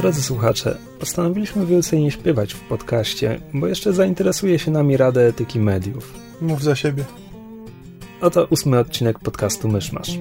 [0.00, 5.60] Drodzy słuchacze, postanowiliśmy więcej nie śpiewać w podcaście, bo jeszcze zainteresuje się nami Rada Etyki
[5.60, 6.14] Mediów.
[6.40, 7.04] Mów za siebie.
[8.20, 10.18] Oto ósmy odcinek podcastu Myszmasz.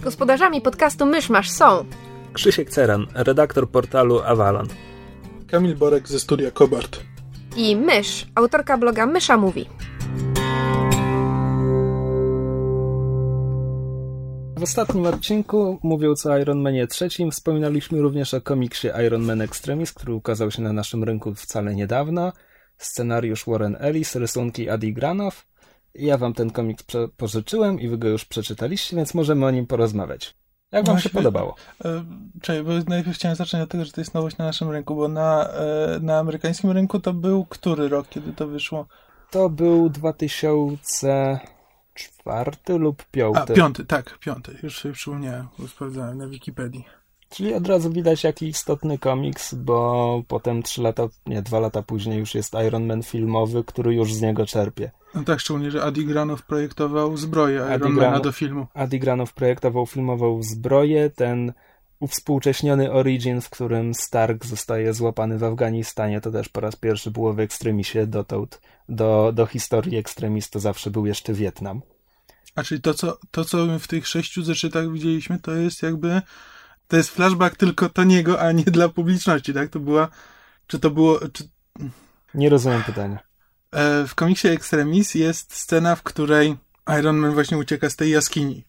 [0.00, 1.84] Gospodarzami podcastu Myszmasz są
[2.32, 4.66] Krzysiek Ceran, redaktor portalu Avalon.
[5.46, 7.00] Kamil Borek ze studia Kobart.
[7.56, 9.66] i Mysz, autorka bloga Mysza Mówi.
[14.66, 20.14] Ostatnim odcinku, mówiąc o Iron Manie trzecim, wspominaliśmy również o komiksie Iron Man Extremis, który
[20.14, 22.32] ukazał się na naszym rynku wcale niedawno.
[22.78, 25.46] Scenariusz Warren Ellis, rysunki Adi Granow.
[25.94, 26.84] Ja wam ten komiks
[27.16, 30.36] pożyczyłem i wy go już przeczytaliście, więc możemy o nim porozmawiać.
[30.72, 31.54] Jak wam się podobało?
[31.84, 32.04] E,
[32.42, 35.08] Czekaj, bo najpierw chciałem zacząć od tego, że to jest nowość na naszym rynku, bo
[35.08, 38.86] na, e, na amerykańskim rynku to był który rok, kiedy to wyszło?
[39.30, 39.90] To był
[41.96, 43.36] 2004 lub 5.
[43.36, 44.58] A, piąty, tak, piąty.
[44.62, 46.84] Już sobie przypomniałem, bo sprawdzałem na Wikipedii.
[47.30, 52.18] Czyli od razu widać jaki istotny komiks, bo potem 3 lata, nie, 2 lata później
[52.18, 54.90] już jest Iron Man filmowy, który już z niego czerpie.
[55.14, 58.66] No tak, szczególnie, że Adi Granow projektował zbroję Adi Iron Mana Granow- do filmu.
[58.74, 61.52] Adi Granow projektował filmową zbroję, ten
[62.00, 67.34] uwspółcześniony origin, w którym Stark zostaje złapany w Afganistanie, to też po raz pierwszy było
[67.34, 71.82] w Extremisie, dotąd do, do historii Extremis to zawsze był jeszcze Wietnam.
[72.54, 76.22] A czyli to co, to, co w tych sześciu zeszytach widzieliśmy, to jest jakby,
[76.88, 79.70] to jest flashback tylko Toniego, a nie dla publiczności, tak?
[79.70, 80.08] To była,
[80.66, 81.48] czy to było, czy,
[82.34, 83.18] Nie rozumiem pytania.
[83.72, 86.56] E, W komiksie Extremis jest scena, w której
[86.98, 88.64] Iron Man właśnie ucieka z tej jaskini.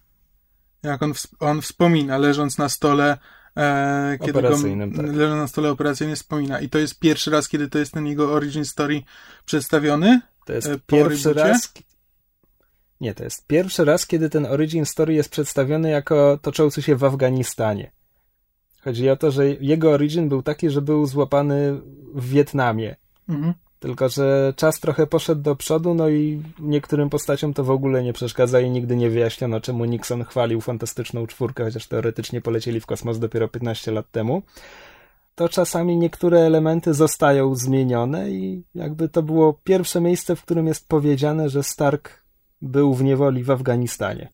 [0.84, 3.18] Jak on, on wspomina, leżąc na stole,
[3.58, 5.06] e, kiedy Operacyjnym, go, tak.
[5.16, 6.60] leżąc na stole operacyjnym, wspomina.
[6.60, 9.02] I to jest pierwszy raz, kiedy to jest ten jego origin story
[9.46, 10.22] przedstawiony.
[10.46, 11.50] To jest E, pierwszy reboocie?
[11.50, 11.74] raz.
[13.02, 17.04] Nie, to jest pierwszy raz, kiedy ten origin story jest przedstawiony jako toczący się w
[17.04, 17.92] Afganistanie.
[18.82, 21.82] Chodzi o to, że jego origin był taki, że był złapany
[22.16, 22.96] w Wietnamie.
[23.30, 23.54] Mhm.
[23.80, 28.14] Tylko, że czas trochę poszedł do przodu, no i niektórym postaciom to w ogóle nie
[28.14, 33.20] przeszkadza i nigdy nie wyjaśniono, czemu Nixon chwalił fantastyczną czwórkę, chociaż teoretycznie polecieli w kosmos
[33.20, 34.42] dopiero 15 lat temu.
[35.36, 40.88] To czasami niektóre elementy zostają zmienione i jakby to było pierwsze miejsce, w którym jest
[40.88, 42.24] powiedziane, że Stark
[42.62, 44.30] był w niewoli w Afganistanie.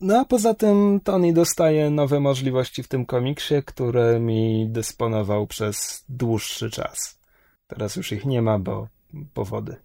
[0.00, 6.70] No a poza tym Tony dostaje nowe możliwości w tym komiksie, którymi dysponował przez dłuższy
[6.70, 7.23] czas.
[7.66, 8.88] Teraz już ich nie ma, bo
[9.34, 9.76] powody.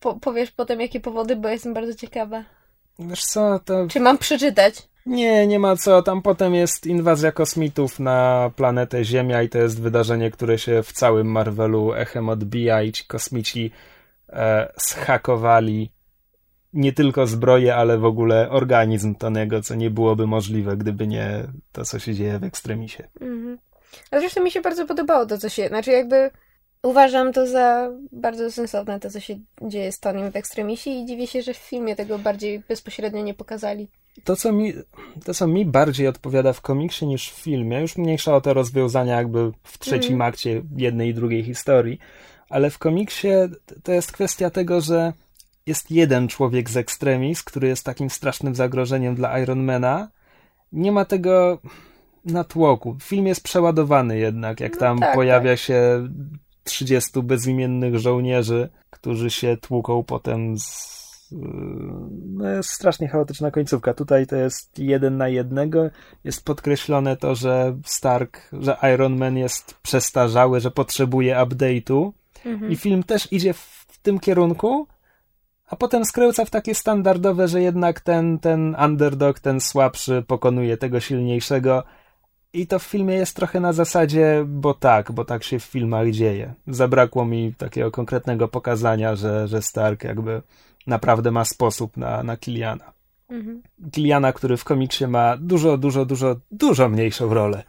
[0.00, 2.44] Po, powiesz potem, jakie powody, bo jestem bardzo ciekawa.
[2.98, 4.88] Wiesz co, to Czy mam przeczytać?
[5.06, 6.02] nie, nie ma co.
[6.02, 10.92] Tam potem jest inwazja kosmitów na planetę Ziemia i to jest wydarzenie, które się w
[10.92, 13.70] całym Marvelu echem odbija i ci kosmici
[14.28, 15.90] e, zhakowali
[16.72, 21.84] nie tylko zbroję, ale w ogóle organizm Tonego, co nie byłoby możliwe, gdyby nie to,
[21.84, 23.08] co się dzieje w Ekstremisie.
[23.20, 23.58] Mhm.
[24.10, 25.68] A zresztą mi się bardzo podobało to, co się...
[25.68, 26.30] Znaczy jakby
[26.82, 31.26] uważam to za bardzo sensowne, to, co się dzieje z Tonym w Ekstremisie i dziwię
[31.26, 33.88] się, że w filmie tego bardziej bezpośrednio nie pokazali.
[34.24, 34.72] To co, mi,
[35.24, 39.16] to, co mi bardziej odpowiada w komiksie niż w filmie, już mniejsza o te rozwiązania
[39.16, 40.22] jakby w trzecim Mhm.
[40.22, 41.98] akcie jednej i drugiej historii,
[42.48, 43.28] ale w komiksie
[43.82, 45.12] to jest kwestia tego, że
[45.66, 50.08] jest jeden człowiek z Extremis, który jest takim strasznym zagrożeniem dla Ironmana.
[50.72, 51.58] Nie ma tego
[52.24, 52.96] natłoku.
[53.02, 56.08] Film jest przeładowany jednak, jak No tam tak, pojawia się
[56.64, 61.00] 30 bezimiennych żołnierzy, którzy się tłuką potem z...
[62.26, 63.94] No jest strasznie chaotyczna końcówka.
[63.94, 65.90] Tutaj to jest jeden na jednego.
[66.24, 72.12] Jest podkreślone to, że Stark, że Iron Man jest przestarzały, że potrzebuje update'u.
[72.44, 72.72] Mhm.
[72.72, 74.86] I film też idzie w, w tym kierunku,
[75.70, 81.00] a potem skręca w takie standardowe, że jednak ten, ten underdog, ten słabszy pokonuje tego
[81.00, 81.84] silniejszego.
[82.52, 86.10] I to w filmie jest trochę na zasadzie, bo tak, bo tak się w filmach
[86.10, 86.54] dzieje.
[86.66, 90.42] Zabrakło mi takiego konkretnego pokazania, że, że Stark jakby
[90.86, 92.92] naprawdę ma sposób na, na Kiliana.
[93.28, 93.62] Mhm.
[93.92, 97.62] Kiliana, który w komiksie ma dużo, dużo, dużo, dużo mniejszą rolę.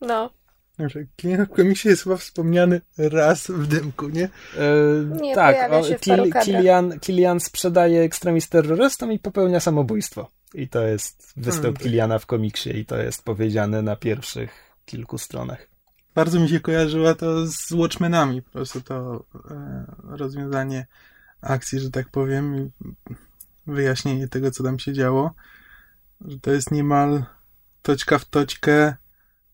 [0.00, 0.30] No.
[0.78, 4.24] Dobrze, klient w komiksie jest chyba wspomniany raz w dymku, nie?
[4.24, 4.30] E,
[5.20, 6.44] Nie, tak, pojawia się w paru kadrach.
[6.44, 10.30] Kilian, Kilian sprzedaje ekstremist terrorystom i popełnia samobójstwo.
[10.54, 11.76] I to jest występ Hmm.
[11.76, 15.68] Kiliana w komiksie i to jest powiedziane na pierwszych kilku stronach.
[16.14, 20.86] bardzo mi się kojarzyła to z Watchmenami, po prostu to e, rozwiązanie
[21.40, 22.70] akcji, że tak powiem, i
[23.66, 25.34] wyjaśnienie tego, co tam się działo,
[26.20, 27.24] że to jest niemal
[27.82, 28.96] toćka w toćkę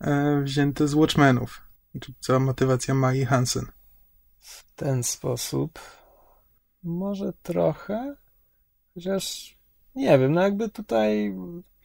[0.01, 1.63] e, wzięte z Watchmenów.
[2.21, 3.67] Cała motywacja Mai Hansen.
[4.39, 5.79] W ten sposób
[6.83, 8.17] może trochę,
[8.95, 9.58] chociaż
[9.99, 11.35] nie wiem, no jakby tutaj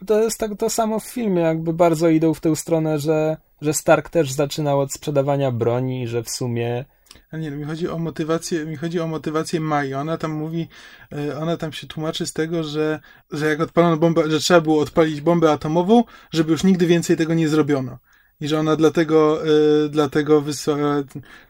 [0.07, 3.74] to jest tak to samo w filmie, jakby bardzo idą w tę stronę, że, że
[3.74, 6.86] Stark też zaczynał od sprzedawania broni, że w sumie
[7.31, 9.94] a nie, mi chodzi o motywację, mi chodzi o motywację Mai.
[9.94, 10.68] Ona tam mówi,
[11.12, 13.00] e, ona tam się tłumaczy z tego, że,
[13.31, 17.33] że jak odpalono bombę, że trzeba było odpalić bombę atomową, żeby już nigdy więcej tego
[17.33, 17.98] nie zrobiono.
[18.42, 19.48] I że ona dlatego,
[19.86, 20.44] y, dlatego,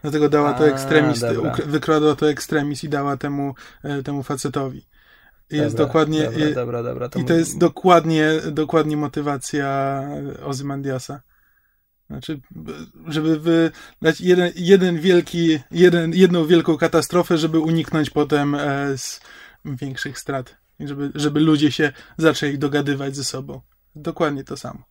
[0.02, 1.24] dlatego dała to ekstremist,
[1.66, 4.82] wykradła to ekstremis i dała temu, y, temu facetowi.
[5.50, 6.24] I jest dokładnie.
[6.24, 10.02] Dobra, i, dobra, dobra, to I to jest dokładnie, dokładnie motywacja
[10.42, 11.20] Ozymandiasa.
[12.06, 12.40] Znaczy,
[13.06, 13.70] żeby
[14.02, 19.20] dać jeden, jeden wielki, jeden, jedną wielką katastrofę, żeby uniknąć potem e, z
[19.64, 20.56] większych strat.
[20.78, 23.60] I żeby, żeby ludzie się zaczęli dogadywać ze sobą.
[23.94, 24.82] Dokładnie to samo.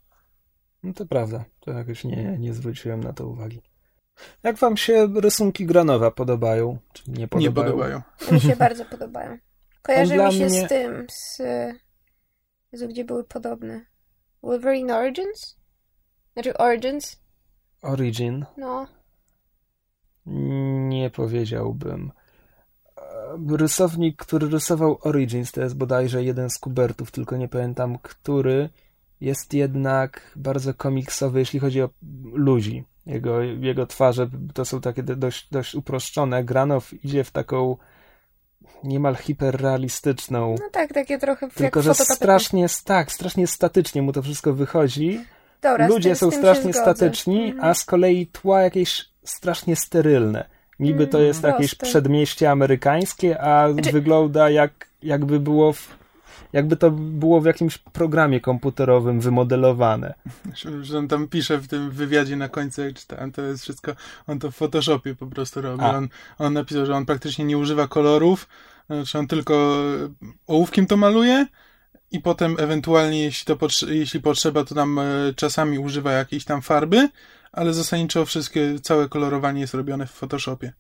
[0.84, 1.46] No to prawda.
[1.60, 3.62] To jakoś nie, nie zwróciłem na to uwagi.
[4.44, 6.78] Jak wam się rysunki Granowa podobają?
[6.94, 7.50] Czy nie podobają?
[7.50, 8.02] Nie podobają.
[8.32, 9.38] Mi się bardzo podobają.
[9.84, 10.66] Kojarzy mi się mnie...
[10.66, 11.42] z tym, z...
[12.72, 13.86] Jezu, gdzie były podobne?
[14.44, 15.58] Wolverine Origins?
[16.34, 17.20] Znaczy Origins?
[17.82, 18.46] Origin?
[18.58, 18.88] No.
[20.90, 22.12] Nie powiedziałbym.
[23.50, 28.70] Rysownik, który rysował Origins, to jest bodajże jeden z Kubertów, tylko nie pamiętam który,
[29.22, 31.90] jest jednak bardzo komiksowy, jeśli chodzi o
[32.34, 32.84] ludzi.
[33.06, 36.44] Jego, jego twarze to są takie dość, dość uproszczone.
[36.44, 37.78] Granow idzie w taką
[38.84, 40.56] niemal hiperrealistyczną.
[40.60, 45.26] No tak, takie trochę Tylko, że strasznie, tak, strasznie statycznie mu to wszystko wychodzi.
[45.62, 47.66] Dobra, Ludzie tym, są strasznie statyczni, mhm.
[47.66, 50.46] a z kolei tła jakieś strasznie sterylne.
[50.80, 51.86] Niby to mm, jest jakieś proste.
[51.86, 53.92] przedmieście amerykańskie, a znaczy...
[53.92, 55.88] wygląda jak, jakby było w,
[56.54, 60.14] jakby to było w jakimś programie komputerowym wymodelowane.
[60.82, 63.92] Że on tam pisze w tym wywiadzie na końcu, jak czytałem, to jest wszystko,
[64.28, 65.84] on to w Photoshopie po prostu robi.
[65.84, 66.08] On,
[66.40, 68.48] on napisał, że on praktycznie nie używa kolorów,
[68.90, 69.76] znaczy on tylko
[70.48, 71.48] ołówkiem to maluje
[72.12, 75.04] i potem ewentualnie, jeśli, to jeśli potrzeba, to tam e,
[75.36, 77.10] czasami używa jakiejś tam farby,
[77.52, 80.74] ale zasadniczo wszystkie, całe kolorowanie jest robione w Photoshopie.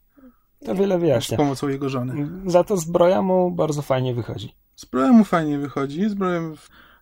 [0.66, 1.38] To wiele wyjaśnia.
[1.38, 2.28] Z pomocą jego żony.
[2.46, 4.56] Za to zbroja mu bardzo fajnie wychodzi.
[4.76, 6.42] Zbroja mu fajnie wychodzi, zbroja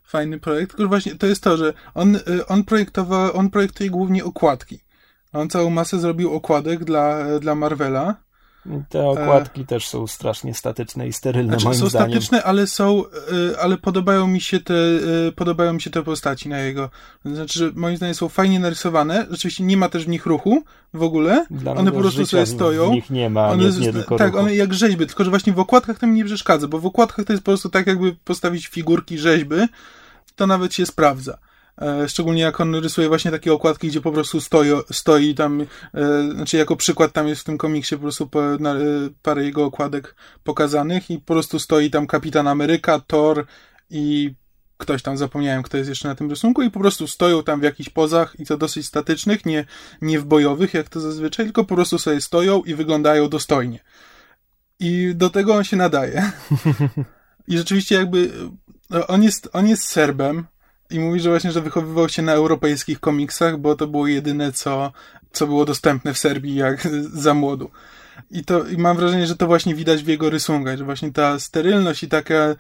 [0.03, 4.25] fajny projekt, tylko właśnie to jest to, że on, e, on projektował, on projektuje głównie
[4.25, 4.79] okładki.
[5.33, 8.15] On całą masę zrobił okładek dla, dla Marvela
[8.90, 9.66] te okładki e...
[9.66, 12.08] też są strasznie statyczne i sterylne znaczy, moim są zdaniem.
[12.08, 14.74] Są statyczne, ale są, e, ale podobają mi się te,
[15.28, 16.90] e, podobają mi się te postaci na jego.
[17.25, 19.25] Znaczy, że moim zdaniem są fajnie narysowane.
[19.30, 20.63] Rzeczywiście nie ma też w nich ruchu
[20.94, 21.46] w ogóle.
[21.52, 22.90] Dla one po prostu sobie stoją.
[22.90, 24.40] W nich nie ma, one, nie, nie tylko Tak, ruchu.
[24.40, 27.25] one jak rzeźby, tylko że właśnie w okładkach to mi nie przeszkadza, bo w okładkach
[27.25, 29.56] to jest po prostu tak jakby postawić figurki rzeźby,
[30.36, 31.38] to nawet się sprawdza.
[31.81, 35.68] E, szczególnie jak on rysuje właśnie takie okładki, gdzie po prostu stoi, stoi tam, e,
[36.31, 38.69] znaczy jako przykład tam jest w tym komiksie po prostu e,
[39.22, 43.45] parę jego okładek pokazanych i po prostu stoi tam Kapitan Ameryka, Thor
[43.89, 44.33] i
[44.78, 47.63] ktoś tam, zapomniałem kto jest jeszcze na tym rysunku i po prostu stoją tam w
[47.63, 49.66] jakichś pozach i to dosyć statycznych, nie,
[50.01, 53.79] nie w bojowych jak to zazwyczaj, tylko po prostu sobie stoją i wyglądają dostojnie.
[54.79, 56.32] I do tego on się nadaje.
[57.48, 58.32] I rzeczywiście jakby
[59.08, 60.46] on jest, on jest Serbem,
[60.91, 64.91] i mówi, że właśnie, że wychowywał się na europejskich komiksach, bo to było jedyne, co,
[65.31, 66.88] co było dostępne w Serbii jak
[67.25, 67.71] za młodu.
[68.31, 71.39] I to i mam wrażenie, że to właśnie widać w jego rysunkach, że właśnie ta
[71.39, 72.55] sterylność i taka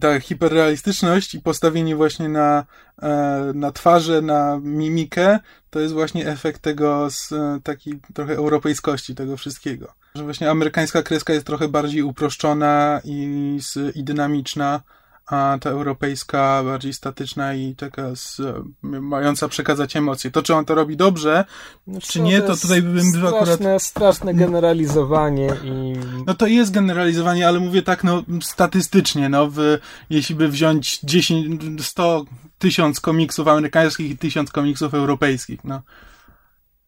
[0.00, 2.64] ta hiperrealistyczność i postawienie właśnie na,
[3.02, 5.38] e, na twarze, na mimikę,
[5.70, 7.30] to jest właśnie efekt tego z
[7.64, 9.92] takiej trochę europejskości tego wszystkiego.
[10.14, 13.58] Że właśnie amerykańska kreska jest trochę bardziej uproszczona i,
[13.94, 14.80] i dynamiczna,
[15.26, 18.40] a ta europejska bardziej statyczna i taka z,
[18.82, 20.30] mająca przekazać emocje.
[20.30, 21.44] To, czy on to robi dobrze,
[21.86, 23.82] no, czy nie, to, to tutaj bym straszne, akurat...
[23.82, 25.92] Straszne generalizowanie i...
[26.26, 29.78] No to jest generalizowanie, ale mówię tak, no, statystycznie, no, w,
[30.10, 32.24] jeśli by wziąć 10, 100,
[32.58, 35.82] 1000 komiksów amerykańskich i 1000 komiksów europejskich, no.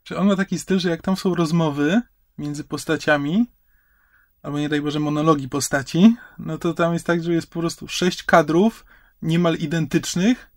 [0.02, 2.02] Czy on ma taki styl, że jak tam są rozmowy
[2.38, 3.46] między postaciami,
[4.44, 7.88] albo nie daj Boże monologi postaci, no to tam jest tak, że jest po prostu
[7.88, 8.84] sześć kadrów
[9.22, 10.50] niemal identycznych,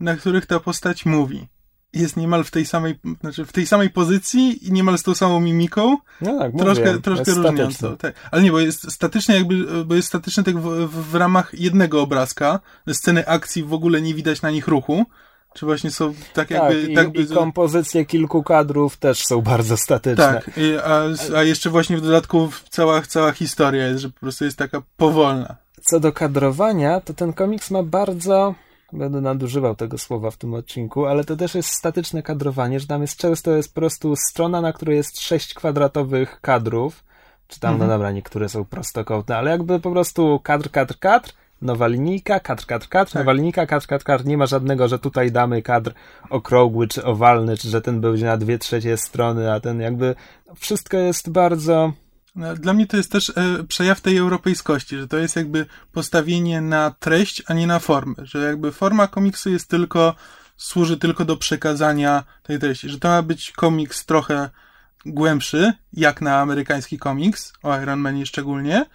[0.00, 1.48] na których ta postać mówi.
[1.92, 5.40] Jest niemal w tej samej, znaczy w tej samej pozycji i niemal z tą samą
[5.40, 5.96] mimiką.
[6.20, 7.96] No tak, troszkę, mówię, troszkę różniąco.
[7.96, 8.14] Tak.
[8.30, 12.02] Ale nie, bo jest statyczny jakby, bo jest statyczny tak w, w, w ramach jednego
[12.02, 12.60] obrazka.
[12.92, 15.06] Sceny akcji w ogóle nie widać na nich ruchu
[15.58, 16.82] Czy właśnie są tak Tak, jakby...
[16.92, 17.22] i, tak by...
[17.22, 20.24] i kompozycje kilku kadrów też są bardzo statyczne.
[20.44, 21.02] Tak, i- a,
[21.38, 25.56] a jeszcze właśnie w dodatku cała, cała historia jest, że po prostu jest taka powolna.
[25.82, 28.54] Co do kadrowania, to ten komiks ma bardzo.
[28.92, 33.02] Będę nadużywał tego słowa w tym odcinku, ale to też jest statyczne kadrowanie, że tam
[33.02, 37.04] jest często jest po prostu strona, na której jest sześć kwadratowych kadrów.
[37.48, 37.88] Czy tam, Mhm.
[37.90, 41.30] no dobra, niektóre są prostokątne, ale jakby po prostu kadr, kadr, kadr,
[41.62, 43.20] nowa linijka, kadr, kadr, kadr, Tak.
[43.20, 44.24] nowa linijka, kadr, kadr, kadr.
[44.26, 45.92] Nie ma żadnego, że tutaj damy kadr
[46.30, 50.14] okrągły czy owalny, czy że ten będzie na dwie trzecie strony, a ten jakby
[50.56, 51.92] wszystko jest bardzo.
[52.36, 56.60] No, Dla mnie to jest też e, przejaw tej europejskości, że to jest jakby postawienie
[56.60, 58.14] na treść, a nie na formę.
[58.22, 60.14] Że jakby forma komiksu jest tylko,
[60.56, 62.88] służy tylko do przekazania tej treści.
[62.88, 64.50] Że to ma być komiks trochę
[65.06, 68.86] głębszy, jak na amerykański komiks, o Iron Manie szczególnie.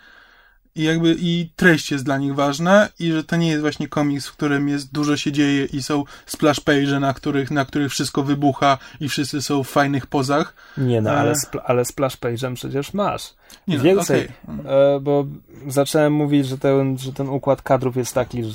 [0.75, 4.27] I jakby i treść jest dla nich ważna i że to nie jest właśnie komiks,
[4.27, 8.23] w którym jest dużo się dzieje i są splash page, na których, na których wszystko
[8.23, 10.53] wybucha i wszyscy są w fajnych pozach.
[10.77, 11.33] Nie no, ale, E.
[11.33, 13.33] spl- ale splash page'em przecież masz.
[13.67, 14.95] Nie no, Więcej, okej.
[14.95, 15.25] e, bo
[15.67, 18.53] zacząłem mówić, że ten, że ten układ kadrów jest taki, że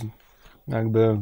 [0.68, 1.18] jakby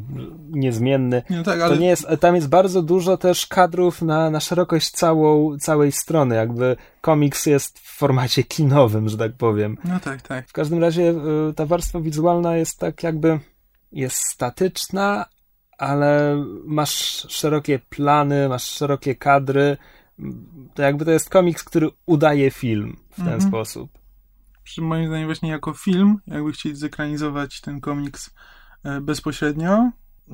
[0.51, 1.23] niezmienny.
[1.31, 4.41] Nie, no tak, ale To nie jest, tam jest bardzo dużo też kadrów na, na
[4.41, 9.79] szerokość całą, całej strony, jakby komiks jest w formacie kinowym, że tak powiem.
[9.85, 10.49] No tak, tak.
[10.49, 11.11] W każdym razie
[11.51, 13.41] y, ta warstwa wizualna jest tak jakby,
[13.93, 15.27] jest statyczna,
[15.79, 19.77] ale masz szerokie plany, masz szerokie kadry.
[20.75, 23.41] To jakby to jest komiks, który udaje film w ten Mhm.
[23.41, 23.91] sposób.
[24.65, 28.31] Przy moim zdaniem właśnie jako film, jakby chcieli zekranizować ten komiks
[29.01, 29.91] bezpośrednio,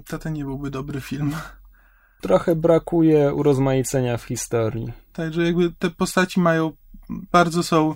[0.07, 1.33] to to nie byłby dobry film.
[2.21, 4.93] Trochę brakuje urozmaicenia w historii.
[5.13, 6.73] Także jakby te postaci mają,
[7.09, 7.95] bardzo są,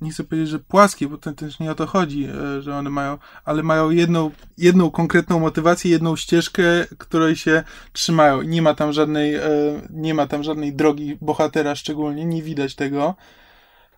[0.00, 2.90] nie chcę powiedzieć, że płaskie, bo to też nie o to chodzi, e, że one
[2.90, 6.62] mają, ale mają jedną, jedną konkretną motywację, jedną ścieżkę,
[6.98, 8.42] której się trzymają.
[8.42, 9.42] Nie ma tam żadnej, e,
[9.90, 13.14] nie ma tam żadnej drogi bohatera szczególnie, nie widać tego.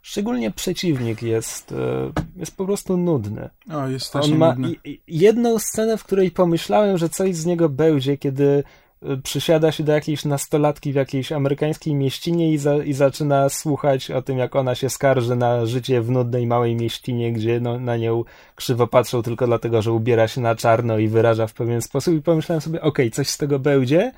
[0.07, 3.51] Szczególnie przeciwnik jest, e, jest po prostu nudny.
[3.73, 4.77] O, jest strasznie On ma nudny.
[5.09, 8.65] jedną scenę, w której pomyślałem, że coś z niego będzie, kiedy
[9.03, 14.11] y, przysiada się do jakiejś nastolatki w jakiejś amerykańskiej mieścinie i, za, i zaczyna słuchać
[14.11, 17.97] o tym, jak ona się skarży na życie w nudnej małej mieścinie, gdzie no, na
[17.97, 22.15] nią krzywo patrzą tylko dlatego, że ubiera się na czarno i wyraża w pewien sposób
[22.15, 24.13] i pomyślałem sobie, okej, coś z tego będzie,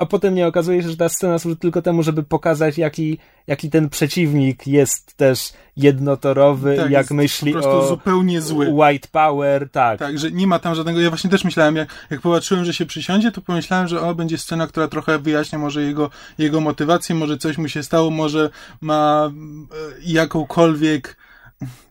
[0.00, 3.70] a potem nie okazuje się, że ta scena służy tylko temu, żeby pokazać, jaki, jaki
[3.70, 8.68] ten przeciwnik jest też jednotorowy Tak, jak myśli po prostu o zupełnie zły.
[8.68, 9.98] white power, tak.
[9.98, 11.00] Tak, że nie ma tam żadnego.
[11.00, 14.38] Ja właśnie też myślałem, jak, jak popatrzyłem, że się przysiądzie, to pomyślałem, że o, będzie
[14.38, 19.30] scena, która trochę wyjaśnia może jego, jego motywację, może coś mu się stało, może ma
[19.30, 19.76] e,
[20.06, 21.16] jakąkolwiek,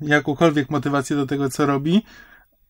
[0.02, 2.04] jakąkolwiek motywację do tego, co robi.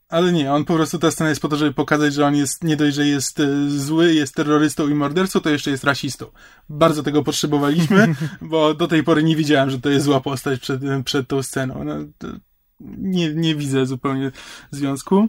[0.10, 2.63] Ale nie, on po prostu ta scena jest po to, żeby pokazać, że on jest
[2.63, 6.25] nie dość, że jest e, zły, jest terrorystą i mordercą, to jeszcze jest rasistą.
[6.70, 10.82] Bardzo tego potrzebowaliśmy, bo do tej pory nie widziałem, że to jest zła postać przed,
[11.06, 11.84] przed tą sceną.
[11.84, 11.96] No,
[12.98, 14.32] nie, nie widzę zupełnie
[14.72, 15.28] związku.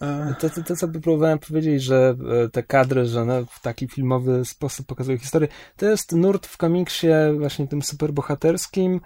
[0.00, 3.88] E, To, to, to, co próbowałem powiedzieć, że e, te kadry, że one w taki
[3.88, 7.08] filmowy sposób pokazują historię, to jest nurt w komiksie
[7.38, 9.00] właśnie tym superbohaterskim,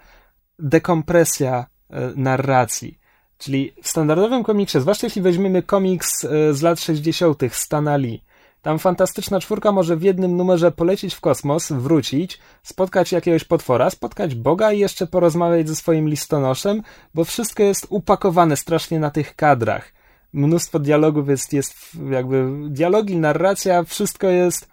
[0.59, 3.00] dekompresja e, narracji.
[3.41, 7.41] Czyli w standardowym komiksie, zwłaszcza jeśli weźmiemy komiks e, z lat 60.
[7.51, 8.21] Stana Lee,
[8.61, 14.35] tam fantastyczna czwórka może w jednym numerze polecieć w kosmos, wrócić, spotkać jakiegoś potwora, spotkać
[14.35, 16.81] Boga i jeszcze porozmawiać ze swoim listonoszem,
[17.13, 19.93] bo wszystko jest upakowane strasznie na tych kadrach.
[20.33, 21.75] Mnóstwo dialogów jest, jest
[22.09, 24.67] jakby dialogi, narracja, wszystko jest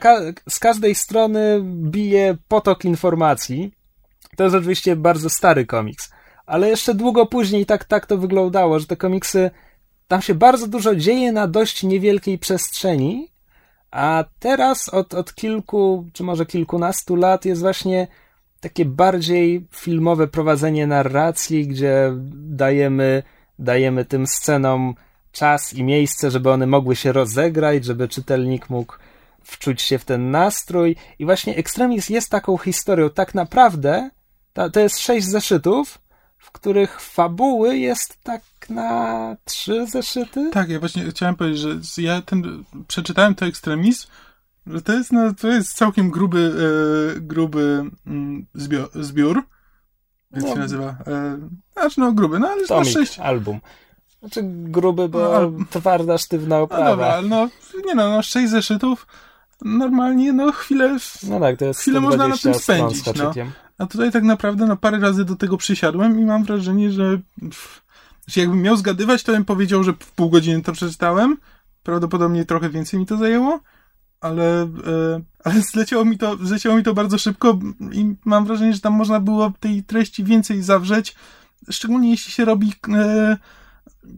[0.00, 3.72] ka- z każdej strony bije potok informacji.
[4.36, 6.10] To jest oczywiście bardzo stary komiks,
[6.46, 9.50] ale jeszcze długo później tak, tak to wyglądało, że te komiksy
[10.08, 13.28] tam się bardzo dużo dzieje na dość niewielkiej przestrzeni,
[13.90, 18.06] a teraz od, od kilku, czy może kilkunastu lat jest właśnie
[18.60, 23.22] takie bardziej filmowe prowadzenie narracji, gdzie dajemy,
[23.58, 24.94] dajemy tym scenom
[25.32, 28.94] czas i miejsce, żeby one mogły się rozegrać, żeby czytelnik mógł
[29.42, 30.96] wczuć się w ten nastrój.
[31.18, 33.10] I właśnie Extremis jest taką historią.
[33.10, 34.10] Tak naprawdę
[34.72, 35.98] to jest sześć zeszytów,
[36.56, 40.50] których fabuły jest tak na trzy zeszyty.
[40.52, 44.06] tak, ja właśnie chciałem powiedzieć, że ja ten, przeczytałem to Extremis,
[44.66, 46.52] że to jest, no, to jest całkiem gruby,
[47.16, 49.42] e, gruby mm, zbior, zbiór.
[50.32, 50.48] Jak No.
[50.48, 50.96] się nazywa?
[51.06, 51.38] E,
[51.72, 53.18] znaczy, no, gruby, no ale jest na Tomik, sześć.
[53.18, 53.60] album.
[54.20, 55.66] Znaczy gruby, bo No, album.
[55.70, 56.84] twarda, sztywna No oprawa.
[56.86, 57.48] dobra, ale no,
[57.86, 59.06] nie no, no, sześć zeszytów,
[59.64, 63.32] normalnie, no, chwilę, No tak, to jest Chwilę można na 120 tym spędzić, no.
[63.78, 67.82] A tutaj tak naprawdę no parę razy do tego przysiadłem i mam wrażenie, że pff,
[68.36, 71.36] jakbym miał zgadywać, to bym powiedział, że w pół godziny to przeczytałem.
[71.82, 73.60] prawdopodobnie trochę więcej mi to zajęło,
[74.20, 77.58] ale, e, ale zleciało, mi to, zleciało mi to bardzo szybko
[77.92, 81.14] i mam wrażenie, że tam można było tej treści więcej zawrzeć,
[81.70, 83.36] szczególnie jeśli się robi e,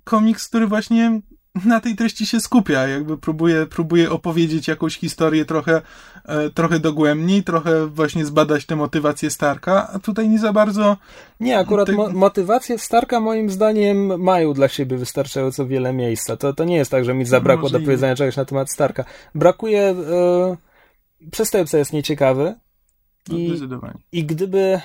[0.05, 1.21] komiks, który właśnie
[1.65, 5.83] na tej treści się skupia, jakby próbuje, próbuje opowiedzieć jakąś historię trochę,
[6.25, 10.97] e, trochę dogłębniej, trochę właśnie zbadać tę motywację Starka, a tutaj nie za bardzo...
[11.41, 16.37] Nie, akurat mo motywacje Starka moim zdaniem mają dla siebie wystarczająco wiele miejsca.
[16.37, 19.05] To, to nie jest tak, że mi zabrakło do powiedzenia czegoś na temat Starka.
[19.35, 19.81] Brakuje...
[19.83, 20.57] E,
[21.31, 22.55] przestępca jest nieciekawy
[23.31, 23.53] i,
[24.13, 24.81] i gdyby...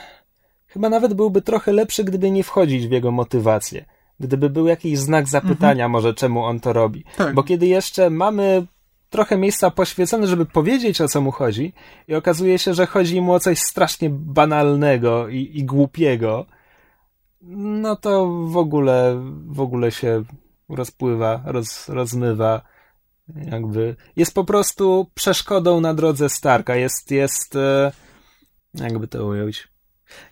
[0.68, 3.86] Chyba nawet byłby trochę lepszy, gdyby nie wchodzić w jego motywację
[4.20, 5.92] gdyby był jakiś znak zapytania, mhm.
[5.92, 7.04] może czemu on to robi.
[7.18, 7.36] Tak.
[7.36, 8.66] Bo kiedy jeszcze mamy
[9.10, 11.74] trochę miejsca poświęcone, żeby powiedzieć o co mu chodzi,
[12.08, 16.46] i okazuje się, że chodzi mu o coś strasznie banalnego i, i głupiego,
[17.42, 20.24] no to w ogóle, w ogóle się
[20.70, 22.62] rozpływa, roz, rozmywa.
[23.36, 26.76] Jakby jest po prostu przeszkodą na drodze Starka.
[26.76, 27.92] Jest, jest, e,
[28.74, 29.68] jakby to ująć.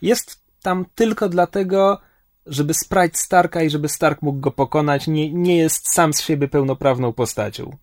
[0.01, 1.99] Jest tam tylko dlatego,
[2.51, 6.47] żeby sprite Starka i żeby Stark mógł go pokonać, nie, nie jest sam z siebie
[6.47, 7.77] pełnoprawną postacią.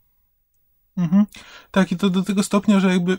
[0.97, 1.27] Mhm.
[1.71, 3.19] Tak, i to do tego stopnia, że jakby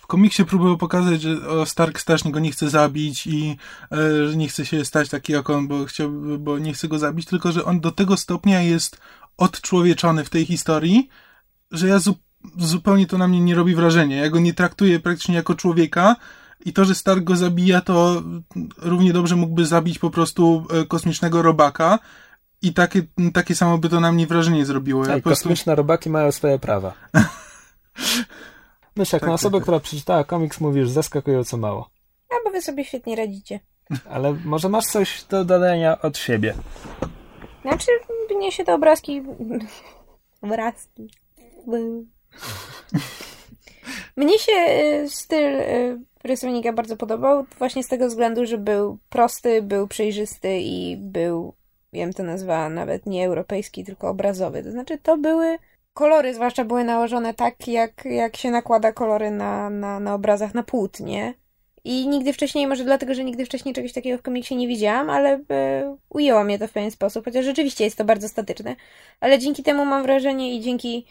[0.00, 3.56] w komiksie próbują pokazać, że Stark strasznie go nie chce zabić i
[3.92, 6.98] e, że nie chce się stać taki jak on, bo, chciał, bo nie chce go
[6.98, 9.00] zabić, tylko że on do tego stopnia jest
[9.36, 11.08] odczłowieczony w tej historii,
[11.70, 12.14] że ja zu
[12.58, 14.16] zupełnie to na mnie nie robi wrażenia.
[14.16, 16.16] Ja go nie traktuję praktycznie jako człowieka,
[16.64, 18.22] i to, że Stark go zabija, to
[18.78, 21.98] równie dobrze mógłby zabić po prostu e, kosmicznego robaka.
[22.62, 25.02] I takie, takie samo by to na mnie wrażenie zrobiło.
[25.06, 25.44] Ja tak, prostu...
[25.44, 26.94] kosmiczne robaki mają swoje prawa.
[28.96, 31.90] Myślę, jak tak, na osobę, tak, która przeczytała komiks, mówisz zaskakująco mało.
[32.30, 33.60] A bo wy sobie świetnie radzicie.
[34.10, 36.54] Ale może masz coś do dodania od siebie?
[37.62, 37.90] Znaczy,
[38.36, 39.22] mnie się te obrazki...
[40.42, 41.10] Obrazki...
[44.16, 49.62] Mnie się e, styl e, rysownika bardzo podobał, właśnie z tego względu, że był prosty,
[49.62, 51.54] był przejrzysty i był,
[51.92, 54.62] wiem to nazwa nawet nie europejski, tylko obrazowy.
[54.62, 55.58] To znaczy, to były
[55.94, 60.62] kolory, zwłaszcza były nałożone tak, jak, jak się nakłada kolory na, na, na obrazach na
[60.62, 61.34] płótnie.
[61.84, 65.40] I nigdy wcześniej, może dlatego, że nigdy wcześniej czegoś takiego w komiksie nie widziałam, ale
[65.50, 68.76] e, ujęło mnie to w pewien sposób, chociaż rzeczywiście jest to bardzo statyczne.
[69.20, 71.06] Ale dzięki temu mam wrażenie i dzięki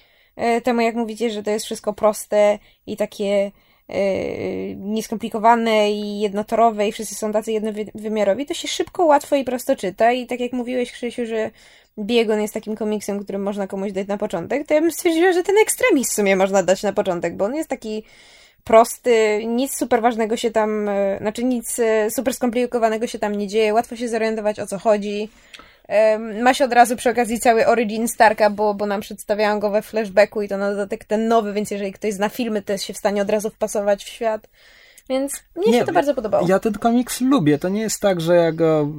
[0.63, 3.51] temu, jak mówicie, że to jest wszystko proste i takie
[3.89, 9.75] Yy, nieskomplikowane i jednotorowe i wszyscy są tacy jednowymiarowi, to się szybko, łatwo i prosto
[9.75, 11.51] czyta i tak jak mówiłeś Krzysiu, że
[11.99, 15.43] Biegon jest takim komiksem, który można komuś dać na początek, to ja bym stwierdziła, że
[15.43, 18.03] ten ekstremis w sumie można dać na początek, bo on jest taki
[18.63, 21.77] prosty, nic super ważnego się tam, yy, znaczy nic
[22.09, 25.29] super skomplikowanego się tam nie dzieje, łatwo się zorientować o co chodzi.
[26.43, 29.81] Ma się od razu przy okazji cały origin Starka, bo, bo nam przedstawiałam go we
[29.81, 32.93] flashbacku i to na dodatek ten nowy, więc jeżeli ktoś zna filmy, to jest się
[32.93, 34.47] w stanie od razu wpasować w świat.
[35.09, 36.47] Więc mnie nie, się to bardzo podobało.
[36.47, 37.57] Ja ten komiks lubię.
[37.59, 38.89] To nie jest tak, że ja go.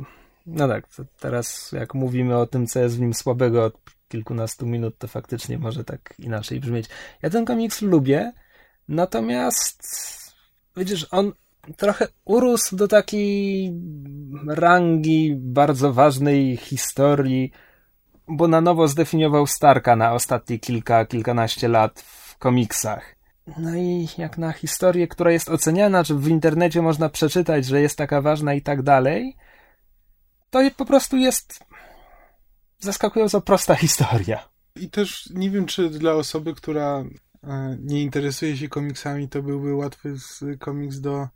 [0.46, 0.86] No tak,
[1.20, 3.74] teraz jak mówimy o tym, co jest w nim słabego od
[4.08, 6.86] kilkunastu minut, to faktycznie może tak inaczej brzmieć.
[7.22, 8.32] Ja ten komiks lubię,
[8.88, 9.82] natomiast
[10.76, 11.32] widzisz, on
[11.76, 13.72] trochę urósł do takiej
[14.48, 17.50] rangi bardzo ważnej historii,
[18.28, 23.16] bo na nowo zdefiniował Starka na ostatnie kilka, kilkanaście lat w komiksach.
[23.58, 27.98] No i jak na historię, która jest oceniana, czy w internecie można przeczytać, że jest
[27.98, 29.36] taka ważna i tak dalej,
[30.50, 31.64] to po prostu jest
[32.78, 34.48] zaskakująco prosta historia.
[34.76, 37.04] I też nie wiem, czy dla osoby, która
[37.44, 40.16] e, nie interesuje się komiksami, to byłby łatwy
[40.58, 41.28] komiks do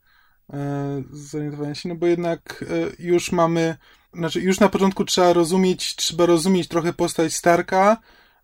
[1.13, 3.77] zorientowania się, no bo jednak e, już mamy,
[4.15, 7.97] znaczy już na początku trzeba rozumieć, trzeba rozumieć trochę postać Starka,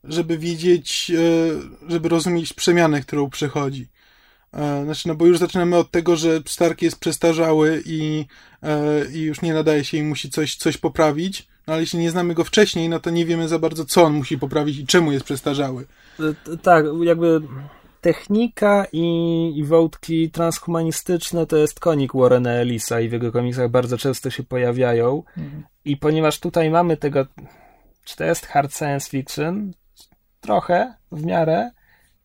[0.04, 3.88] żeby wiedzieć, e, żeby rozumieć przemianę, którą przechodzi.
[4.84, 8.24] Znaczy, no bo już zaczynamy od tego, że Stark jest przestarzały i,
[9.14, 11.48] i już nie nadaje się i musi coś, coś poprawić.
[11.66, 14.12] No ale jeśli nie znamy go wcześniej, no to nie wiemy za bardzo, co on
[14.12, 15.86] musi poprawić i czemu jest przestarzały.
[16.62, 17.40] Tak, jakby
[18.06, 19.06] technika i,
[19.56, 24.42] i wątki transhumanistyczne to jest konik Warrena Ellisa i w jego komiksach bardzo często się
[24.42, 25.22] pojawiają.
[25.36, 25.62] Mhm.
[25.84, 27.26] I ponieważ tutaj mamy tego,
[28.04, 29.72] czy to jest hard science fiction?
[30.40, 31.70] Trochę, w miarę.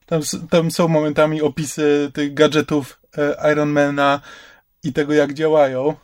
[0.05, 4.21] Tam, tam są momentami opisy tych gadżetów e, Ironmana
[4.83, 5.95] i tego, jak działają.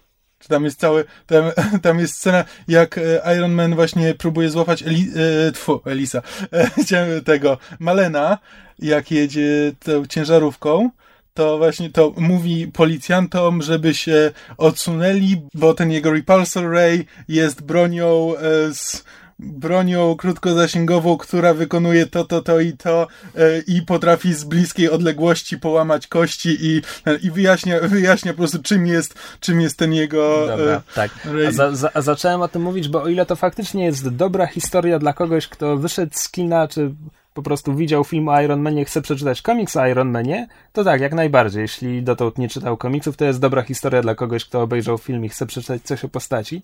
[0.48, 1.52] Tam jest cały, tam,
[1.86, 5.12] tam jest scena, jak e, Iron Man właśnie próbuje złapać Eli,
[5.48, 6.22] e, tfu, Elisa,
[6.92, 8.38] e, tego, Malena,
[8.80, 10.90] jak jedzie tą ciężarówką,
[11.34, 18.34] to właśnie to mówi policjantom, żeby się odsunęli, bo ten jego repulsor ray jest bronią
[18.38, 19.04] e, z
[19.40, 25.58] bronią krótkozasięgową, która wykonuje to, to, to i to e, i potrafi z bliskiej odległości
[25.58, 26.82] połamać kości i,
[27.22, 30.48] i wyjaśnia, wyjaśnia po prostu czym jest, czym jest ten jego...
[30.48, 31.12] Dobra, e, tak.
[31.48, 34.48] A, za, za, a zacząłem o tym mówić, bo o ile to faktycznie jest dobra
[34.48, 36.92] historia dla kogoś, kto wyszedł z kina, czy
[37.38, 41.02] po prostu widział film o Iron Manie, chce przeczytać komiks o Iron Manie, to tak,
[41.02, 41.62] jak najbardziej.
[41.62, 45.30] Jeśli dotąd nie czytał komiksów, to jest dobra historia dla kogoś, kto obejrzał film i
[45.30, 46.62] chce przeczytać coś o postaci.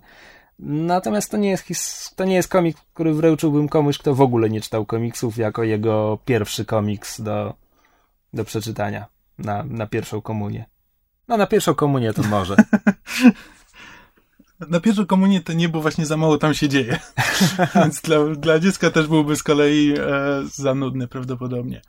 [0.59, 4.49] Natomiast to nie jest, his- to nie jest komiks, który wręczyłbym komuś, kto w ogóle
[4.49, 7.53] nie czytał komiksów, jako jego pierwszy komiks do,
[8.33, 9.05] do przeczytania
[9.37, 10.65] na, na pierwszą komunię.
[11.27, 12.55] No, na pierwszą komunię to może.
[14.69, 16.99] Na pierwszą komunię to nie, bo właśnie za mało tam się dzieje.
[17.75, 20.03] Więc dla, dla dziecka też byłby z kolei e,
[20.45, 21.81] za nudny prawdopodobnie.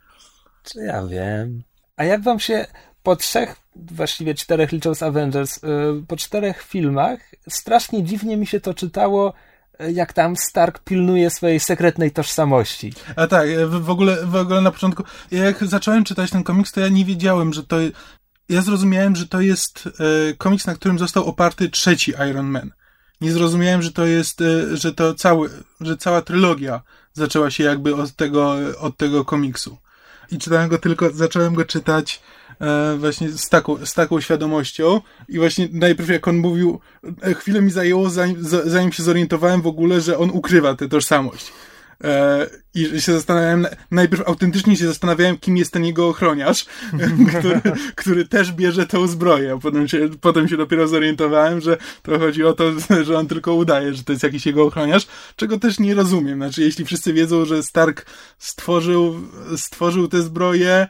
[0.63, 1.63] Czy ja wiem.
[1.97, 2.67] A jak wam się
[3.03, 5.61] po trzech, właściwie czterech licząc Avengers, y,
[6.09, 9.33] po czterech filmach, strasznie dziwnie mi się to czytało,
[9.81, 12.93] y, jak tam Stark pilnuje swojej sekretnej tożsamości.
[13.17, 16.89] A tak, w ogóle, w ogóle na początku, jak zacząłem czytać ten komiks, to ja
[16.89, 17.77] nie wiedziałem, że to.
[18.49, 22.71] Ja zrozumiałem, że to jest e, komiks, na którym został oparty trzeci Iron Man.
[23.21, 27.95] Nie zrozumiałem, że to jest, e, że to cały, że cała trylogia zaczęła się jakby
[27.95, 29.79] od tego, od tego komiksu.
[30.31, 32.21] I czytałem go tylko, zacząłem go czytać
[32.61, 36.81] E, właśnie z taką, z taką świadomością i właśnie najpierw jak on mówił,
[37.37, 41.53] chwilę mi zajęło zanim, zanim się zorientowałem w ogóle, że on ukrywa tę tożsamość.
[42.05, 46.67] E, I się zastanawiałem, najpierw autentycznie się zastanawiałem, kim jest ten jego ochroniarz,
[47.29, 47.61] który,
[47.95, 49.59] który też bierze tę zbroję.
[49.63, 52.65] Potem się, potem się dopiero zorientowałem, że to chodzi o to,
[53.07, 56.39] że on tylko udaje, że to jest jakiś jego ochroniarz, czego też nie rozumiem.
[56.39, 58.07] Znaczy, jeśli wszyscy wiedzą, że Stark
[58.39, 59.21] stworzył,
[59.57, 60.89] stworzył tę zbroję,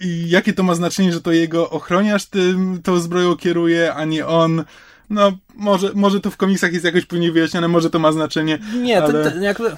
[0.00, 4.26] i jakie to ma znaczenie, że to jego ochroniarz tym, tą zbroją kieruje, a nie
[4.26, 4.64] on.
[5.10, 8.58] No, może, może to w komiksach jest jakoś później wyjaśnione, może to ma znaczenie.
[8.82, 9.32] Nie, ale...
[9.40, 9.76] jakby,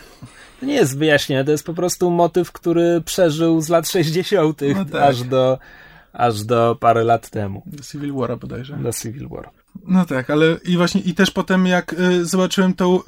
[0.60, 4.60] to nie jest wyjaśnione, to jest po prostu motyw, który przeżył z lat 60.
[4.76, 5.02] No tak.
[5.02, 5.58] aż, do,
[6.12, 7.62] aż do parę lat temu.
[7.66, 8.76] Do Civil War bodajże.
[8.76, 9.50] Do Civil War.
[9.86, 13.00] No tak, ale i właśnie, i też potem jak y, zobaczyłem tą,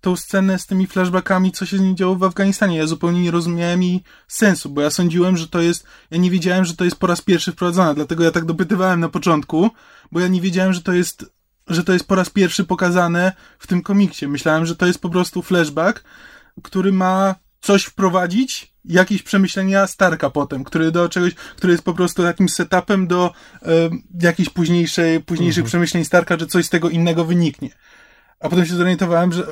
[0.00, 3.30] tą scenę z tymi flashbackami, co się z nim działo w Afganistanie, ja zupełnie nie
[3.30, 6.96] rozumiałem jej sensu, bo ja sądziłem, że to jest, ja nie wiedziałem, że to jest
[6.96, 9.70] po raz pierwszy wprowadzone, dlatego ja tak dopytywałem na początku,
[10.12, 11.24] bo ja nie wiedziałem, że to jest,
[11.68, 14.28] że to jest po raz pierwszy pokazane w tym komiksie.
[14.28, 16.04] Myślałem, że to jest po prostu flashback,
[16.62, 22.22] który ma coś wprowadzić, jakieś przemyślenia Starka potem, który do czegoś, który jest po prostu
[22.22, 23.32] takim setupem do
[24.20, 25.68] jakiejś późniejszej, późniejszych mhm.
[25.68, 27.70] przemyśleń Starka, że coś z tego innego wyniknie.
[28.40, 29.46] A potem się zorientowałem, że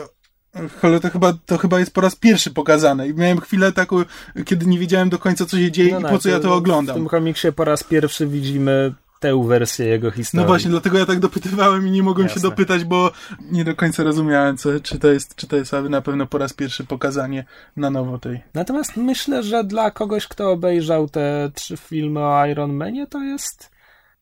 [0.81, 3.09] Cholera, to chyba, to chyba jest po raz pierwszy pokazane.
[3.09, 3.97] I miałem chwilę taką,
[4.45, 6.97] kiedy nie wiedziałem do końca, co się dzieje no i po co ja to oglądam.
[6.97, 10.45] W tym komiksie po raz pierwszy widzimy tę wersję jego historii.
[10.45, 12.43] No właśnie, dlatego ja tak dopytywałem i nie mogłem Jasne.
[12.43, 13.11] się dopytać, bo
[13.51, 16.53] nie do końca rozumiałem, co, czy, to jest, czy to jest na pewno po raz
[16.53, 17.45] pierwszy pokazanie
[17.77, 18.41] na nowo tej.
[18.55, 23.71] Natomiast myślę, że dla kogoś, kto obejrzał te trzy filmy o Iron Manie, to jest...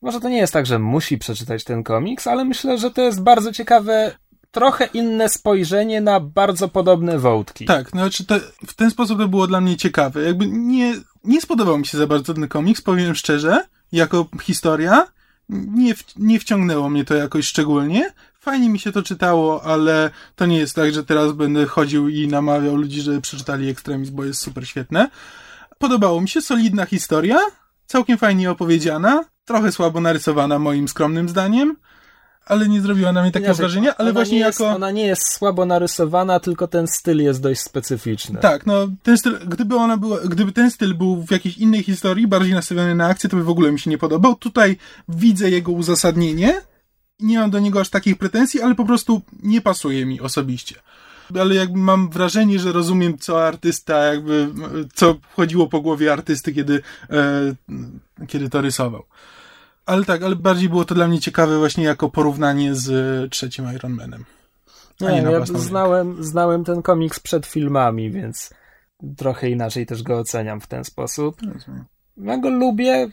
[0.03, 3.23] Może to nie jest tak, że musi przeczytać ten komiks, ale myślę, że to jest
[3.23, 4.13] bardzo ciekawe
[4.51, 7.65] trochę inne spojrzenie na bardzo podobne wątki.
[7.65, 8.35] Tak, no znaczy to,
[8.67, 10.23] w ten sposób to było dla mnie ciekawe.
[10.23, 15.07] Jakby nie, nie spodobał mi się za bardzo ten komiks, powiem szczerze, jako historia.
[15.49, 18.13] Nie, w, nie wciągnęło mnie to jakoś szczególnie.
[18.41, 22.29] Fajnie mi się to czytało, ale to nie jest tak, że teraz będę chodził i
[22.29, 25.11] namawiał ludzi, żeby przeczytali Extremis, bo jest super świetne.
[25.79, 27.39] Podobało mi się, solidna historia,
[27.87, 31.77] całkiem fajnie opowiedziana, trochę słabo narysowana moim skromnym zdaniem,
[32.49, 34.75] ale nie zrobiła na mnie takiego wrażenia, ale właśnie jest, jako...
[34.75, 38.41] Ona nie jest słabo narysowana, tylko ten styl jest dość specyficzny.
[38.41, 42.27] Tak, no ten styl, gdyby ona była, gdyby ten styl był w jakiejś innej historii,
[42.27, 44.35] bardziej nastawiony na akcję, to by w ogóle mi się nie podobał.
[44.35, 44.77] Tutaj
[45.09, 46.61] widzę jego uzasadnienie,
[47.21, 50.75] nie mam do niego aż takich pretensji, ale po prostu nie pasuje mi osobiście.
[51.41, 54.49] Ale jakby mam wrażenie, że rozumiem, co artysta, jakby,
[54.95, 57.55] co wchodziło po głowie artysty, kiedy, e,
[58.29, 59.05] kiedy to rysował.
[59.89, 63.73] Ale tak, ale bardziej było to dla mnie ciekawe właśnie jako porównanie z e, trzecim
[63.75, 64.25] Iron Manem.
[65.01, 68.51] Nie, nie ja znałem, znałem ten komiks przed filmami, więc
[69.17, 71.37] trochę inaczej też go oceniam w ten sposób.
[72.17, 73.09] Ja go lubię,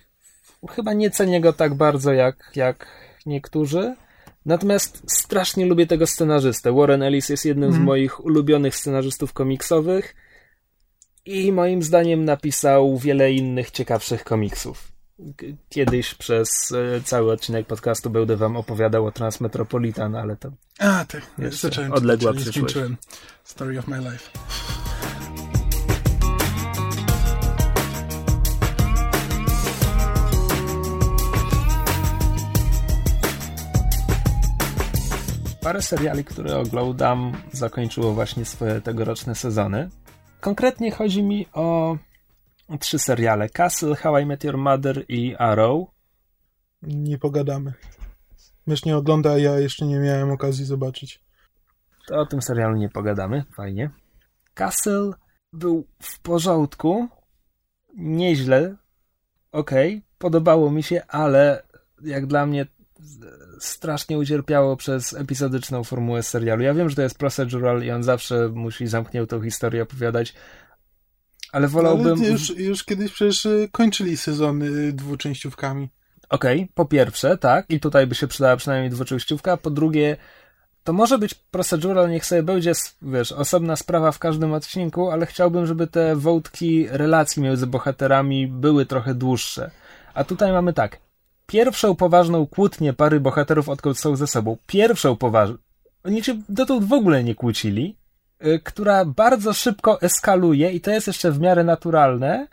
[0.70, 2.88] chyba nie cenię go tak bardzo jak, jak
[3.26, 3.96] niektórzy.
[4.46, 6.74] Natomiast strasznie lubię tego scenarzystę.
[6.74, 7.74] Warren Ellis jest jednym mm.
[7.74, 7.86] z mhm.
[7.86, 10.16] moich ulubionych scenarzystów komiksowych
[11.26, 14.95] i moim zdaniem napisał wiele innych ciekawszych komiksów.
[15.70, 21.22] Kiedyś przez e, cały odcinek podcastu będę wam opowiadał o Transmetropolitan, ale to A, tak.
[21.50, 22.76] Zacząłem odległa przyszłość.
[23.44, 24.30] Story of my life.
[35.66, 39.90] parę seriali, które oglądam, zakończyło właśnie swoje tegoroczne sezony.
[40.42, 41.98] Konkretnie chodzi mi o
[42.80, 45.88] trzy seriale: Castle, How I Met Your Mother i Arrow.
[46.82, 47.74] Nie pogadamy.
[48.68, 51.24] Mysz nie ogląda, a ja jeszcze nie miałem okazji zobaczyć.
[52.08, 53.90] To o tym serialu nie pogadamy, fajnie.
[54.54, 55.12] Castle
[55.54, 57.08] był w porządku,
[57.98, 58.76] nieźle,
[59.52, 61.64] okej, okay, podobało mi się, ale
[62.02, 62.66] jak dla mnie
[63.60, 66.64] strasznie ucierpiało przez epizodyczną formułę serialu.
[66.64, 70.34] Ja wiem, że to jest procedural i on zawsze musi zamkniętą historię opowiadać,
[71.56, 72.20] ale wolałbym...
[72.20, 75.90] Ale już, już kiedyś przecież y, kończyli sezony dwuczęściówkami.
[76.30, 80.18] Okej, okay, po pierwsze, tak, i tutaj by się przydała przynajmniej dwuczęściówka, po drugie,
[80.84, 85.66] to może być procedural, niech sobie będzie, wiesz, osobna sprawa w każdym odcinku, ale chciałbym,
[85.66, 89.72] żeby te wątki relacji między bohaterami były trochę dłuższe.
[90.14, 91.00] A tutaj mamy tak,
[91.48, 95.58] pierwszą poważną kłótnię pary bohaterów, odkąd są ze sobą, pierwszą poważną,
[96.04, 97.96] oni się dotąd w ogóle nie kłócili,
[98.64, 102.48] która bardzo szybko eskaluje i to jest jeszcze w miarę naturalne,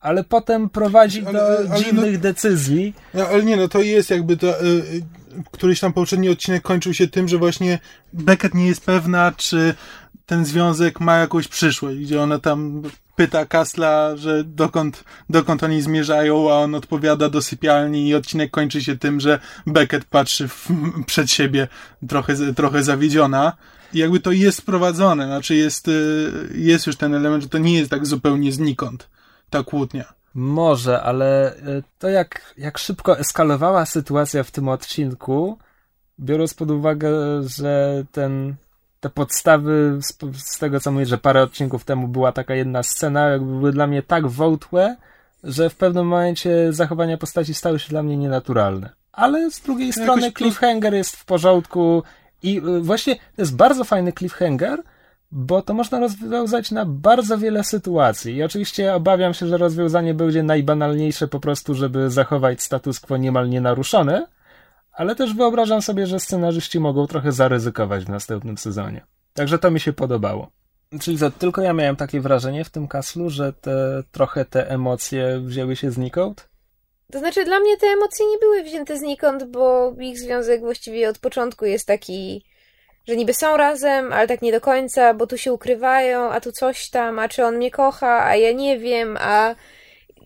[0.00, 2.94] ale potem prowadzi ale, do ale, ale dziwnych no, decyzji.
[3.14, 5.02] No, ale nie, no to jest jakby to, yy,
[5.50, 7.78] któryś tam poprzedni odcinek kończył się tym, że właśnie
[8.12, 9.74] Beckett nie jest pewna, czy
[10.26, 12.82] ten związek ma jakąś przyszłość, gdzie ona tam
[13.16, 18.82] pyta Kasla, że dokąd, dokąd oni zmierzają, a on odpowiada do sypialni i odcinek kończy
[18.82, 20.68] się tym, że Beckett patrzy w,
[21.06, 21.68] przed siebie
[22.08, 23.52] trochę, trochę zawiedziona.
[23.94, 27.90] Jakby to jest sprowadzone, znaczy jest, y, jest już ten element, że to nie jest
[27.90, 29.08] tak zupełnie znikąd
[29.50, 30.12] ta kłótnia.
[30.34, 35.58] Może, ale y, to jak, jak szybko eskalowała sytuacja w tym odcinku,
[36.20, 37.10] biorąc pod uwagę,
[37.46, 38.54] że ten
[39.02, 40.18] te podstawy z,
[40.52, 43.86] z, tego, co mówię, że parę odcinków temu była taka jedna scena, jakby były dla
[43.86, 44.96] mnie tak wątłe,
[45.44, 48.90] że w pewnym momencie zachowania postaci stały się dla mnie nienaturalne.
[49.12, 50.38] Ale z drugiej no strony jakoś...
[50.38, 52.02] cliffhanger jest w porządku
[52.42, 54.82] i y, właśnie to jest bardzo fajny cliffhanger,
[55.32, 58.34] bo to można rozwiązać na bardzo wiele sytuacji.
[58.34, 63.48] I oczywiście obawiam się, że rozwiązanie będzie najbanalniejsze po prostu, żeby zachować status quo niemal
[63.48, 64.26] nienaruszone,
[64.92, 69.06] ale też wyobrażam sobie, że scenarzyści mogą trochę zaryzykować w następnym sezonie.
[69.34, 70.50] Także to mi się podobało.
[71.00, 75.40] Czyli to tylko ja miałem takie wrażenie w tym kaslu, że te, trochę te emocje
[75.40, 76.48] wzięły się znikąd?
[77.12, 81.18] To znaczy, dla mnie te emocje nie były wzięte znikąd, bo ich związek właściwie od
[81.18, 82.44] początku jest taki,
[83.08, 86.52] że niby są razem, ale tak nie do końca, bo tu się ukrywają, a tu
[86.52, 89.54] coś tam, a czy on mnie kocha, a ja nie wiem, a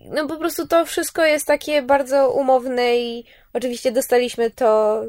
[0.04, 5.02] no po prostu to wszystko jest takie bardzo umowne i oczywiście dostaliśmy to,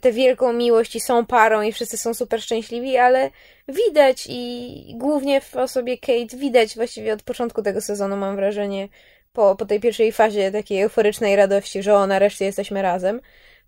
[0.00, 3.30] tę wielką miłość i są parą i wszyscy są super szczęśliwi, ale
[3.68, 8.88] widać i głównie w osobie Kate widać właściwie od początku tego sezonu mam wrażenie,
[9.34, 13.20] po, po tej pierwszej fazie takiej euforycznej radości, że o, nareszcie jesteśmy razem.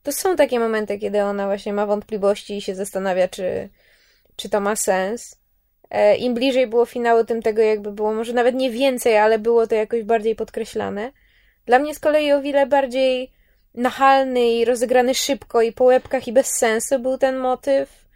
[0.02, 3.68] To są takie momenty, kiedy ona właśnie ma wątpliwości i się zastanawia, czy,
[4.36, 5.40] czy to ma sens.
[5.90, 9.66] E, Im bliżej było finału, tym tego jakby było może nawet nie więcej, ale było
[9.66, 11.12] to jakoś bardziej podkreślane.
[11.66, 13.32] Dla mnie z kolei o wiele bardziej
[13.74, 18.06] nachalny i rozegrany szybko i po łebkach i bez sensu był ten motyw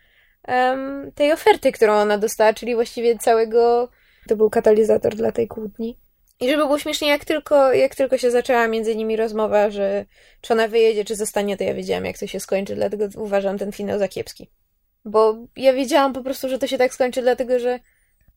[0.49, 3.89] um, tej oferty, którą ona dostała, czyli właściwie całego...
[4.29, 5.97] To był katalizator dla tej kłótni.
[6.41, 10.05] I żeby było śmiesznie, jak tylko, jak tylko się zaczęła między nimi rozmowa, że
[10.41, 13.73] czy ona wyjedzie, czy zostanie, to ja wiedziałam, jak to się skończy, dlatego uważam ten
[13.73, 14.51] finał za kiepski.
[15.05, 17.81] Bo ja wiedziałam po prostu, że to się tak skończy, dlatego że.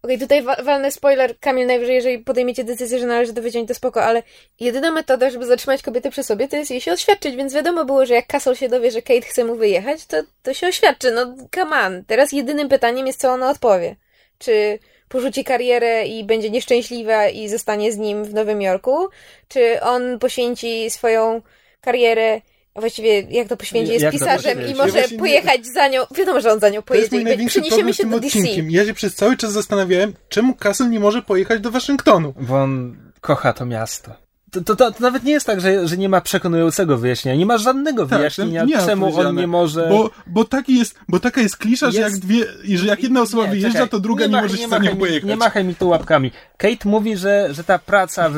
[0.02, 3.68] Okej, okay, tutaj wa walny spoiler, Kamil, najwyżej, jeżeli podejmiecie decyzję, że należy to wyciąć,
[3.68, 4.24] to spoko, ale
[4.60, 8.06] jedyna metoda, żeby zatrzymać kobietę przy sobie, to jest jej się oświadczyć, więc wiadomo było,
[8.06, 11.12] że jak Castle się dowie, że Kate chce mu wyjechać, to, to się oświadczy.
[11.12, 12.06] No, come on.
[12.06, 13.96] Teraz jedynym pytaniem jest, co ona odpowie.
[14.38, 14.80] Czy
[15.14, 19.10] porzuci karierę i będzie nieszczęśliwa i zostanie z nim w Nowym Jorku?
[19.48, 21.42] Czy on poświęci swoją
[21.82, 22.42] karierę
[22.76, 25.74] właściwie jak to poświęci, jest jak pisarzem i może ja pojechać nie...
[25.74, 26.02] za nią.
[26.16, 27.10] Wiadomo, że on za nią pojedzie.
[27.10, 28.72] To jest mój największy problem z tym odcinkiem.
[28.72, 32.34] Ja się przez cały czas zastanawiałem, czemu Castle nie może pojechać do Waszyngtonu.
[32.40, 34.23] Bo on kocha to miasto.
[34.54, 37.38] To, to, to, to, nawet nie jest tak, że, że nie ma przekonującego wyjaśnienia.
[37.38, 39.88] Nie ma żadnego tak, wyjaśnienia, nie czemu on nie może.
[39.90, 41.98] Bo, bo, taki jest, bo taka jest klisza, jest...
[41.98, 42.46] że jak dwie,
[42.78, 44.96] że jak jedna osoba nie, wyjeżdża, czekaj, to druga nie, nie może się za nią
[44.96, 45.24] pojechać.
[45.24, 46.32] Nie machaj mi tu łapkami.
[46.58, 48.30] Kate mówi, że, że ta praca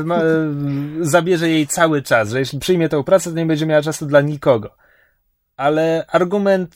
[1.02, 4.22] zabierze jej cały czas, że jeśli przyjmie tę pracę, to nie będzie miała czasu dla
[4.22, 4.76] nikogo.
[5.58, 6.76] Ale argument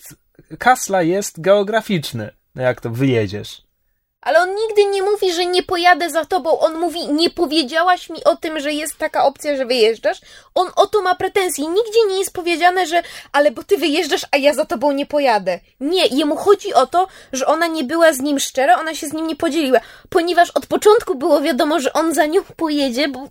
[0.57, 2.31] Kasla jest geograficzny.
[2.55, 3.68] Jak to wyjedziesz?
[4.21, 6.59] Ale on nigdy nie mówi, że nie pojadę za tobą.
[6.59, 10.21] On mówi, nie powiedziałaś mi o tym, że jest taka opcja, że wyjeżdżasz.
[10.55, 11.67] On o to ma pretensje.
[11.67, 15.59] Nigdzie nie jest powiedziane, że ale bo ty wyjeżdżasz, a ja za tobą nie pojadę.
[15.79, 19.13] Nie, jemu chodzi o to, że ona nie była z nim szczera, ona się z
[19.13, 19.79] nim nie podzieliła.
[20.09, 23.29] Ponieważ od początku było wiadomo, że on za nią pojedzie, bo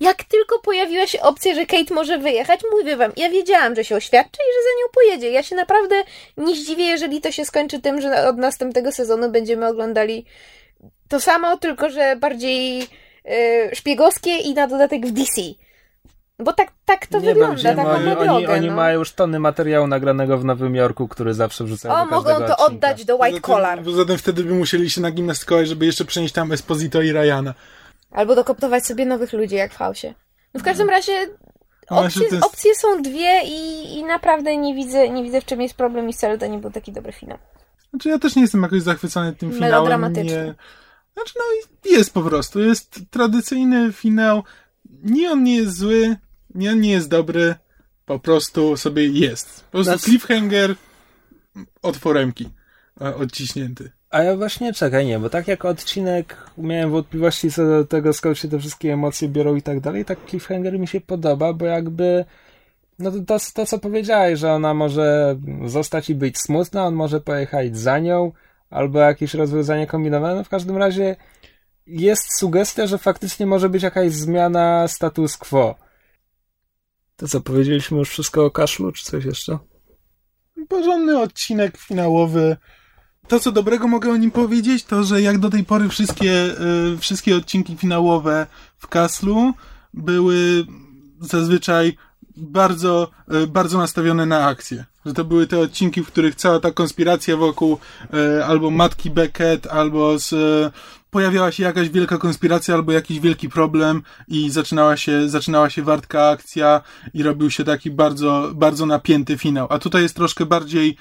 [0.00, 3.96] Jak tylko pojawiła się opcja, że Kate może wyjechać, mówię wam, ja wiedziałam, że się
[3.96, 5.30] oświadczy i że za nią pojedzie.
[5.30, 6.04] Ja się naprawdę
[6.36, 10.24] nie zdziwię, jeżeli to się skończy tym, że od następnego sezonu będziemy oglądali
[11.08, 12.86] to samo, tylko że bardziej yy,
[13.74, 15.42] szpiegowskie i na dodatek w DC.
[16.38, 18.30] Bo tak, tak to Nie wygląda, taką oni, ma drogę.
[18.32, 18.74] oni, oni no.
[18.76, 22.36] mają już tony materiału nagranego w Nowym Jorku, który zawsze wrzucają O, do mogą to
[22.36, 22.56] odcinka.
[22.56, 23.82] oddać do White Collar.
[23.82, 27.54] Poza tym wtedy by musieli się nagimnastykować, żeby jeszcze przenieść tam Esposito i Ryana.
[28.10, 30.14] Albo dokoptować sobie nowych ludzi, jak w chaosie.
[30.54, 31.12] No w każdym razie
[31.90, 35.60] No, opcje, jest- opcje są dwie i, i naprawdę nie widzę, nie widzę, w czym
[35.60, 37.38] jest problem i wcale to nie był taki dobry finał.
[37.90, 39.72] Znaczy ja też nie jestem jakoś zachwycony tym finałem.
[39.72, 40.44] Melodramatyczny.
[40.46, 40.54] Nie...
[41.14, 41.44] Znaczy no
[41.88, 42.60] i jest po prostu.
[42.60, 44.42] Jest tradycyjny finał.
[45.02, 46.16] Nie on nie jest zły,
[46.54, 47.54] nie on nie jest dobry.
[48.04, 49.64] Po prostu sobie jest.
[49.64, 50.74] Po prostu Znaczy- cliffhanger
[51.82, 52.48] od foremki
[53.00, 53.92] e, odciśnięty.
[54.10, 58.38] A ja właśnie czekaj, nie, bo tak jak odcinek miałem wątpliwości co do tego, skąd
[58.38, 62.24] się te wszystkie emocje biorą i tak dalej, tak cliffhanger mi się podoba, bo jakby
[62.98, 67.20] no to, to, to co powiedziałeś, że ona może zostać i być smutna, on może
[67.20, 68.32] pojechać za nią,
[68.70, 71.16] albo jakieś rozwiązanie kombinowane, no w każdym razie
[71.86, 75.74] jest sugestia, że faktycznie może być jakaś zmiana status quo.
[77.16, 79.58] To co, powiedzieliśmy już wszystko o kaszlu, czy coś jeszcze?
[80.68, 82.56] Porządny odcinek finałowy.
[83.30, 86.32] To, co dobrego mogę o nim powiedzieć, to, że jak do tej pory wszystkie,
[86.94, 88.46] y, wszystkie odcinki finałowe
[88.78, 89.52] w Kaslu
[89.94, 90.66] były
[91.20, 91.96] zazwyczaj
[92.36, 94.84] bardzo, y, bardzo nastawione na akcję.
[95.06, 97.78] Że to były te odcinki, w których cała ta konspiracja wokół
[98.38, 100.34] y, albo matki Beckett, albo z,
[101.10, 106.28] pojawiała się jakaś wielka konspiracja, albo jakiś wielki problem i zaczynała się, zaczynała się wartka
[106.28, 106.80] akcja
[107.14, 109.66] i robił się taki bardzo, bardzo napięty finał.
[109.70, 110.96] A tutaj jest troszkę bardziej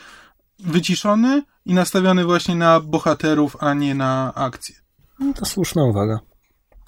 [0.60, 4.76] wyciszony i nastawiony właśnie na bohaterów, a nie na akcję.
[5.20, 6.20] No to słuszna uwaga.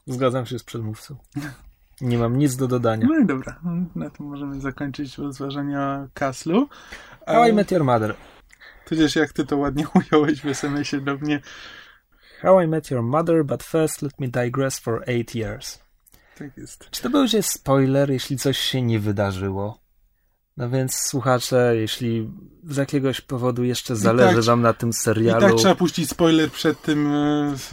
[0.07, 1.15] Zgadzam się z przedmówcą.
[2.01, 3.07] Nie mam nic do dodania.
[3.09, 3.59] No i dobra,
[3.95, 6.69] na tym możemy zakończyć rozważania Kaslu.
[7.25, 8.15] How I Met Your Mother.
[8.85, 11.41] Tudzież jak ty to ładnie ująłeś w SMS-ie do mnie.
[12.41, 15.79] How I Met Your Mother, but first let me digress for eight years.
[16.37, 16.89] Tak jest.
[16.89, 19.77] Czy to będzie spoiler, jeśli coś się nie wydarzyło?
[20.61, 22.29] No więc słuchacze, jeśli
[22.69, 25.41] z jakiegoś powodu jeszcze zależy tak- wam na tym I serialu...
[25.41, 27.13] tak trzeba puścić spoiler przed tym,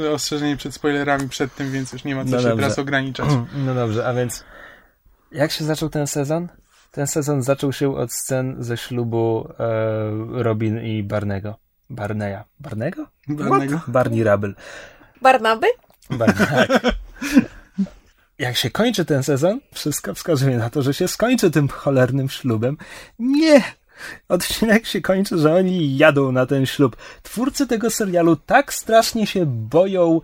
[0.01, 2.62] e, ostrzeżenie przed spoilerami przed tym, więc już nie ma co No się dobrze.
[2.62, 3.27] teraz ograniczać.
[3.66, 4.44] No dobrze, a więc
[5.33, 6.48] jak się zaczął ten sezon?
[6.90, 11.59] Ten sezon zaczął się od scen ze ślubu e, Robin i Barnego.
[11.90, 12.38] Barneya.
[12.61, 13.07] Barnego?
[13.29, 13.81] Barnego.
[13.88, 14.53] Barney Rubble.
[15.22, 15.66] Barnaby?
[16.11, 16.68] Barney, tak.
[18.38, 22.77] Jak się kończy ten sezon, wszystko wskazuje na to, że się skończy tym cholernym ślubem.
[23.18, 23.62] Nie!
[24.29, 26.96] Odcinek się kończy, że oni jadą na ten ślub.
[27.22, 30.20] Twórcy tego serialu tak strasznie się boją.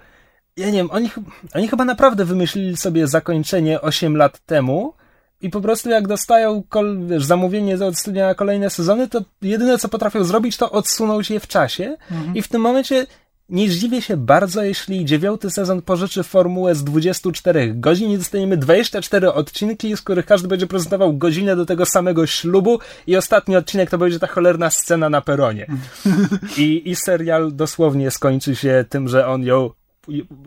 [0.56, 1.10] Ja nie wiem, oni,
[1.54, 4.94] oni chyba naprawdę wymyślili sobie zakończenie 8 lat temu
[5.40, 9.78] i po prostu jak dostają kol, wiesz, zamówienie od studia na kolejne sezony, to jedyne
[9.78, 11.96] co potrafią zrobić, to odsunąć je w czasie.
[12.34, 13.06] I w tym momencie
[13.48, 19.32] nie zdziwię się bardzo, jeśli dziewiąty sezon pożyczy formułę z 24 godzin i dostaniemy 24
[19.32, 22.78] odcinki, z których każdy będzie prezentował godzinę do tego samego ślubu.
[23.06, 25.66] I ostatni odcinek to będzie ta cholerna scena na peronie.
[26.58, 29.70] I, I serial dosłownie skończy się tym, że on ją,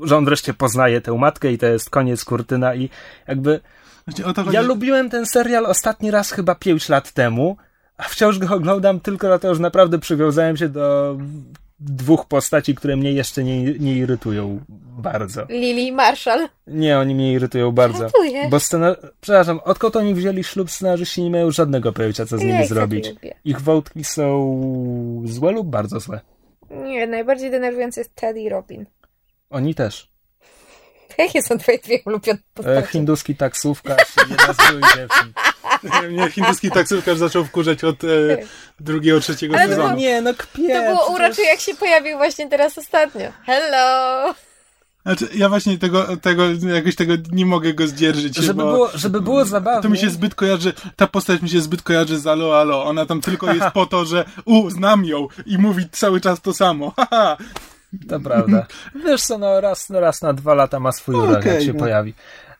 [0.03, 2.75] że on wreszcie poznaje tę matkę i to jest koniec kurtyna.
[2.75, 2.89] I
[3.27, 3.59] jakby
[4.51, 7.57] ja lubiłem ten serial ostatni raz chyba 5 lat temu,
[7.97, 11.17] a wciąż go oglądam tylko dlatego, że naprawdę przywiązałem się do
[11.79, 14.59] dwóch postaci, które mnie jeszcze nie, nie irytują
[14.97, 15.45] bardzo.
[15.49, 16.47] Lily Marshall.
[16.67, 17.99] Nie, oni mnie irytują bardzo.
[17.99, 18.49] Żartuję.
[18.49, 19.13] Bo scenar...
[19.21, 22.67] Przepraszam, odkąd oni wzięli ślub, scenarzyści nie mają żadnego pojęcia, co z Ja nimi tak
[22.67, 23.13] zrobić.
[23.45, 26.19] Ich wątki są złe lub bardzo złe.
[26.69, 28.85] Nie, najbardziej denerwujący jest Ted i Robin.
[29.49, 30.11] Oni też.
[31.17, 32.87] Jakie są twoje dwie ulubione E, postacie?
[32.87, 34.57] hinduski taksówkarz i jedna z
[34.95, 35.33] dziewczyn.
[36.11, 38.07] Mnie hinduski taksówkarz zaczął wkurzać od e,
[38.79, 39.87] drugiego, trzeciego Ale sezonu.
[39.87, 40.73] było- Nie, no kpie.
[40.73, 43.31] To było urocze, jak się pojawił właśnie teraz ostatnio.
[43.45, 44.33] Hello!
[45.07, 46.43] Znaczy, ja właśnie tego, tego,
[46.75, 48.35] jakoś tego nie mogę go zdzierżyć.
[48.37, 49.81] Żeby bo było, żeby było zabawnie.
[49.81, 52.85] To mi się zbyt kojarzy, ta postać mi się zbyt kojarzy z Alo Alo.
[52.85, 56.53] Ona tam tylko jest po to, że u, znam ją i mówi cały czas to
[56.53, 56.91] samo.
[56.97, 57.37] Haha.
[58.09, 58.65] To prawda.
[59.05, 61.79] Wiesz co, no raz, no raz na dwa lata ma swój urok, jak się no.
[61.79, 62.13] pojawi.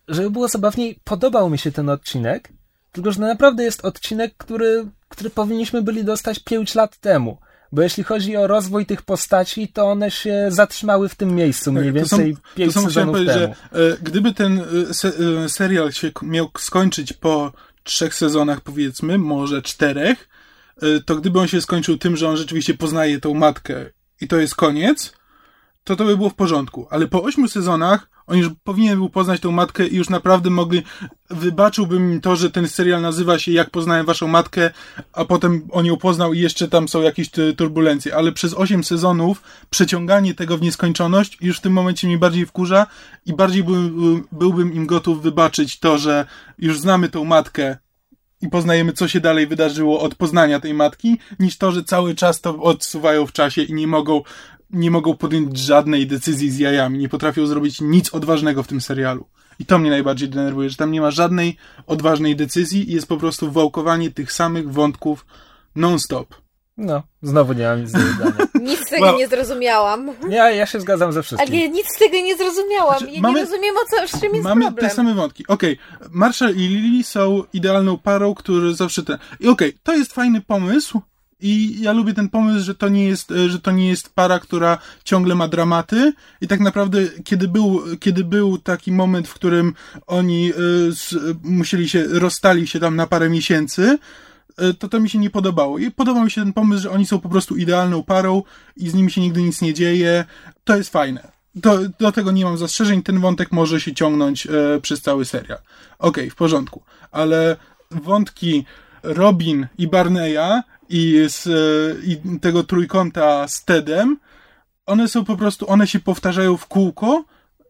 [0.08, 2.50] Żeby było zabawniej, podobał mi się ten odcinek,
[2.98, 7.38] tylko że naprawdę jest odcinek, który, który powinniśmy byli dostać 5 lat temu.
[7.72, 11.94] Bo jeśli chodzi o rozwój tych postaci, to one się zatrzymały w tym miejscu mniej
[11.94, 13.54] Tak, to są- więcej 5 to są, chciałem sezonów powiedzieć, temu.
[13.74, 15.12] że e, gdyby ten e, se,
[15.46, 17.52] e, serial się miał skończyć po
[17.84, 20.30] trzech sezonach, powiedzmy, może czterech,
[20.82, 23.86] e, to gdyby on się skończył tym, że on rzeczywiście poznaje tą matkę
[24.22, 25.14] i to jest koniec,
[25.88, 26.88] to to by było w porządku.
[26.90, 30.84] Ale po ośmiu sezonach on już powinien był poznać tą matkę i już naprawdę mogli,
[31.30, 34.72] wybaczyłbym im to, że ten serial nazywa się Jak poznałem waszą matkę,
[35.14, 39.42] a potem on ją poznał i jeszcze tam są jakieś turbulencje, ale przez osiem sezonów
[39.70, 42.88] przeciąganie tego w nieskończoność już w tym momencie mnie bardziej wkurza
[43.26, 46.26] i bardziej byłbym, byłbym im gotów wybaczyć to, że
[46.58, 47.78] już znamy tą matkę
[48.42, 52.42] i poznajemy, co się dalej wydarzyło od poznania tej matki, niż to, że cały czas
[52.42, 54.22] to odsuwają w czasie i nie mogą
[54.70, 59.26] nie mogą podjąć żadnej decyzji z jajami, nie potrafią zrobić nic odważnego w tym serialu.
[59.60, 61.58] I to mnie najbardziej denerwuje, że tam nie ma żadnej
[61.88, 65.26] odważnej decyzji i jest po prostu wałkowanie tych samych wątków
[65.76, 66.36] non-stop.
[66.78, 68.48] No, znowu nie mam nic do dodania.
[68.72, 70.12] Nic z tego well, nie zrozumiałam.
[70.30, 71.54] Ja, ja się zgadzam ze wszystkim.
[71.54, 73.00] Ale nic z tego nie zrozumiałam.
[73.00, 74.84] Znaczy, ja mamy, nie rozumiem, o co, z czym jest mamy problem.
[74.84, 75.48] Mamy te same wątki.
[75.48, 76.10] Okej, okay.
[76.12, 79.18] Marshall i Lily są idealną parą, którzy zawsze ten...
[79.40, 81.02] I okej, okay, to jest fajny pomysł,
[81.40, 84.40] i ja lubię ten pomysł, że to nie jest, e, że to nie jest para,
[84.40, 86.14] która ciągle ma dramaty.
[86.42, 89.74] I tak naprawdę, kiedy był, kiedy był taki moment, w którym
[90.08, 90.56] oni y,
[91.44, 93.98] musieli się, rozstali się tam na parę miesięcy,
[94.80, 95.78] to to mi się nie podobało.
[95.78, 98.44] I podobał mi się ten pomysł, że oni są po prostu idealną parą
[98.78, 100.26] i z nimi się nigdy nic nie dzieje.
[100.64, 101.32] To jest fajne.
[101.56, 103.04] Do, do tego nie mam zastrzeżeń.
[103.04, 105.60] Ten wątek może się ciągnąć y, przez cały serial.
[106.00, 106.84] Okej, okay, w porządku.
[107.12, 107.58] Ale
[107.92, 108.66] wątki
[109.04, 111.48] Robin i Barneya i, z,
[112.06, 114.18] i tego trójkąta z Tedem,
[114.86, 117.26] one są po prostu, one się powtarzają w kółko,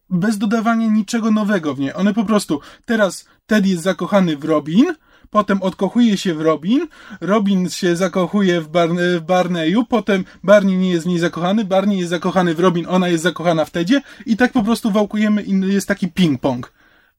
[0.10, 1.96] bez dodawania niczego nowego w nie.
[1.96, 4.86] One po prostu, teraz Ted jest zakochany w Robin,
[5.30, 6.88] potem odkochuje się w Robin,
[7.22, 11.98] Robin się zakochuje w, Bar w Barneyu, potem Barney nie jest w niej zakochany, Barney
[11.98, 15.74] jest zakochany w Robin, ona jest zakochana w Tedzie i tak po prostu wałkujemy i
[15.74, 16.62] jest taki ping-pong.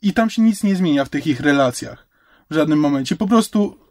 [0.03, 2.09] I tam się nic nie zmienia w tych ich relacjach.
[2.51, 3.17] W żadnym momencie.
[3.17, 3.88] Po prostu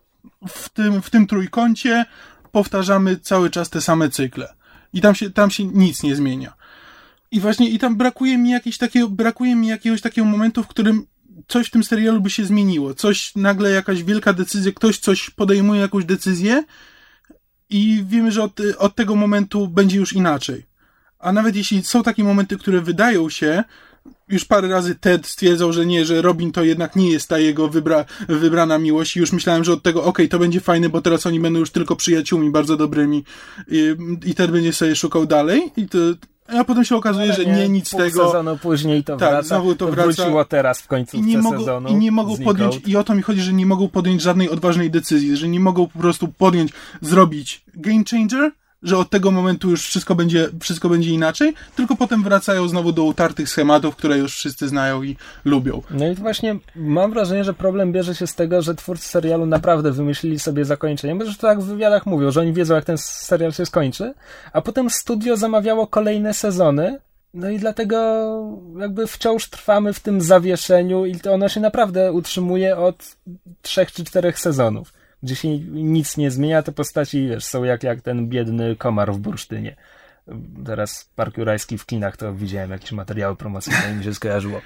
[0.47, 2.05] w tym, w tym trójkącie
[2.51, 4.53] powtarzamy cały czas te same cykle.
[4.93, 6.53] I tam się, tam się nic nie zmienia.
[7.31, 11.07] I właśnie, i tam brakuje mi jakiegoś takiego, brakuje mi jakiegoś takiego momentu, w którym
[11.47, 12.93] coś w tym serialu by się zmieniło.
[12.93, 16.63] Coś, nagle jakaś wielka decyzja, ktoś coś podejmuje jakąś decyzję
[17.69, 20.65] i wiemy, że od, od tego momentu będzie już inaczej.
[21.19, 23.63] A nawet jeśli są takie momenty, które wydają się,
[24.29, 27.67] już parę razy Ted stwierdzał, że nie, że Robin to jednak nie jest ta jego
[27.67, 31.01] wybra, wybrana miłość i już myślałem, że od tego okej, okay, to będzie fajne, bo
[31.01, 33.23] teraz oni będą już tylko przyjaciółmi bardzo dobrymi
[33.67, 33.95] i,
[34.25, 35.97] i Ted będzie sobie szukał dalej i to
[36.47, 38.25] a potem się okazuje, że nie, nic pół tego.
[38.25, 39.47] sezonu później to tak, wraca.
[39.47, 40.03] Znowu to, wraca.
[40.03, 41.89] wróciło teraz w końcu I nie mogą, sezonu.
[41.89, 44.91] I nie mogą podjąć, i o to mi chodzi, że nie mogą podjąć żadnej odważnej
[44.91, 48.51] decyzji, że nie mogą po prostu podjąć, zrobić game changer,
[48.83, 53.03] że od tego momentu już wszystko będzie, wszystko będzie inaczej, tylko potem wracają znowu do
[53.03, 55.15] utartych schematów, które już wszyscy znają i
[55.45, 55.81] lubią.
[55.91, 59.91] No i właśnie mam wrażenie, że problem bierze się z tego, że twórcy serialu naprawdę
[59.91, 63.51] wymyślili sobie zakończenie, bo to tak w wywiadach mówią, że oni wiedzą, jak ten serial
[63.53, 64.13] się skończy,
[64.53, 66.99] a potem studio zamawiało kolejne sezony,
[67.33, 67.97] no i dlatego
[68.79, 73.15] jakby wciąż trwamy w tym zawieszeniu i to ono się naprawdę utrzymuje od
[73.61, 74.93] trzech czy czterech sezonów
[75.23, 79.17] gdzie się nic nie zmienia, te postaci wiesz, są jak, jak ten biedny komar w
[79.17, 79.75] bursztynie.
[80.65, 84.61] Teraz Park Jurajski w kinach to widziałem jakieś materiały promocyjne i mi się skojarzyło.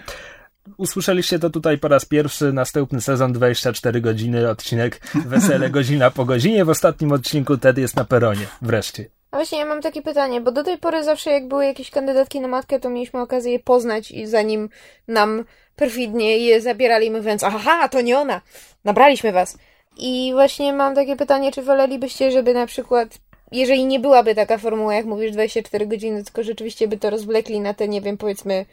[0.78, 6.66] Usłyszeliście to tutaj po raz pierwszy, następny sezon 24 godziny, odcinek Wesele godzina po godzinie.
[6.66, 9.06] W ostatnim odcinku Ted jest na peronie, wreszcie.
[9.32, 12.42] A właśnie ja mam takie pytanie, bo do tej pory zawsze jak były jakieś kandydatki
[12.42, 14.70] na matkę, to mieliśmy okazję je poznać i zanim
[15.08, 15.46] nam
[15.76, 18.42] perfidnie je zabierali, mówiąc, aha, to nie ona,
[18.84, 19.58] nabraliśmy was.
[19.98, 23.18] I właśnie mam takie pytanie, czy wolelibyście, żeby na przykład,
[23.52, 27.74] jeżeli nie byłaby taka formuła, jak mówisz, 24 godziny, tylko rzeczywiście by to rozwlekli na
[27.74, 28.66] te, nie wiem, powiedzmy,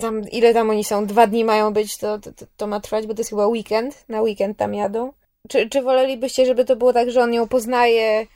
[0.00, 3.14] tam, ile tam oni są, dwa dni mają być, to, to, to ma trwać, bo
[3.14, 5.12] to jest chyba weekend, na weekend tam jadą.
[5.48, 8.26] Czy, czy wolelibyście, żeby to było tak, że on ją poznaje,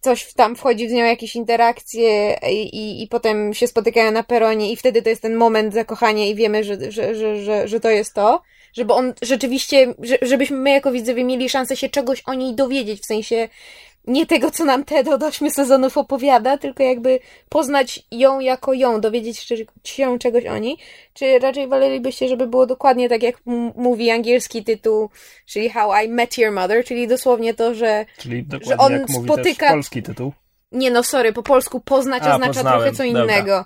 [0.00, 4.72] coś tam wchodzi w nią jakieś interakcje i, i, i potem się spotykają na peronie
[4.72, 7.90] i wtedy to jest ten moment zakochania i wiemy, że, że, że, że, że to
[7.90, 8.42] jest to
[8.72, 13.06] żeby on rzeczywiście, żebyśmy my jako widzowie mieli szansę się czegoś o niej dowiedzieć, w
[13.06, 13.48] sensie
[14.06, 19.00] nie tego, co nam Ted od ośmiu sezonów opowiada, tylko jakby poznać ją jako ją,
[19.00, 20.76] dowiedzieć się czegoś o niej.
[21.14, 23.36] Czy raczej wolelibyście, żeby było dokładnie tak, jak
[23.76, 25.10] mówi angielski tytuł,
[25.46, 29.70] czyli How I Met Your Mother, czyli dosłownie to, że, czyli że on jak spotyka...
[29.70, 30.32] polski tytuł?
[30.72, 32.80] Nie no, sorry, po polsku poznać A, oznacza poznałem.
[32.80, 33.64] trochę co innego.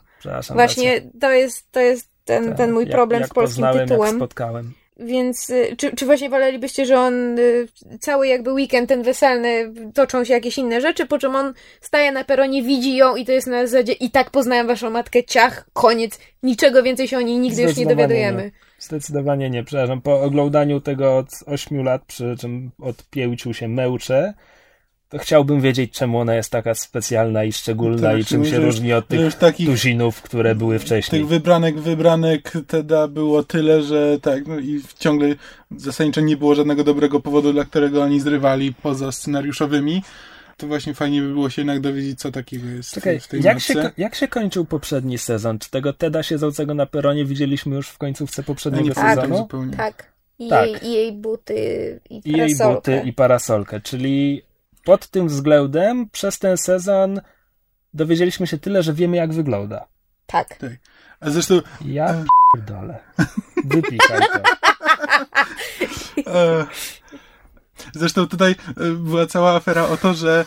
[0.50, 4.08] Właśnie to jest, to jest ten, ten mój problem jak, z polskim poznałem, tytułem.
[4.08, 4.74] Jak spotkałem.
[5.00, 7.68] Więc y, czy, czy właśnie wolelibyście, że on y,
[8.00, 12.24] cały jakby weekend ten weselny toczą się jakieś inne rzeczy, po czym on staje na
[12.24, 16.18] peronie, widzi ją i to jest na zasadzie i tak poznałem waszą matkę, ciach, koniec,
[16.42, 18.42] niczego więcej się o niej nigdy już nie dowiadujemy.
[18.42, 18.50] Nie.
[18.78, 20.00] Zdecydowanie nie, przepraszam.
[20.00, 22.96] Po oglądaniu tego od 8 lat, przy czym od
[23.52, 24.34] się mełczę,
[25.08, 28.58] to chciałbym wiedzieć, czemu ona jest taka specjalna i szczególna Tak, i czym że się
[28.58, 31.20] różni od tych takich- tuzinów, które były wcześniej.
[31.20, 35.34] Tych wybranek, wybranek Teda było tyle, że tak, no i ciągle
[35.76, 40.02] zasadniczo nie było żadnego dobrego powodu, dla którego oni zrywali poza scenariuszowymi.
[40.56, 43.54] To właśnie fajnie by było się jednak dowiedzieć, co takiego jest Czekaj, w tej jak
[43.56, 43.72] matce.
[43.72, 45.58] się, jak się kończył poprzedni sezon?
[45.58, 49.36] Czy tego Teda siedzącego na peronie widzieliśmy już w końcówce poprzedniego nie pamiętam sezonu?
[49.42, 49.76] zupełnie.
[49.76, 50.12] Tak.
[50.38, 50.66] I, Tak.
[50.68, 51.54] Jej, I jej buty
[52.10, 52.74] i I jej parasolkę.
[52.96, 54.42] buty i parasolkę, czyli
[54.86, 57.20] pod tym względem przez ten sezon
[57.94, 59.86] dowiedzieliśmy się tyle, że wiemy jak wygląda.
[60.26, 60.58] Tak.
[61.20, 62.24] A zresztą Ja E.
[62.56, 62.96] to.
[66.26, 66.66] E,
[67.94, 70.44] Zresztą tutaj e, była cała afera o to, że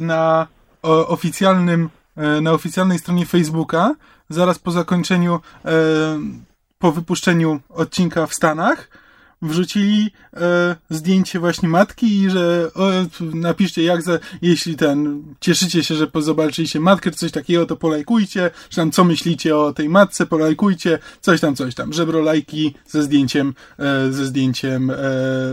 [0.00, 0.46] na
[0.82, 1.90] oficjalnym,
[2.42, 3.94] na oficjalnej stronie Facebooka,
[4.28, 5.40] zaraz po zakończeniu,
[6.78, 8.88] po wypuszczeniu odcinka w Stanach,
[9.42, 12.90] wrzucili e, zdjęcie właśnie matki i że o,
[13.34, 18.50] napiszcie jak za, jeśli ten, cieszycie się, że zobaczyliście matkę czy coś takiego, to polajkujcie,
[18.68, 23.02] czy tam co myślicie o tej matce, polajkujcie, coś tam, coś tam, żebro lajki ze
[23.02, 24.94] zdjęciem, e, ze zdjęciem e,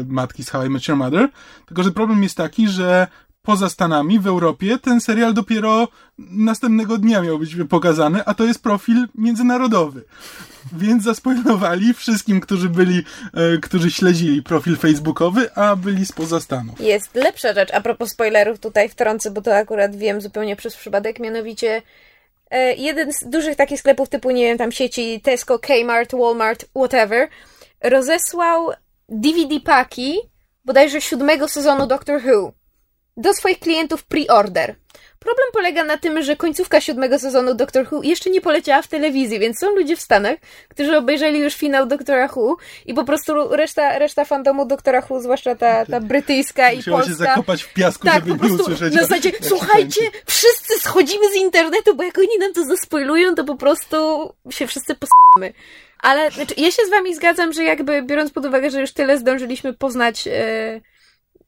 [0.07, 1.29] matki z How I Met Your Mother,
[1.65, 3.07] tylko że problem jest taki, że
[3.47, 5.87] poza Stanami, w Europie, ten serial dopiero
[6.17, 10.03] następnego dnia miał być pokazany, a to jest profil międzynarodowy.
[10.73, 16.79] Więc zaspoilowali wszystkim, którzy byli, e, którzy śledzili profil facebookowy, a byli spoza Stanów.
[16.79, 21.19] Jest lepsza rzecz, a propos spoilerów tutaj wtrącę, bo to akurat wiem zupełnie przez przypadek,
[21.19, 21.81] mianowicie
[22.51, 27.27] e, jeden z dużych takich sklepów typu, nie wiem, tam sieci Tesco, Kmart, Walmart, whatever,
[27.83, 28.71] rozesłał
[29.09, 30.17] DVD paki
[30.65, 32.56] bodajże siódmego sezonu Doctor Who
[33.17, 34.75] do swoich klientów pre-order.
[35.19, 39.39] Problem polega na tym, że końcówka siódmego sezonu Doctor Who jeszcze nie poleciała w telewizji,
[39.39, 40.37] więc są ludzie w Stanach,
[40.69, 45.55] którzy obejrzeli już finał Doktora Who i po prostu reszta, reszta fandomu Doktora Who, zwłaszcza
[45.55, 48.63] ta, ta brytyjska i Musiała się polska, zakopać w piasku, tak, żeby po nie prostu
[48.63, 48.93] usłyszeć.
[48.93, 53.43] na zasadzie, się słuchajcie, wszyscy schodzimy z internetu, bo jak oni nam to zaspoilują, to
[53.43, 53.97] po prostu
[54.49, 55.53] się wszyscy posamy.
[55.99, 59.17] Ale znaczy, ja się z wami zgadzam, że jakby biorąc pod uwagę, że już tyle
[59.17, 60.81] zdążyliśmy poznać, e,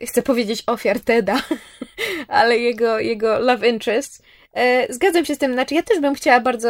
[0.07, 1.41] chcę powiedzieć ofiar Teda,
[2.27, 4.23] ale jego, jego love interest,
[4.53, 6.69] e, zgadzam się z tym, znaczy ja też bym chciała bardzo,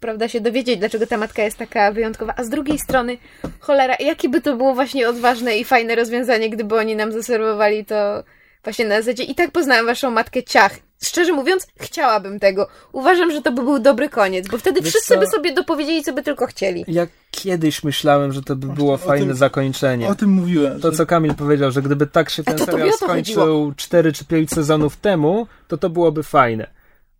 [0.00, 3.18] prawda, się dowiedzieć, dlaczego ta matka jest taka wyjątkowa, a z drugiej strony,
[3.60, 8.24] cholera, jakie by to było właśnie odważne i fajne rozwiązanie, gdyby oni nam zaserwowali to
[8.64, 10.85] właśnie na zasadzie i tak poznałem waszą matkę ciach.
[11.02, 12.68] Szczerze mówiąc, chciałabym tego.
[12.92, 15.20] Uważam, że to by był dobry koniec, bo wtedy Wiesz wszyscy co?
[15.20, 16.84] by sobie dopowiedzieli, co by tylko chcieli.
[16.88, 20.08] Ja kiedyś myślałem, że to by było o fajne tym- zakończenie.
[20.08, 20.80] O tym mówiłem.
[20.80, 23.44] To, że- co Kamil powiedział, że gdyby tak się ten to tobie serial to chodziło.
[23.44, 26.70] skończył 4 czy 5 sezonów temu, to to byłoby fajne.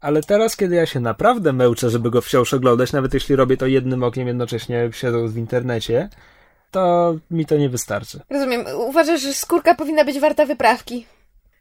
[0.00, 3.66] Ale teraz, kiedy ja się naprawdę męczę, żeby go wciąż oglądać, nawet jeśli robię to
[3.66, 6.08] jednym okiem, jednocześnie siedząc w internecie,
[6.70, 8.20] to mi to nie wystarczy.
[8.30, 8.64] Rozumiem.
[8.76, 11.06] Uważasz, że skórka powinna być warta wyprawki?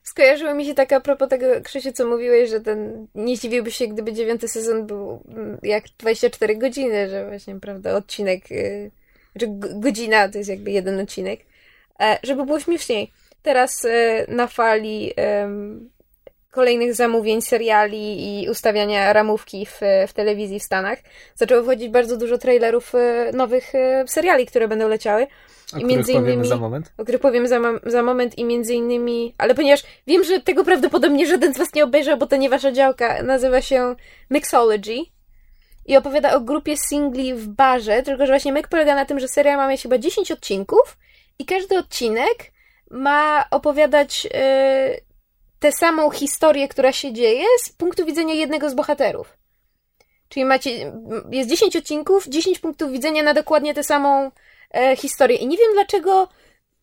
[0.06, 3.88] Skojarzyło mi się tak a propos tego, Krzysiu, co mówiłeś, że ten nie zdziwiłbyś się,
[3.88, 8.92] gdyby dziewiąty sezon był mm, jak 24 godziny, że właśnie, prawda, odcinek, yy,
[9.36, 11.40] g- godzina to jest jakby jeden odcinek,
[12.00, 13.12] e, żeby było śmieszniej.
[13.42, 15.14] Teraz e, na fali
[16.52, 21.00] kolejnych zamówień, seriali i ustawiania ramówki w, w telewizji w Stanach
[21.36, 23.74] zaczęło wchodzić bardzo dużo trailerów e, nowych
[24.08, 25.28] seriali, które będą leciały.
[25.74, 26.92] O I między powiemy innymi- za moment.
[26.98, 31.28] o których powiem za, za moment i między innymi, ale ponieważ wiem, że tego prawdopodobnie
[31.28, 33.96] żaden z was nie obejrzał, bo to nie wasza działka, nazywa się
[34.30, 34.98] Mixology
[35.86, 39.28] i opowiada o grupie singli w barze, tylko że właśnie myk polega na tym, że
[39.28, 40.98] seria ma mieć chyba 10 odcinków
[41.40, 42.52] i każdy odcinek
[42.92, 44.96] ma opowiadać e,
[45.60, 49.38] tę samą historię, która się dzieje z punktu widzenia jednego z bohaterów.
[50.30, 50.94] Czyli macie,
[51.32, 54.32] jest 10 odcinków, 10 punktów widzenia na dokładnie tę samą
[54.76, 55.38] e, historię.
[55.38, 56.28] I nie wiem dlaczego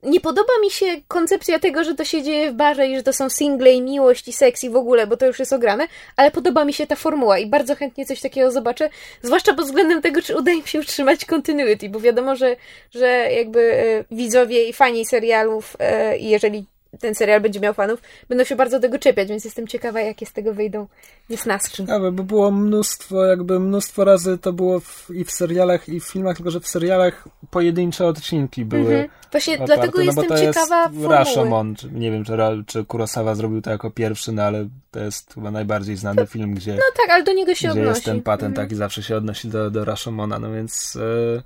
[0.03, 3.13] nie podoba mi się koncepcja tego, że to się dzieje w barze i że to
[3.13, 5.87] są single i miłość i seks i w ogóle, bo to już jest ograne,
[6.17, 8.91] ale podoba mi się ta formuła i bardzo chętnie coś takiego zobaczę,
[9.23, 12.57] zwłaszcza pod względem tego, czy uda im się utrzymać continuity, bo wiadomo, że,
[12.91, 16.65] że jakby e, widzowie i fani serialów, e, jeżeli
[17.01, 20.33] ten serial będzie miał fanów, będą się bardzo tego czepiać, więc jestem ciekawa, jakie z
[20.33, 20.87] tego wyjdą
[21.31, 21.77] niesnaski.
[21.77, 26.05] Ciekawe, bo było mnóstwo, jakby mnóstwo razy to było w, i w serialach, i w
[26.05, 28.93] filmach, tylko że w serialach pojedyncze odcinki były.
[28.95, 29.09] Mhm.
[29.33, 31.05] Właśnie oparte, dlatego no jestem to ciekawa jest.
[31.11, 32.33] Rashomon, nie wiem, czy,
[32.67, 36.73] czy Kurosawa zrobił to jako pierwszy, no ale to jest chyba najbardziej znany film, gdzie,
[36.75, 37.89] No tak, ale do niego się gdzie odnosi.
[37.89, 38.67] jest ten patent Mhm.
[38.67, 40.97] taki, zawsze się odnosi do, do Rashomona, no więc
[41.37, 41.43] e,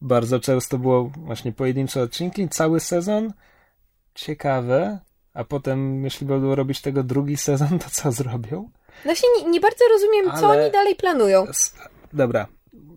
[0.00, 3.32] bardzo często było właśnie pojedyncze odcinki, cały sezon,
[4.16, 4.98] ciekawe,
[5.34, 8.70] a potem, jeśli będą robić tego drugi sezon, to co zrobią?
[9.04, 11.46] Właśnie nie, nie bardzo rozumiem, co Ale- oni dalej planują.
[12.12, 12.46] Dobra.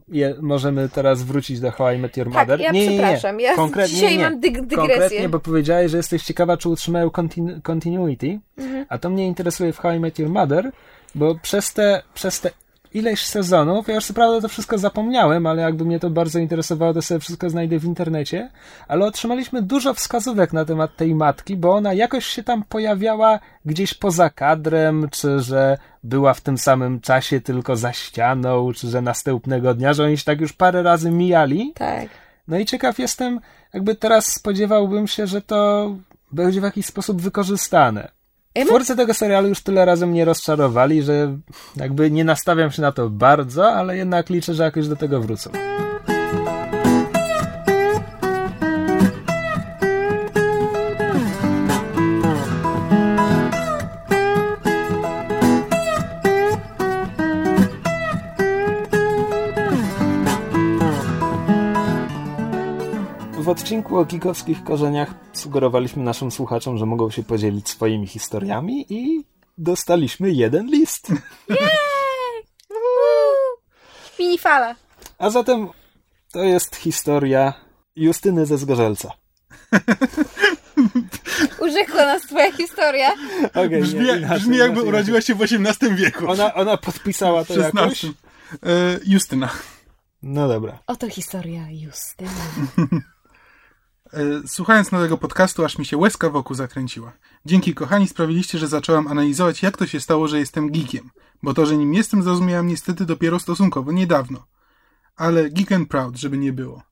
[0.08, 2.60] Je, możemy teraz wrócić do How I Met Your Tak, Mother.
[2.60, 2.98] ja nie, nie, nie.
[3.04, 4.24] przepraszam, ja Konkretnie dzisiaj nie.
[4.24, 4.76] mam dyg- dygresję.
[4.78, 8.40] Konkretnie, bo powiedziałeś, że jesteś ciekawa, czy utrzymają continu- continuity.
[8.58, 8.86] Mhm.
[8.90, 10.72] A to mnie interesuje w How I Met Your Mother,
[11.16, 12.52] bo przez te, przez te
[12.94, 16.94] ileś sezonów, ja już co prawda to wszystko zapomniałem, ale jakby mnie to bardzo interesowało,
[16.94, 18.50] to sobie wszystko znajdę w internecie,
[18.88, 23.94] ale otrzymaliśmy dużo wskazówek na temat tej matki, bo ona jakoś się tam pojawiała gdzieś
[23.94, 29.74] poza kadrem, czy że była w tym samym czasie tylko za ścianą, czy że następnego
[29.74, 31.74] dnia, że oni się tak już parę razy mijali.
[31.76, 32.10] Tak.
[32.48, 33.40] No i ciekaw jestem,
[33.74, 35.96] jakby teraz spodziewałbym się, że to
[36.32, 38.19] będzie w jakiś sposób wykorzystane.
[38.66, 41.38] Twórcy tego serialu już tyle razy mnie rozczarowali, że
[41.76, 45.50] jakby nie nastawiam się na to bardzo, ale jednak liczę, że jakoś do tego wrócą.
[63.50, 69.26] W odcinku o kikowskich korzeniach sugerowaliśmy naszym słuchaczom, że mogą się podzielić swoimi historiami i
[69.58, 71.08] dostaliśmy jeden list.
[74.20, 74.76] Minifala.
[75.18, 75.68] A zatem
[76.32, 77.54] to jest historia
[77.96, 79.12] Justyny ze Zgorzelca.
[81.66, 83.14] Urzekła nas twoja historia.
[83.50, 86.32] Okay, Brzmi, brzmi jakby urodziła się w XVIII wieku.
[86.32, 88.06] Ona, ona podpisała to jakoś?
[88.06, 88.14] XVI.
[88.64, 89.50] E, Justyna.
[90.24, 90.80] No dobra.
[90.88, 92.30] Oto historia Justyny.
[94.14, 97.14] E, Słuchając nowego podcastu, aż mi się łezka wokół zakręciła.
[97.46, 101.10] Dzięki kochani sprawiliście, że zacząłem analizować, jak to się stało, że jestem geekiem.
[101.44, 104.48] Bo to, że nim jestem, zrozumiałem niestety dopiero stosunkowo niedawno.
[105.16, 106.84] Ale geek and proud, żeby nie było.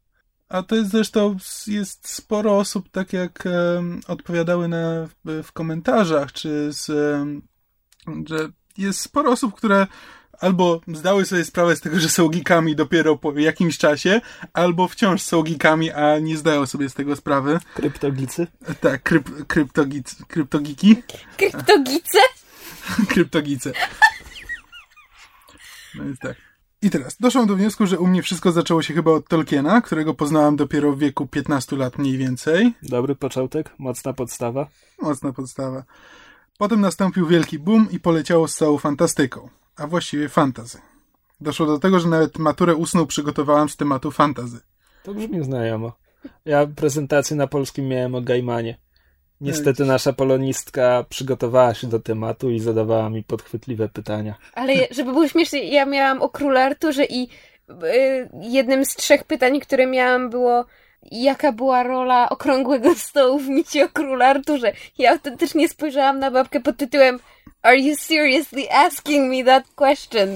[0.49, 1.37] A to jest zresztą,
[1.67, 7.41] jest sporo osób, tak jak em, odpowiadały na, w, w komentarzach, czy z, em,
[8.27, 9.87] że jest sporo osób, które
[10.39, 14.21] albo zdały sobie sprawę z tego, że są geekami dopiero po jakimś czasie,
[14.53, 17.59] albo wciąż są geekami, a nie zdają sobie z tego sprawy.
[17.73, 18.47] Kryptogicy?
[18.81, 20.95] Tak, kryp, kryptogic, kryptogiki,
[21.37, 22.19] Kryptogice?
[23.09, 23.71] kryptogice.
[25.95, 26.47] No jest tak.
[26.81, 30.13] I teraz, doszłam do wniosku, że u mnie wszystko zaczęło się chyba od Tolkiena, którego
[30.13, 32.73] poznałam dopiero w wieku 15 lat mniej więcej.
[32.83, 34.67] Dobry początek, mocna podstawa.
[35.01, 35.83] Mocna podstawa.
[36.57, 40.81] Potem nastąpił wielki boom i poleciało z całą fantastyką, a właściwie fantazy.
[41.41, 44.59] Doszło do tego, że nawet maturę ustną przygotowałam z tematu fantazy.
[45.03, 45.91] To brzmi znajomo.
[46.45, 48.77] Ja prezentację na polskim miałem o Gaimanie.
[49.41, 54.35] Niestety nasza polonistka przygotowała się do tematu i zadawała mi podchwytliwe pytania.
[54.53, 57.29] Ale żeby było śmiesznie, ja miałam o królu Arturze i
[57.69, 60.65] y, jednym z trzech pytań, które miałam było
[61.11, 64.73] jaka była rola okrągłego stołu w micie o królu Arturze.
[64.97, 67.19] Ja autentycznie spojrzałam na babkę pod tytułem
[67.67, 70.29] Are you seriously asking me that question?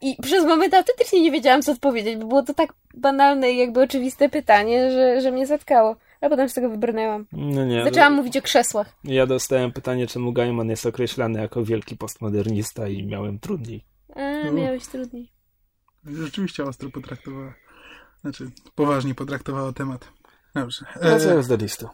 [0.00, 3.82] I przez moment autentycznie nie wiedziałam, co odpowiedzieć, bo było to tak banalne i jakby
[3.82, 5.96] oczywiste pytanie, że, że mnie zatkało.
[6.20, 7.26] Ale potem z tego wybrnęłam.
[7.32, 7.84] No nie.
[7.84, 8.96] Zaczęłam mówić o krzesłach.
[9.04, 13.84] Ja dostałem pytanie, czemu Gaiman jest określany jako wielki postmodernista i miałem trudniej.
[14.16, 15.32] A, miałeś trudniej.
[16.04, 17.54] Rzeczywiście ostro potraktowała.
[18.20, 20.08] Znaczy, poważnie potraktowała temat.
[20.54, 20.86] Dobrze.
[20.96, 21.88] E, Wracając do listu.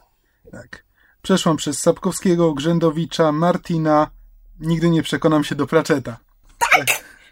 [0.51, 0.83] tak.
[1.21, 4.11] Przeszłam przez Sapkowskiego, Grzędowicza, Martina.
[4.59, 6.17] Nigdy nie przekonam się do Pratchetta.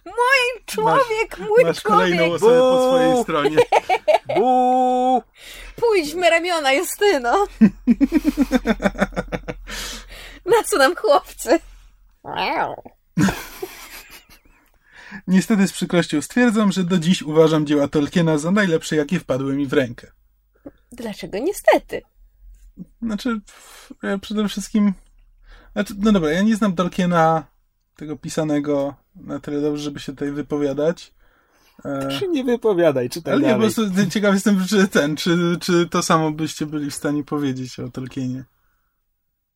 [0.06, 1.84] Mój człowiek, mój Masz człowiek!
[1.84, 2.88] kolejną osobę po Buu!
[2.90, 3.58] swojej stronie.
[4.36, 5.24] Buu!
[5.76, 7.48] Pójdź w me ramiona, Justyno!
[10.46, 11.60] Na co nam chłopcy?
[15.28, 19.68] Niestety z przykrością stwierdzam, że do dziś uważam dzieła Tolkiena za najlepsze, jakie wpadły mi
[19.68, 20.12] w rękę.
[20.92, 22.02] Dlaczego niestety?
[23.02, 23.40] Znaczy,
[24.22, 24.94] przede wszystkim.
[25.78, 27.44] Znaczy, no dobra, ja nie znam Tolkiena,
[27.96, 31.14] tego pisanego, na tyle dobrze, żeby się tutaj wypowiadać.
[31.86, 33.74] E, Się nie wypowiadaj, czytaj ale nie, po dalej.
[33.76, 37.90] prostu ciekaw jestem, czy ten, czy, czy to samo byście byli w stanie powiedzieć o
[37.90, 38.44] Tolkienie.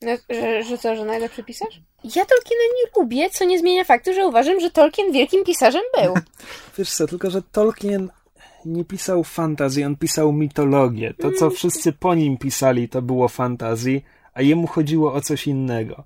[0.02, 1.82] No, że, że co, że najlepszy pisarz?
[2.04, 6.14] Ja Tolkiena nie lubię, co nie zmienia faktu, że uważam, że Tolkien wielkim pisarzem był.
[6.78, 8.10] Wiesz co, tylko że Tolkien
[8.66, 11.14] nie pisał fantazji, on pisał mitologię.
[11.14, 14.04] To, co wszyscy po nim pisali, to było fantazji,
[14.34, 16.04] a jemu chodziło o coś innego.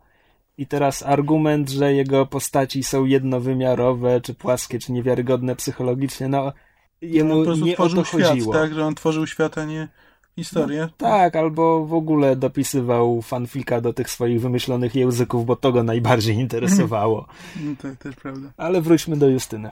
[0.58, 6.54] I teraz argument, że jego postaci są jednowymiarowe, czy płaskie, czy niewiarygodne psychologicznie, no
[7.02, 8.54] jemu prostu nie o to świat, chodziło.
[8.54, 8.74] tak?
[8.74, 9.88] Że on tworzył świat, a nie
[10.36, 10.90] historię.
[10.98, 16.36] Tak, albo w ogóle dopisywał fanfika do tych swoich wymyślonych języków, bo to go najbardziej
[16.36, 17.28] interesowało.
[17.64, 18.54] No, to też prawda.
[18.58, 19.72] Ale wróćmy do Justyny.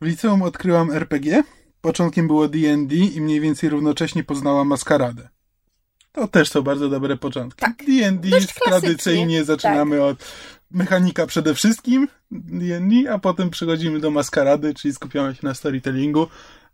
[0.00, 1.42] W liceum odkryłam RPG.
[1.80, 5.28] Początkiem było D&D i mniej więcej równocześnie poznałam Maskaradę.
[6.14, 7.60] To też są bardzo dobre początki.
[7.60, 7.84] Tak.
[7.86, 8.28] D&D
[8.64, 10.24] tradycyjnie zaczynamy od
[10.70, 16.26] mechanika przede wszystkim D&D, a potem przechodzimy do Maskarady, czyli skupiamy się na storytellingu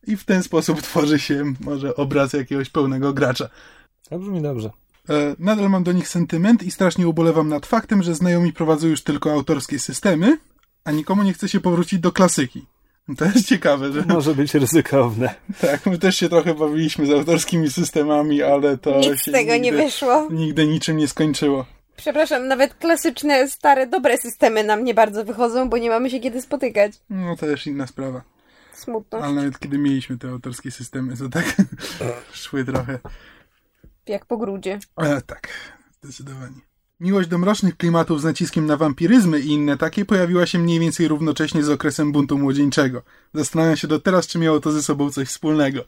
[0.06, 3.48] i w ten sposób tworzy się może obraz jakiegoś pełnego gracza.
[4.10, 4.70] To brzmi dobrze.
[5.08, 9.02] E, nadal mam do nich sentyment i strasznie ubolewam nad faktem, że znajomi prowadzą już
[9.02, 10.38] tylko autorskie systemy,
[10.84, 12.66] a nikomu nie chce się powrócić do klasyki.
[13.18, 14.02] To jest ciekawe, że...
[14.02, 15.34] Może być ryzykowne.
[15.60, 19.52] Tak, my też się trochę bawiliśmy z autorskimi systemami, ale to Nic z się tego
[19.52, 20.28] nigdy, nie wyszło.
[20.30, 21.66] Nigdy niczym nie skończyło.
[21.96, 26.42] Przepraszam, nawet klasyczne, stare, dobre systemy nam nie bardzo wychodzą, bo nie mamy się kiedy
[26.42, 26.92] spotykać.
[27.10, 28.22] No to też inna sprawa.
[28.72, 29.18] Smutno.
[29.18, 31.56] Ale nawet kiedy mieliśmy te autorskie systemy, to tak
[32.32, 32.98] szły trochę.
[34.06, 34.78] Jak po grudzie.
[34.96, 35.48] Ale tak,
[36.02, 36.69] zdecydowanie.
[37.00, 41.08] Miłość do mrocznych klimatów z naciskiem na wampiryzmy i inne takie pojawiła się mniej więcej
[41.08, 43.02] równocześnie z okresem buntu młodzieńczego.
[43.34, 45.84] Zastanawiam się do teraz, czy miało to ze sobą coś wspólnego.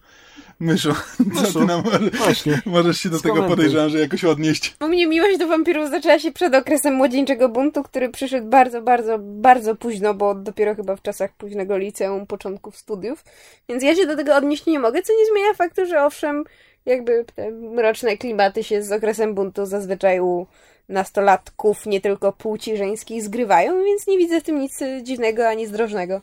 [0.61, 0.93] Myszu,
[1.35, 1.83] co ty nam
[2.13, 2.63] Właśnie.
[2.67, 4.77] możesz się do tego podejrzewam, że jakoś odnieść?
[4.81, 9.19] U mnie miłość do wampirów zaczęła się przed okresem młodzieńczego buntu, który przyszedł bardzo, bardzo,
[9.19, 13.25] bardzo późno, bo dopiero chyba w czasach późnego liceum, początków studiów.
[13.69, 16.45] Więc ja się do tego odnieść nie mogę, co nie zmienia faktu, że owszem,
[16.87, 20.47] jakby te mroczne klimaty się z okresem buntu zazwyczaj u
[20.93, 26.21] nastolatków, nie tylko płci żeńskiej, zgrywają, więc nie widzę w tym nic dziwnego ani zdrożnego.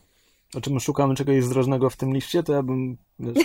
[0.55, 2.97] O czym szukamy czegoś zdrożnego w tym liście, to ja bym...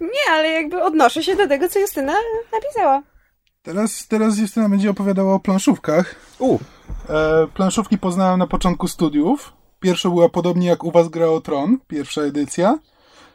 [0.00, 2.14] Nie, ale jakby odnoszę się do tego, co Justyna
[2.52, 3.02] napisała.
[3.62, 6.14] Teraz, teraz Justyna będzie opowiadała o planszówkach.
[6.38, 6.58] U,
[7.08, 9.52] E, planszówki poznałem na początku studiów.
[9.80, 12.78] Pierwsza była podobnie jak u was gra o Tron, pierwsza edycja.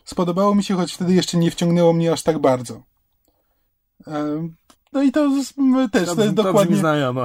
[0.05, 2.81] Spodobało mi się, choć wtedy jeszcze nie wciągnęło mnie aż tak bardzo.
[4.07, 4.47] E,
[4.97, 5.29] no i to
[5.91, 6.75] też, to, to jest to dokładnie...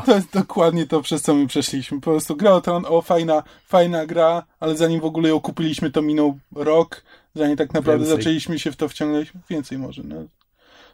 [0.07, 2.01] To jest dokładnie to, przez co my przeszliśmy.
[2.01, 5.91] Po prostu gra o Tron, o fajna, fajna gra, ale zanim w ogóle ją kupiliśmy,
[5.91, 7.03] to minął rok,
[7.35, 8.17] zanim tak naprawdę Więcej.
[8.23, 9.33] zaczęliśmy się w to wciągnąć.
[9.51, 10.17] Więcej może, no.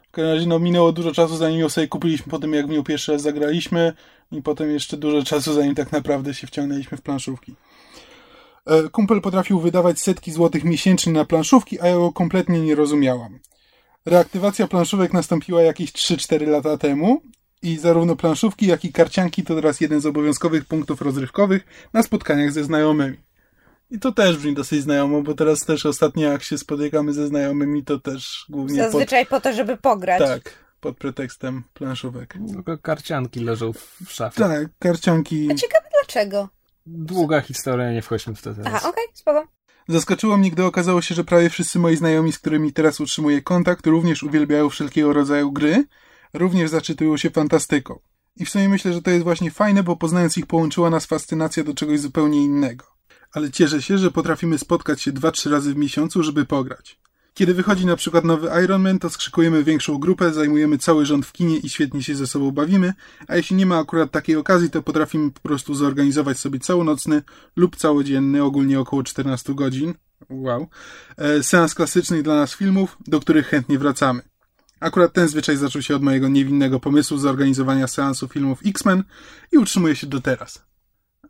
[0.07, 2.69] W każdym razie, no, minęło dużo czasu, zanim ją sobie kupiliśmy, po tym jak w
[2.69, 3.93] nią pierwszy raz zagraliśmy
[4.31, 7.55] i potem jeszcze dużo czasu, zanim tak naprawdę się wciągnęliśmy w planszówki.
[8.65, 13.39] E, Kumpel potrafił wydawać setki złotych miesięcznie na planszówki, a ja go kompletnie nie rozumiałam.
[14.05, 17.21] Reaktywacja planszówek nastąpiła jakieś 3-4 lata temu
[17.61, 22.51] i zarówno planszówki, jak i karcianki to teraz jeden z obowiązkowych punktów rozrywkowych na spotkaniach
[22.51, 23.17] ze znajomymi.
[23.91, 27.83] I to też brzmi dosyć znajomo, bo teraz też ostatnio jak się spotykamy ze znajomymi,
[27.83, 30.19] to też głównie pod, Zazwyczaj po to, żeby pograć.
[30.19, 32.33] tak, pod pretekstem planszówek.
[32.53, 33.73] Tylko karcianki leżą
[34.05, 34.41] w szafie.
[34.41, 35.51] Tak, karcianki.
[35.51, 36.49] A ciekawe dlaczego.
[36.85, 38.73] Długa historia, nie wchodźmy w to teraz.
[38.75, 39.47] Aha, okej, spoko.
[39.89, 43.87] Zaskoczyło mnie, gdy okazało się, że prawie wszyscy moi znajomi, z którymi teraz utrzymuję kontakt,
[43.87, 45.83] również uwielbiają wszelkiego rodzaju gry,
[46.33, 47.99] również zaczytują się fantastyką.
[48.35, 51.63] I w sumie myślę, że to jest właśnie fajne, bo poznając ich połączyła nas fascynacja
[51.63, 52.85] do czegoś zupełnie innego.
[53.31, 56.99] Ale cieszę się, że potrafimy spotkać się 2-3 razy w miesiącu, żeby pograć.
[57.39, 61.31] Kiedy wychodzi na przykład nowy Iron Man, to skrzykujemy większą grupę, zajmujemy cały rząd w
[61.31, 62.93] kinie i świetnie się ze sobą bawimy,
[63.27, 67.21] a jeśli nie ma akurat takiej okazji, to potrafimy po prostu zorganizować sobie całonocny
[67.55, 69.93] lub całodzienny, ogólnie około 14 godzin,
[70.29, 70.67] wow,
[71.17, 74.21] e, seans klasycznych dla nas filmów, do których chętnie wracamy.
[74.79, 79.03] Akurat ten zwyczaj zaczął się od mojego niewinnego pomysłu zorganizowania seansu filmów X-Men
[79.51, 80.68] i utrzymuje się do teraz.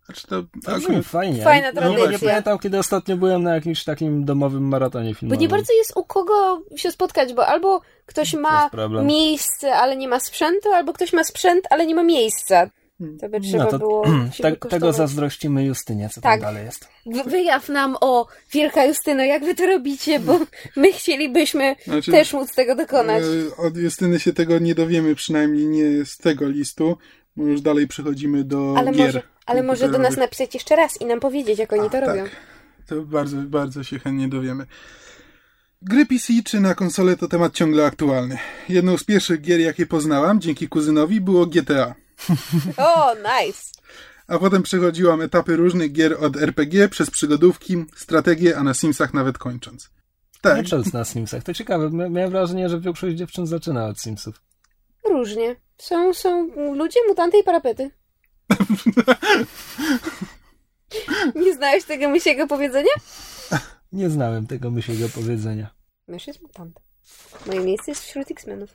[0.09, 1.43] Znaczy to To brzmi akurat, fajnie.
[1.43, 2.29] Fajna No, nie, nie tradycja.
[2.29, 5.39] pamiętam, kiedy ostatnio byłem na jakimś takim domowym maratonie Bo filmowym.
[5.41, 8.69] nie bardzo jest u kogo się spotkać, bo albo ktoś To ma
[9.03, 12.69] miejsce, ale nie ma sprzętu, albo ktoś ma sprzęt, ale nie ma miejsca.
[13.21, 14.03] To by trzeba no to było
[14.41, 16.31] te, tego zazdrościmy Justynie, co Tak.
[16.31, 16.87] tam dalej jest.
[17.05, 20.39] Wy- Wyjaw nam o Wielka Justyno, jak wy to robicie, bo
[20.75, 23.23] my chcielibyśmy Znaczy- też móc tego dokonać.
[23.23, 26.97] e, od Justyny się tego nie dowiemy, przynajmniej nie z tego listu,
[27.35, 31.01] bo już dalej przechodzimy do Ale gier może, ale może do nas napisać jeszcze raz
[31.01, 32.23] i nam powiedzieć, jak oni A, to robią.
[32.23, 32.31] Tak.
[32.87, 34.65] To bardzo, bardzo się chętnie dowiemy.
[35.81, 38.37] Gry PC czy na konsolę to temat ciągle aktualny.
[38.69, 41.95] Jedną z pierwszych gier, jakie poznałam, dzięki kuzynowi, było GTA.
[42.77, 43.61] O, nice!
[44.27, 49.37] A potem przechodziłam etapy różnych gier od RPG przez przygodówki, strategie, a na Simsach nawet
[49.37, 49.89] kończąc.
[50.41, 51.89] Tak, Patrząc na Simsach, to ciekawe.
[51.89, 54.41] Mia- Miałem wrażenie, że większość dziewczyn zaczyna od Simsów.
[55.09, 55.55] Różnie.
[55.77, 57.91] Są, są ludzie, mutanty i parapety.
[61.35, 62.91] Nie znałeś tego mysiego powiedzenia?
[63.91, 65.69] Nie znałem tego myślego powiedzenia.
[66.07, 66.79] Mysz jest mutant.
[67.47, 68.69] Moje miejsce jest wśród X-Menów.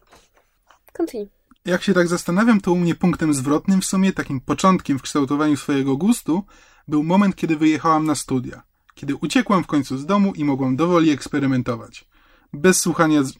[0.92, 1.28] Continue.
[1.64, 5.56] jak się tak zastanawiam, to u mnie punktem zwrotnym w sumie, takim początkiem w kształtowaniu
[5.56, 6.44] swojego gustu,
[6.88, 8.62] był moment, kiedy wyjechałam na studia.
[8.94, 12.08] Kiedy uciekłam w końcu z domu i mogłam dowoli eksperymentować.
[12.52, 13.32] Bez słuchania z...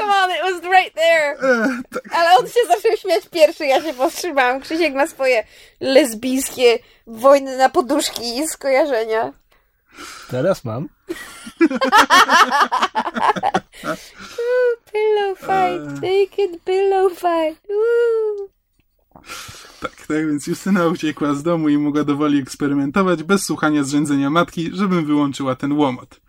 [0.00, 1.36] Come on, it was right there!
[1.42, 2.14] E, tak.
[2.14, 4.60] Ale on się zaczął śmiać pierwszy, ja się powstrzymałam.
[4.60, 5.44] Krzysiek ma swoje
[5.80, 9.32] lesbijskie wojny na poduszki i skojarzenia.
[10.30, 10.88] Teraz mam.
[14.92, 17.66] Pillow fight, naked pillow fight.
[19.80, 24.70] Tak, tak, więc Justyna uciekła z domu i mogła dowoli eksperymentować bez słuchania zrzędzenia matki,
[24.74, 26.20] żebym wyłączyła ten łomot.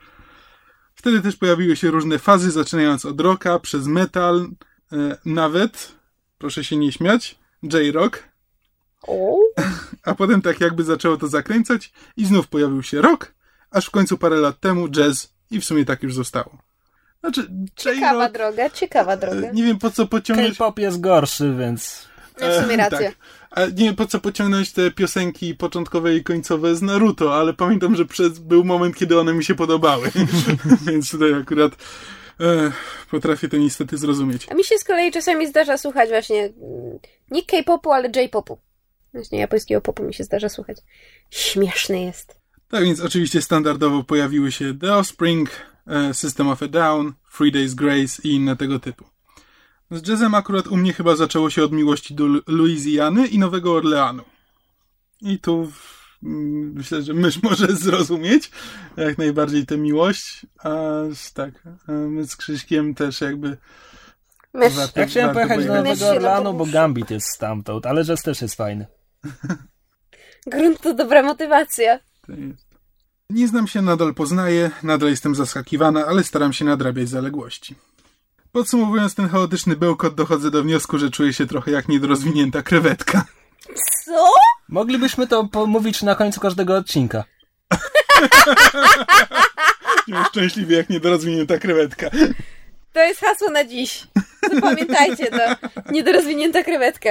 [1.01, 4.47] Wtedy też pojawiły się różne fazy, zaczynając od rocka, przez metal,
[4.91, 5.91] e, nawet,
[6.37, 8.23] proszę się nie śmiać, J-rock,
[9.07, 9.37] O,
[10.05, 13.33] a potem tak jakby zaczęło to zakręcać i znów pojawił się rock,
[13.71, 16.57] aż w końcu parę lat temu jazz i w sumie tak już zostało.
[17.19, 19.47] Znaczy, ciekawa droga, ciekawa droga.
[19.47, 20.57] e, nie wiem po co pociągnąć...
[20.57, 23.09] K-pop jest gorszy, więc w sumie E, rację.
[23.09, 23.17] Tak.
[23.51, 27.95] A nie wiem po co pociągnąć te piosenki początkowe i końcowe z Naruto, ale pamiętam,
[27.95, 30.11] że przez, był moment, kiedy one mi się podobały.
[30.87, 31.71] Więc tutaj akurat
[32.39, 32.71] e,
[33.11, 34.47] potrafię to niestety zrozumieć.
[34.51, 36.99] A mi się z kolei czasami zdarza słuchać właśnie mm,
[37.31, 38.57] nie K-popu, ale J-popu.
[39.13, 40.77] Właśnie japońskiego popu mi się zdarza słuchać.
[41.29, 42.41] Śmieszny jest.
[42.67, 45.49] Tak więc oczywiście standardowo pojawiły się The Offspring,
[45.87, 49.05] e, System of a Down, Three Days Grace i inne tego typu.
[49.91, 53.73] Z jazzem akurat u mnie chyba zaczęło się od miłości do Lu- Luizjany i Nowego
[53.73, 54.23] Orleanu.
[55.21, 55.71] I tu
[56.23, 58.51] mm, myślę, że mysz może zrozumieć
[58.97, 60.69] jak najbardziej tę miłość, a
[61.33, 63.57] tak, a my z Krzyśkiem też jakby
[64.53, 64.73] Mysz.
[64.73, 65.73] Warto- ja chciałem pojechać do.
[65.75, 66.65] Nowego Orlanu, bo.
[66.65, 68.85] Gambit jest stamtąd, ale jazz też jest fajny.
[70.47, 71.99] Grunt to dobra motywacja.
[72.27, 72.71] to jest.
[73.29, 77.75] Nie znam się, nadal poznaję, nadal jestem zaskakiwana, ale staram się nadrabiać zaległości.
[78.51, 83.25] Podsumowując ten chaotyczny bełkot, dochodzę do wniosku, że czuję się trochę jak niedorozwinięta krewetka.
[84.05, 84.27] Co?
[84.69, 87.23] Moglibyśmy to pomówić na końcu każdego odcinka.
[90.29, 92.09] Szczęśliwie jak niedorozwinięta krewetka.
[92.93, 94.07] To jest hasło na dziś.
[94.53, 95.67] Zapamiętajcie to.
[95.91, 97.09] Niedorozwinięta krewetka.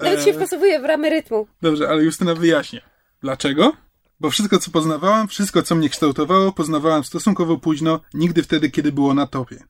[0.00, 0.36] Nawet się Eee.
[0.36, 1.46] wpasowuje w ramy rytmu.
[1.62, 2.80] Dobrze, ale Justyna wyjaśnia.
[3.22, 3.72] Dlaczego?
[4.20, 9.14] Bo wszystko, co poznawałam, wszystko, co mnie kształtowało, poznawałam stosunkowo późno, nigdy wtedy, kiedy było
[9.14, 9.64] na topie.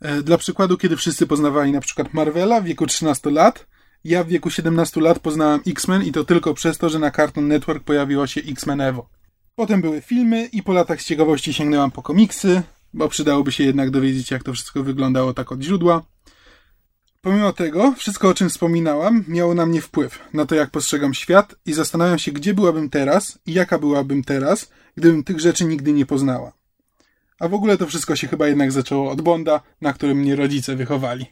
[0.00, 3.66] E, Dla przykładu, kiedy wszyscy poznawali na przykład Marvela w wieku 13 lat,
[4.04, 7.48] ja w wieku 17 lat poznałam X-Men i to tylko przez to, że na Cartoon
[7.48, 9.08] Network pojawiło się X-Men Evo.
[9.54, 12.62] Potem były filmy i po latach z ciekawości sięgnęłam po komiksy,
[12.94, 16.02] bo przydałoby się jednak dowiedzieć, jak to wszystko wyglądało tak od źródła.
[17.20, 21.54] Pomimo tego, wszystko o czym wspominałam miało na mnie wpływ, na to jak postrzegam świat
[21.66, 26.06] i zastanawiam się, gdzie byłabym teraz i jaka byłabym teraz, gdybym tych rzeczy nigdy nie
[26.06, 26.52] poznała.
[27.40, 30.76] A w ogóle to wszystko się chyba jednak zaczęło od Bonda, na którym mnie rodzice
[30.76, 31.26] wychowali.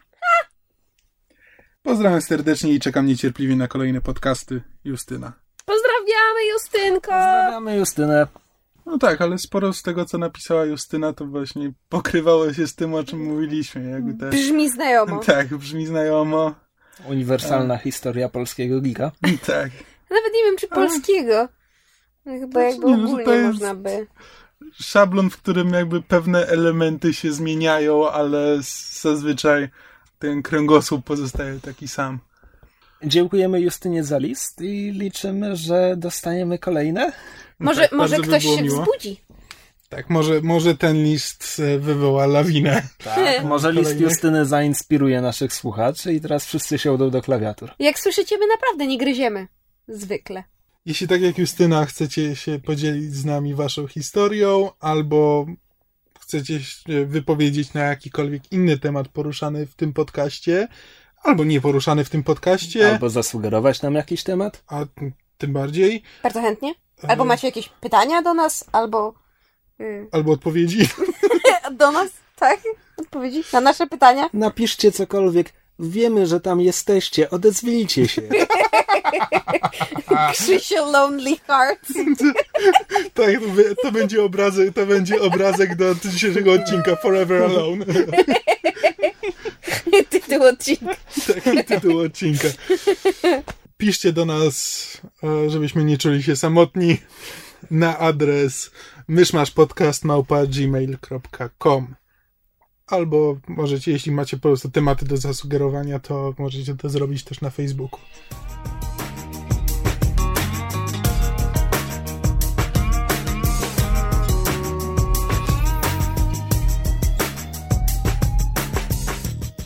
[1.83, 4.63] Pozdrawiam serdecznie i czekam niecierpliwie na kolejne podcasty.
[4.85, 5.33] Justyna.
[5.65, 7.01] Pozdrawiamy, Justynko!
[7.01, 8.27] Pozdrawiamy Justynę.
[8.87, 12.95] No tak, ale sporo z tego, co napisała Justyna, to właśnie pokrywało się z tym,
[12.95, 13.91] o czym mówiliśmy.
[13.91, 14.31] Jakby te...
[14.31, 15.21] Brzmi znajomo.
[15.27, 16.55] Tak, brzmi znajomo.
[17.09, 19.13] Uniwersalna historia polskiego geeka.
[19.47, 19.71] Tak.
[20.11, 21.49] Nawet nie wiem, czy polskiego.
[22.25, 24.07] Chyba Znaczy, jakby nie, no, ogólnie to jest- można by.
[24.81, 28.59] Szablon, w którym jakby pewne elementy się zmieniają, ale
[29.03, 29.69] zazwyczaj
[30.19, 32.19] ten kręgosłup pozostaje taki sam.
[33.05, 37.13] Dziękujemy Justynie za list i liczymy, że dostaniemy kolejne.
[37.59, 38.83] Może, tak, może by ktoś było się miło.
[38.83, 39.21] wzbudzi.
[39.89, 42.83] Tak, może, może ten list e, wywoła lawinę.
[43.05, 44.01] Tak, może list.
[44.01, 47.71] Justyny zainspiruje naszych słuchaczy i teraz wszyscy siądą do klawiatur.
[47.79, 49.49] Jak słyszycie, my naprawdę nie gryziemy.
[49.89, 50.45] Zwykle.
[50.89, 55.47] Jeśli tak jak Justyna chcecie się podzielić z nami waszą historią, albo
[56.21, 60.69] chcecie się wypowiedzieć na jakikolwiek inny temat poruszany w tym podcaście,
[61.23, 64.63] albo nie poruszany w tym podcaście, Albo zasugerować nam jakiś temat.
[64.67, 64.85] a
[65.39, 66.75] tym bardziej, Bardzo chętnie.
[67.09, 69.15] Albo macie jakieś pytania do nas, albo
[69.81, 70.89] y, albo odpowiedzi.
[71.79, 72.61] do nas, tak?
[72.97, 74.31] Odpowiedzi na nasze pytania.
[74.33, 75.53] Napiszcie cokolwiek.
[75.79, 77.31] Wiemy, że tam jesteście.
[77.31, 78.23] Odezwijcie się.
[80.33, 81.93] Krzysio Lonely Hearts.
[83.15, 83.31] Tak,
[83.83, 87.85] to, będzie obrazek, to będzie obrazek do dzisiejszego odcinka Forever Alone.
[90.11, 90.95] Tytuł odcinka.
[91.45, 92.49] Taki tytuł odcinka.
[93.77, 94.89] Piszcie do nas,
[95.25, 96.99] e, żebyśmy nie czuli się samotni
[97.71, 98.71] na adres
[99.09, 101.95] myszmaszpodcast.gmail.com
[102.89, 107.51] Albo możecie, jeśli macie po prostu tematy do zasugerowania, to możecie to zrobić też na
[107.51, 108.01] Facebooku.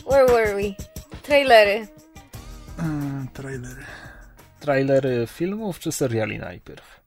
[0.05, 0.75] Where were we?
[1.23, 1.87] Trailery.
[2.79, 3.77] Eee, trailer.
[4.59, 7.01] Trailery filmów czy seriali najpierw?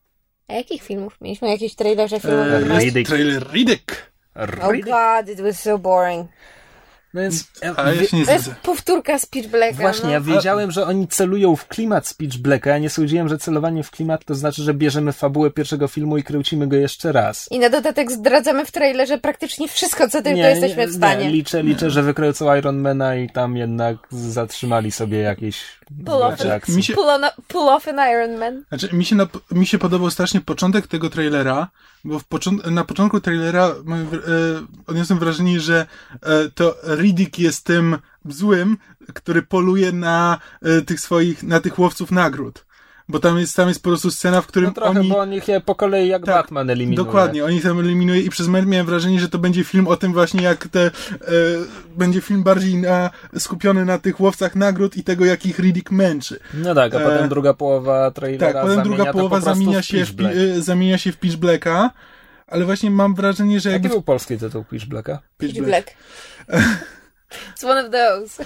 [0.48, 1.16] A jakich filmów?
[1.20, 2.56] Mieliśmy jakieś trailerze filmowe?
[2.58, 3.08] Eee, Jest Riddick.
[3.08, 4.12] trailer Riddick.
[4.36, 6.28] Oh god, it was so boring.
[7.16, 7.44] No więc,
[7.76, 9.82] A ja się nie To jest powtórka Speech Blacka.
[9.82, 10.10] Właśnie, no.
[10.10, 13.90] ja wiedziałem, że oni celują w klimat Speech Blacka, ja nie sądziłem, że celowanie w
[13.90, 17.48] klimat to znaczy, że bierzemy fabułę pierwszego filmu i kręcimy go jeszcze raz.
[17.50, 21.24] I na dodatek zdradzamy w trailerze praktycznie wszystko, co tylko jesteśmy w stanie.
[21.24, 25.62] Nie, liczę, liczę, że wykręcą Ironmana i tam jednak zatrzymali sobie jakieś
[26.06, 26.82] Pull off, akcji.
[26.82, 28.64] Się- pull, on, pull off an Iron Man.
[28.68, 31.68] Znaczy, mi się, na, mi się podobał strasznie początek tego trailera,
[32.06, 32.20] bo
[32.70, 34.06] na początku trailera mam, e,
[34.86, 35.86] odniosłem wrażenie, że
[36.22, 38.76] e, to Riddick jest tym złym,
[39.14, 42.66] który poluje na e, tych swoich, na tych łowców nagród.
[43.08, 45.08] Bo tam jest, tam jest po prostu scena, w którym No trochę, oni...
[45.08, 47.06] bo on ich je po kolei jak Tak, Batman eliminuje.
[47.06, 50.12] Dokładnie, oni tam eliminują i przez moment miałem wrażenie, że to będzie film o tym
[50.12, 50.90] właśnie, jak te, e,
[51.96, 56.40] będzie film bardziej na, skupiony na tych łowcach nagród i tego, jak ich Riddick męczy.
[56.54, 60.04] No tak, a E, potem druga połowa trailera Tak, potem druga połowa po zamienia się
[60.04, 60.14] w,
[60.58, 61.90] zamienia się w Pitch Blacka,
[62.46, 65.18] ale właśnie mam wrażenie, że Jaki był polski tytuł Pitch Blacka?
[65.38, 65.94] Pitch Pitch Black.
[67.56, 68.44] It's one of those.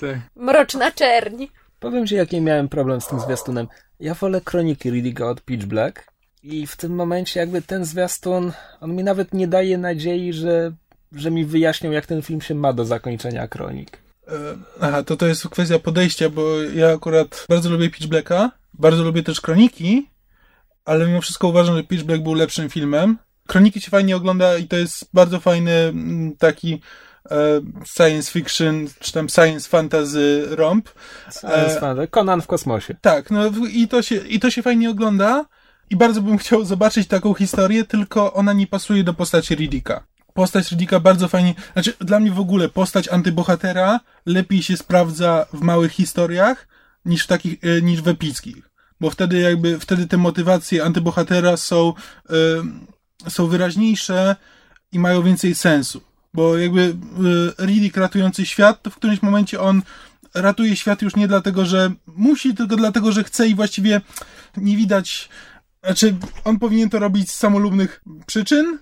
[0.00, 0.18] Tak.
[0.36, 1.46] Mroczna czerń.
[1.80, 3.66] Powiem ci, jaki miałem problem z tym zwiastunem.
[4.02, 6.06] Ja wolę kroniki Riddicka od Pitch Black
[6.42, 10.72] i w tym momencie jakby ten zwiastun, on mi nawet nie daje nadziei, że,
[11.12, 13.98] że mi wyjaśnią, jak ten film się ma do zakończenia kronik.
[14.28, 14.32] E,
[14.80, 19.22] Aha, to to jest kwestia podejścia, bo ja akurat bardzo lubię Pitch Blacka, bardzo lubię
[19.22, 20.10] też Kroniki,
[20.84, 23.18] ale mimo wszystko uważam, że Pitch Black był lepszym filmem.
[23.46, 26.80] Kroniki się fajnie ogląda i to jest bardzo fajny mm, taki
[27.84, 30.94] science fiction, czy tam science fantasy romp.
[31.40, 32.08] Science E, fantasy.
[32.08, 32.94] Conan w kosmosie.
[33.00, 35.44] Tak, no i to, się, i to się fajnie ogląda
[35.90, 40.06] i bardzo bym chciał zobaczyć taką historię, tylko ona nie pasuje do postaci Riddicka.
[40.34, 45.60] Postać Riddicka bardzo fajnie, znaczy dla mnie w ogóle postać antybohatera lepiej się sprawdza w
[45.60, 46.68] małych historiach
[47.04, 48.70] niż w takich, e, niż w epickich.
[49.00, 51.94] Bo wtedy jakby, wtedy te motywacje antybohatera są,
[52.30, 54.36] e, są wyraźniejsze
[54.92, 56.11] i mają więcej sensu.
[56.34, 56.96] Bo jakby
[57.60, 59.82] e, Riddick ratujący świat, to w którymś momencie on
[60.34, 64.00] ratuje świat już nie dlatego, że musi, tylko dlatego, że chce i właściwie
[64.56, 65.28] nie widać.
[65.84, 66.14] Znaczy,
[66.44, 68.78] on powinien to robić z samolubnych przyczyn.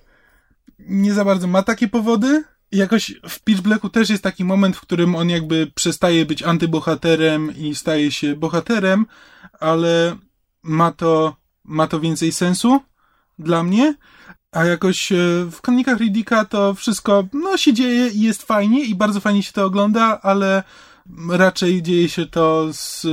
[0.79, 2.45] Nie za bardzo ma takie powody.
[2.73, 7.57] Jakoś w Pitch Blacku też jest taki moment, w którym on jakby przestaje być antybohaterem
[7.57, 9.07] i staje się bohaterem,
[9.61, 10.17] ale
[10.63, 12.81] ma to, ma to więcej sensu
[13.39, 13.95] dla mnie.
[14.53, 15.17] A jakoś e,
[15.51, 19.53] w kronikach Riddicka to wszystko no, się dzieje i jest fajnie i bardzo fajnie się
[19.53, 20.63] to ogląda, ale
[21.31, 23.07] raczej dzieje się to z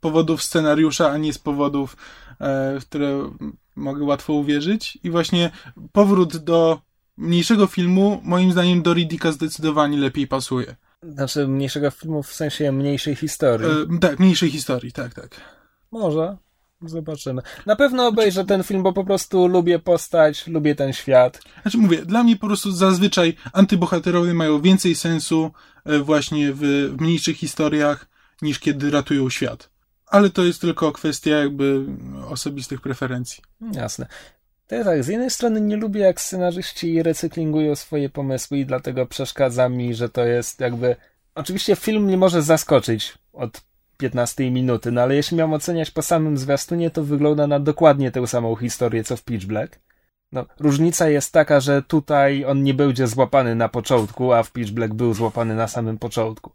[0.00, 1.96] powodów scenariusza, a nie z powodów,
[2.40, 3.30] e, w które
[3.76, 4.98] mogę łatwo uwierzyć.
[5.02, 5.50] I właśnie
[5.92, 6.80] powrót do
[7.16, 10.76] mniejszego filmu, moim zdaniem do Riddicka zdecydowanie lepiej pasuje.
[11.02, 13.66] Znaczy mniejszego filmu w sensie mniejszej historii.
[13.96, 15.40] E, tak, mniejszej historii, tak, tak.
[15.90, 16.36] Może.
[16.82, 17.42] Zobaczymy.
[17.66, 21.42] Na pewno obejrzę ten film, bo po prostu lubię postać, lubię ten świat.
[21.62, 25.50] Znaczy mówię, dla mnie po prostu zazwyczaj antybohaterowie mają więcej sensu
[25.84, 26.60] e, właśnie w,
[26.96, 28.06] w mniejszych historiach
[28.42, 29.70] niż kiedy ratują świat.
[30.06, 31.84] Ale to jest tylko kwestia jakby
[32.28, 33.42] osobistych preferencji.
[33.72, 34.06] Jasne.
[34.66, 39.06] To ja tak, z jednej strony nie lubię, jak scenarzyści recyklingują swoje pomysły i dlatego
[39.06, 40.96] przeszkadza mi, że to jest jakby...
[41.34, 43.69] Oczywiście film nie może zaskoczyć od
[44.00, 48.26] 15 minuty, no ale jeśli miałem oceniać po samym zwiastunie, to wygląda na dokładnie tę
[48.26, 49.80] samą historię, co w Pitch Black.
[50.32, 54.72] No, różnica jest taka, że tutaj on nie będzie złapany na początku, a w Pitch
[54.72, 56.52] Black był złapany na samym początku.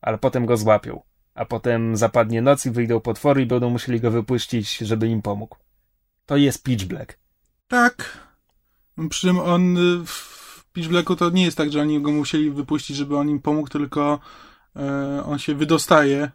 [0.00, 1.02] Ale potem go złapią.
[1.34, 5.56] A potem zapadnie noc i wyjdą potwory i będą musieli go wypuścić, żeby im pomógł.
[6.26, 7.18] To jest Pitch Black.
[7.68, 8.26] Tak.
[9.10, 12.50] Przy czym on y, w Pitch Blacku to nie jest tak, że oni go musieli
[12.50, 14.20] wypuścić, żeby on im pomógł, tylko
[14.76, 16.30] e, on się wydostaje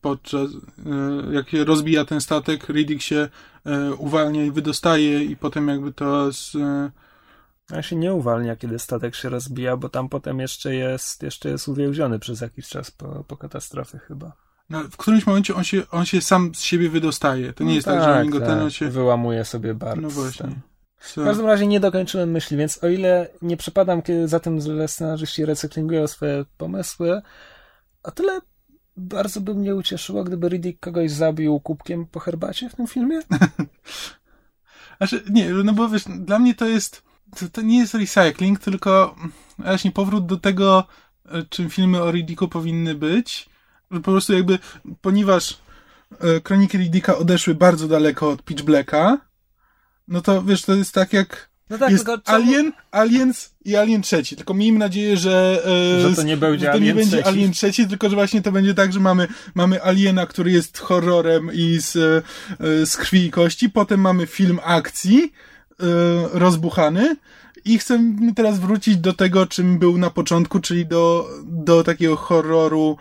[0.00, 3.28] podczas, e, jak się rozbija ten statek, Riddick się
[3.66, 6.90] e, uwalnia i wydostaje i potem jakby to z, e,
[7.70, 11.68] A się nie uwalnia, kiedy statek się rozbija, bo tam potem jeszcze jest, jeszcze jest
[11.68, 14.32] uwięziony przez jakiś czas po, po katastrofie chyba.
[14.70, 17.52] no, w którymś momencie on się, on się sam z siebie wydostaje.
[17.52, 18.88] To nie jest tak, że oni go ten on się...
[18.88, 20.02] Wyłamuje sobie bardzo.
[20.02, 20.48] No właśnie.
[20.98, 21.24] W Co?
[21.24, 25.44] każdym razie nie dokończyłem myśli, więc o ile nie przepadam kiedy za tym, że scenarzyści
[25.44, 27.22] recyklingują swoje pomysły,
[28.02, 28.40] o tyle
[28.96, 33.20] bardzo by mnie ucieszyło, gdyby Riddick kogoś zabił kubkiem po herbacie w tym filmie.
[34.98, 37.02] Znaczy, nie, no bo wiesz, dla mnie to jest,
[37.36, 39.16] to, to nie jest recycling, tylko
[39.58, 40.86] właśnie powrót do tego,
[41.24, 43.48] e, czym filmy o Riddicku powinny być.
[43.90, 44.58] Że po prostu jakby,
[45.00, 45.58] ponieważ
[46.20, 49.18] e, Kroniki Riddicka odeszły bardzo daleko od Pitch Blacka,
[50.08, 53.76] no to wiesz, to jest tak jak No tak, jest tylko czemu- Alien, Aliens i
[53.76, 54.36] Alien trzeci.
[54.36, 55.62] Tylko miejmy nadzieję, że,
[55.98, 57.28] e, Że to nie będzie że to nie Alien będzie trzeci.
[57.28, 61.50] Alien trzeci, tylko że właśnie to będzie tak, że mamy, mamy Aliena, który jest horrorem
[61.52, 65.32] i z, e, z krwi i kości, potem mamy film akcji
[65.80, 65.84] e,
[66.32, 67.16] rozbuchany
[67.64, 68.00] I chcę
[68.36, 72.96] teraz wrócić do tego, czym był na początku, czyli do, do takiego horroru,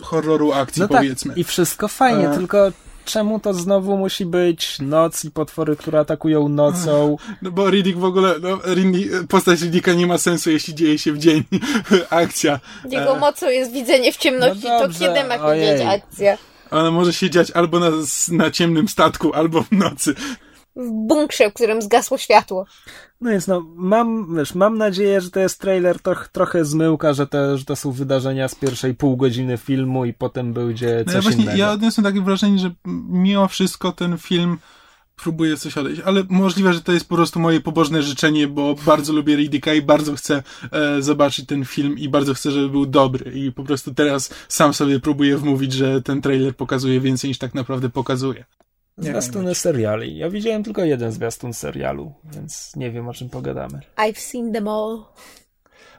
[0.00, 1.30] horroru akcji, no powiedzmy.
[1.30, 2.36] Tak, I wszystko fajnie, A...
[2.36, 2.72] tylko
[3.08, 7.16] czemu to znowu musi być noc i potwory, które atakują nocą?
[7.42, 11.12] No bo Riddick w ogóle, no, Riddick, postać Riddicka nie ma sensu, jeśli dzieje się
[11.12, 11.44] w dzień
[12.10, 12.60] akcja.
[12.90, 13.20] Jego e...
[13.20, 16.38] mocą jest widzenie w ciemności, no dobrze, to kiedy ma się dziać akcja?
[16.70, 17.90] Ona może się dziać albo na,
[18.32, 20.14] na ciemnym statku, albo w nocy
[20.78, 22.66] w bunkrze, w którym zgasło światło.
[23.20, 27.26] No więc no, mam, wiesz, mam nadzieję, że to jest trailer troch, trochę zmyłka, że
[27.26, 31.12] to, że to są wydarzenia z pierwszej pół godziny filmu i potem będzie coś no
[31.12, 31.58] ja właśnie, innego.
[31.58, 32.70] Ja odniosłem takie wrażenie, że
[33.08, 34.58] mimo wszystko ten film
[35.16, 39.12] próbuje coś odejść, ale możliwe, że to jest po prostu moje pobożne życzenie, bo bardzo
[39.12, 43.32] lubię Riddicka i bardzo chcę e, zobaczyć ten film i bardzo chcę, żeby był dobry
[43.32, 47.54] i po prostu teraz sam sobie próbuję wmówić, że ten trailer pokazuje więcej niż tak
[47.54, 48.44] naprawdę pokazuje.
[48.98, 50.16] Zwiastuny seriali.
[50.16, 53.80] Ja widziałem tylko jeden zwiastun serialu, więc nie wiem o czym pogadamy.
[53.96, 55.02] I've seen them all.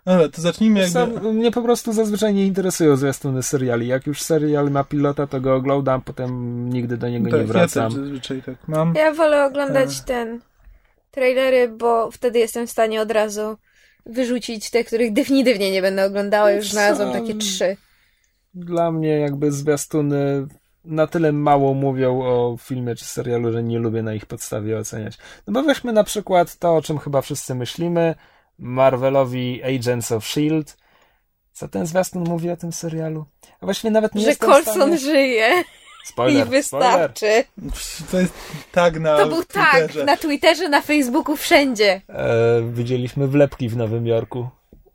[0.06, 0.93] Dobra, to zacznijmy jakby...
[0.93, 3.88] Sam, mnie po prostu zazwyczaj nie interesują zwiastuny seriali.
[3.88, 7.91] Jak już serial ma pilota, to go oglądam, potem nigdy do niego tak, nie wracam.
[7.91, 8.93] Ja zazwyczaj tak mam.
[8.95, 10.08] Ja wolę oglądać tak.
[10.08, 10.39] ten
[11.12, 13.58] trailery, bo wtedy jestem w stanie od razu
[14.06, 16.52] wyrzucić te, których definitywnie nie będę oglądała.
[16.52, 17.78] Już znalazłam takie trzy.
[18.54, 20.47] Dla mnie jakby zwiastuny
[20.86, 25.18] na tyle mało mówią o filmie czy serialu, że nie lubię na ich podstawie oceniać.
[25.48, 28.16] No bo weźmy na przykład to, o czym chyba wszyscy myślimy,
[28.60, 30.72] Marvelowi Agents of S.H.I.E.L.D.
[31.52, 33.26] Co ten zwiastun mówi o tym serialu?
[33.62, 34.98] A właściwie nawet nie Że Colson stanie...
[34.98, 35.64] żyje.
[36.06, 37.44] Spoiler, I wystarczy.
[38.12, 38.34] To jest
[38.72, 42.02] tak na To był tak na Twitterze, na Facebooku, wszędzie.
[42.10, 44.50] E, widzieliśmy wlepki w Nowym Jorku.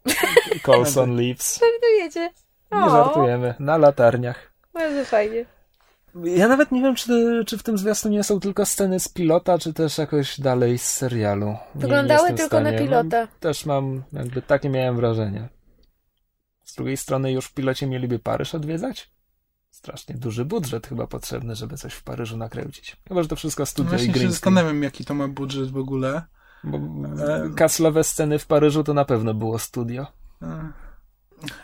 [0.67, 1.61] Colson Leaves.
[1.61, 2.31] Żartujecie?
[2.73, 3.55] Nie żartujemy.
[3.59, 4.53] Na latarniach.
[4.75, 5.45] Bardzo fajnie.
[6.23, 9.73] Ja nawet nie wiem, czy, czy w tym zwiastunie są tylko sceny z pilota, czy
[9.73, 11.57] też jakoś dalej z serialu.
[11.75, 13.29] Wyglądały nie tylko na pilota.
[13.41, 15.49] Też mam, jakby takie miałem wrażenie.
[16.65, 19.11] Z drugiej strony już w pilocie mieliby Paryż odwiedzać?
[19.71, 22.97] Strasznie duży budżet chyba potrzebny, żeby coś w Paryżu nakręcić.
[23.09, 25.77] Chyba, że to wszystko studio no i green się zastanawiam, jaki to ma budżet w
[25.77, 26.23] ogóle.
[26.65, 27.51] Bo e...
[27.57, 30.07] kaslowe sceny w Paryżu to na pewno było studio.
[30.43, 30.84] E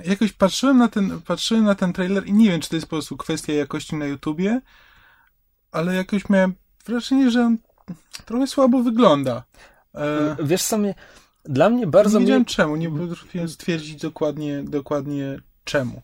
[0.05, 2.97] jakoś patrzyłem na ten, patrzyłem na ten trailer i nie wiem, czy to jest po
[2.97, 4.61] prostu kwestia jakości na YouTubie,
[5.73, 6.55] ale jakoś miałem
[6.87, 7.59] wrażenie, że on
[8.25, 9.45] trochę słabo wygląda.
[9.95, 10.37] E...
[10.43, 10.95] Wiesz co mnie,
[11.45, 12.19] dla mnie bardzo...
[12.19, 12.51] Nie wiedziałem mnie...
[12.51, 16.03] czemu, nie potrafiłem stwierdzić dokładnie, dokładnie czemu.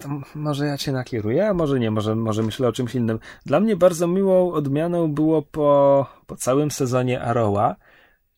[0.00, 3.18] To może ja cię nakieruję, a może nie, może, może myślę o czymś innym.
[3.46, 7.76] Dla mnie bardzo miłą odmianą było po, po całym sezonie Arrowa,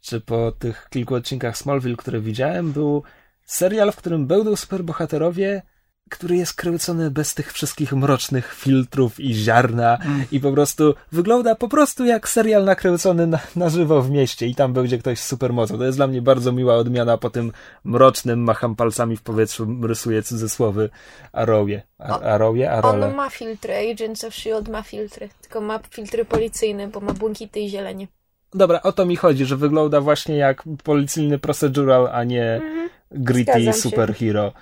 [0.00, 3.02] czy po tych kilku odcinkach Smallville, które widziałem, był
[3.50, 5.62] serial, w którym będą superbohaterowie,
[6.10, 10.24] który jest kręcony bez tych wszystkich mrocznych filtrów i ziarna mm.
[10.32, 14.54] i po prostu wygląda po prostu jak serial nakręcony na, na żywo w mieście i
[14.54, 15.78] tam będzie ktoś z supermocą.
[15.78, 17.52] To jest dla mnie bardzo miła odmiana po tym
[17.84, 20.90] mrocznym, macham palcami w powietrzu, rysuję cudzysłowy
[21.32, 21.82] Arrowie.
[21.98, 22.72] Arrowie?
[22.72, 23.06] Arole.
[23.06, 24.72] On ma filtry, Agents of S.H.I.E.L.D.
[24.72, 28.08] ma filtry, tylko ma filtry policyjne, bo ma błękity i zielenie.
[28.54, 32.99] Dobra, o to mi chodzi, że wygląda właśnie jak policyjny procedural, a nie mm -hmm
[33.10, 34.52] gritty superhero.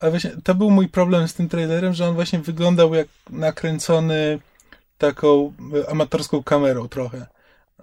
[0.00, 4.38] A właśnie, to był mój problem z tym trailerem, że on właśnie wyglądał jak nakręcony
[4.98, 5.52] taką
[5.90, 7.26] amatorską kamerą trochę.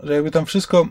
[0.04, 0.88] Że jakby tam wszystko...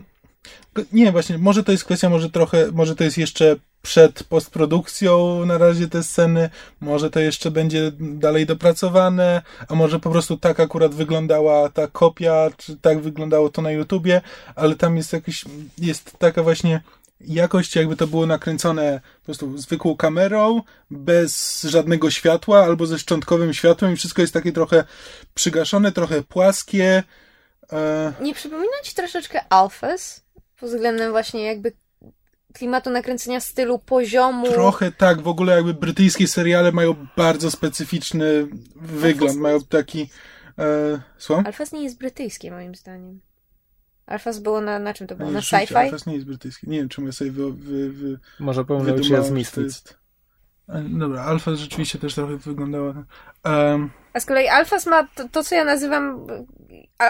[0.91, 5.57] Nie, właśnie, może to jest kwestia, może trochę, może to jest jeszcze przed postprodukcją na
[5.57, 6.49] razie te sceny,
[6.81, 12.49] może to jeszcze będzie dalej dopracowane, a może po prostu tak akurat wyglądała ta kopia,
[12.57, 14.21] czy tak wyglądało to na YouTubie,
[14.55, 15.45] ale tam jest jakiś,
[15.77, 16.81] jest taka właśnie
[17.21, 20.61] jakość jakby to było nakręcone po prostu zwykłą kamerą,
[20.91, 24.83] bez żadnego światła, albo ze szczątkowym światłem i wszystko jest takie trochę
[25.33, 27.03] przygaszone, trochę płaskie.
[27.73, 28.13] E...
[28.21, 30.23] Nie przypomina ci troszeczkę Alphas?
[30.59, 31.71] Pod względem właśnie jakby
[32.53, 34.47] klimatu nakręcenia stylu poziomu.
[34.51, 40.09] Trochę tak, w ogóle jakby brytyjskie seriale mają bardzo specyficzny wygląd, mają taki...
[40.59, 41.01] E...
[41.17, 41.45] Słucham?
[41.73, 43.19] Nie jest brytyjskie moim zdaniem.
[44.05, 45.31] Alfas było na, na czym to było?
[45.31, 45.75] Na sci-fi?
[45.75, 46.69] Alfas nie jest brytyjski.
[46.69, 49.83] Nie wiem, czemu ja sobie wy, wy, wy, Może pomylił się z Misfits.
[50.69, 52.93] E, dobra, Alfas rzeczywiście też trochę wyglądała.
[53.45, 53.89] Um.
[54.13, 56.27] A z kolei Alfas ma to, to, co ja nazywam...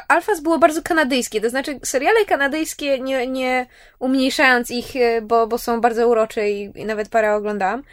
[0.08, 3.68] Alfas było bardzo kanadyjskie, to znaczy seriale kanadyjskie, nie, nie
[4.00, 7.84] umniejszając ich, e, bo, bo są bardzo urocze i, i nawet parę oglądałam.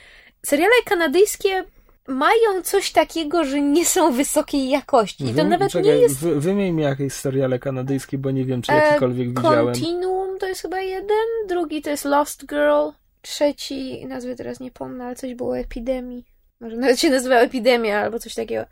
[0.42, 1.64] Seriale kanadyjskie
[2.08, 5.24] mają coś takiego, że nie są wysokiej jakości.
[5.24, 6.18] I to nawet czekaj, nie jest...
[6.18, 9.74] Wy, wymień mi jakieś seriale kanadyjskie, bo nie wiem, czy jakikolwiek e, widziałem.
[9.74, 12.88] Continuum to jest chyba jeden, drugi to jest Lost Girl,
[13.22, 16.24] trzeci, nazwy teraz nie pomnę, ale coś było epidemii.
[16.60, 18.64] Może nawet się nazywa epidemia albo coś takiego.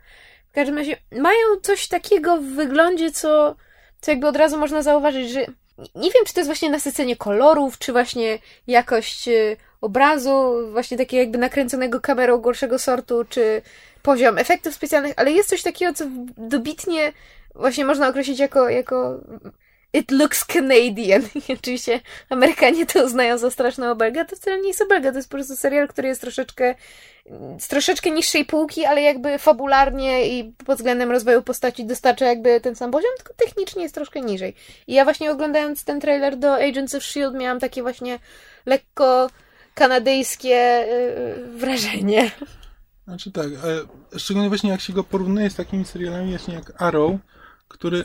[0.51, 3.55] W każdym razie mają coś takiego w wyglądzie, co,
[4.01, 5.45] co jakby od razu można zauważyć, że
[5.95, 11.21] nie wiem, czy to jest właśnie nasycenie kolorów, czy właśnie jakość y, obrazu, właśnie takiego
[11.21, 13.61] jakby nakręconego kamerą gorszego sortu, czy
[14.01, 16.05] poziom efektów specjalnych, ale jest coś takiego, co
[16.37, 17.13] dobitnie
[17.55, 19.19] właśnie można określić jako, jako
[19.93, 21.21] It looks Canadian.
[21.59, 21.99] Oczywiście
[22.29, 24.25] Amerykanie to uznają za straszną obelgę.
[24.25, 26.75] To wcale nie jest obelga, to jest po prostu serial, który jest troszeczkę
[27.59, 32.75] z troszeczkę niższej półki, ale jakby fabularnie i pod względem rozwoju postaci dostarcza jakby ten
[32.75, 34.55] sam poziom, tylko technicznie jest troszkę niżej.
[34.87, 37.39] I ja właśnie oglądając ten trailer do Agents of S.H.I.E.L.D.
[37.39, 38.19] miałam takie właśnie
[38.65, 39.29] lekko
[39.73, 40.85] kanadyjskie
[41.47, 42.31] yy, wrażenie.
[43.07, 43.47] Znaczy tak,
[44.17, 47.11] szczególnie właśnie jak się go porównuje z takimi serialami właśnie jak Arrow,
[47.67, 48.03] który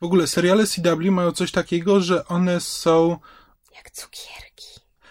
[0.00, 3.18] w ogóle seriale CW mają coś takiego, że one są
[3.74, 4.66] jak cukierki.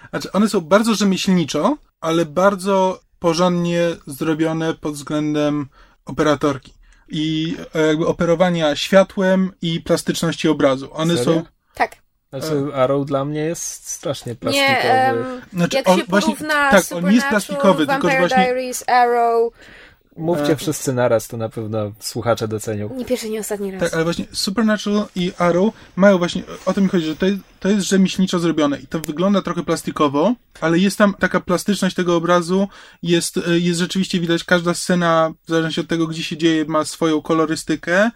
[0.09, 5.69] Znaczy one są bardzo rzemieślniczo, ale bardzo porządnie zrobione pod względem
[6.05, 6.73] operatorki
[7.07, 10.93] i e, jakby operowania światłem i plastyczności obrazu.
[10.93, 11.33] One Serio?
[11.33, 11.43] są
[11.75, 11.95] Tak.
[12.29, 14.73] Znaczy, Arrow dla mnie jest strasznie plastikowy.
[14.73, 18.19] Nie, um, Znaczy, jak on się właśnie- porówna tak, on nie jest plastikowy, tylko Vampire
[18.19, 19.53] właśnie- Diaries, Arrow,
[20.17, 20.55] Mówcie E.
[20.55, 22.89] wszyscy naraz, to na pewno słuchacze docenią.
[22.95, 23.79] nie pierwszy, nie ostatni raz.
[23.79, 27.39] Tak, ale właśnie Supernatural i Arrow mają właśnie, o to mi chodzi, że to jest,
[27.59, 32.15] to jest rzemieślniczo zrobione i to wygląda trochę plastikowo, ale jest tam taka plastyczność tego
[32.15, 32.67] obrazu,
[33.03, 36.85] jest, e, jest rzeczywiście widać, każda scena, w zależności od tego, gdzie się dzieje, ma
[36.85, 38.11] swoją kolorystykę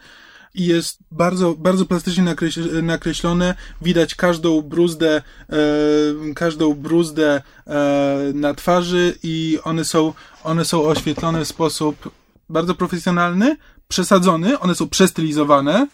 [0.54, 8.54] i jest bardzo, bardzo plastycznie nakreś- nakreślone, widać każdą bruzdę, e, każdą bruzdę e, na
[8.54, 10.14] twarzy i one są,
[10.44, 12.12] one są oświetlone w sposób
[12.50, 13.58] bardzo profesjonalny,
[13.88, 15.88] przesadzony, one są przestylizowane.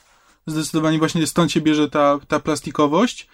[0.47, 3.27] Zdecydowanie właśnie stąd się bierze ta, ta plastikowość,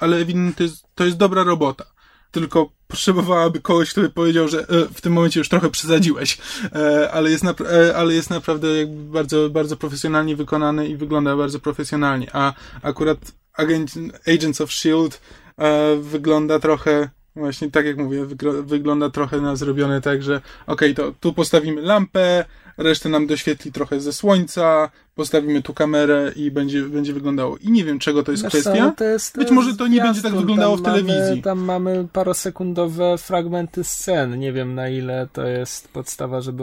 [0.00, 0.24] ale
[0.56, 1.84] to jest, to jest dobra robota.
[2.30, 6.38] Tylko potrzebowałaby kogoś, kto by powiedział, że e, w tym momencie już trochę przesadziłeś,
[6.74, 11.36] e, ale, jest napra- e, ale jest naprawdę jakby bardzo, bardzo profesjonalnie wykonany i wygląda
[11.36, 12.30] bardzo profesjonalnie.
[12.32, 12.52] A
[12.82, 13.18] akurat
[13.52, 13.94] Agent,
[14.34, 15.16] Agents of S.H.I.E.L.D.
[15.58, 18.26] E, wygląda trochę Właśnie tak jak mówię,
[18.62, 22.44] wygląda trochę na zrobione tak, że okej, to tu postawimy lampę,
[22.76, 27.56] resztę nam doświetli trochę ze słońca, postawimy tu kamerę i będzie, będzie wyglądało.
[27.56, 28.84] I nie wiem, czego to jest Wiesz kwestia.
[28.84, 31.30] no to jest, Być może to nie będzie tak wyglądało w telewizji.
[31.30, 34.38] Mamy, tam mamy parosekundowe fragmenty scen.
[34.38, 36.62] Nie wiem na ile to jest podstawa, żeby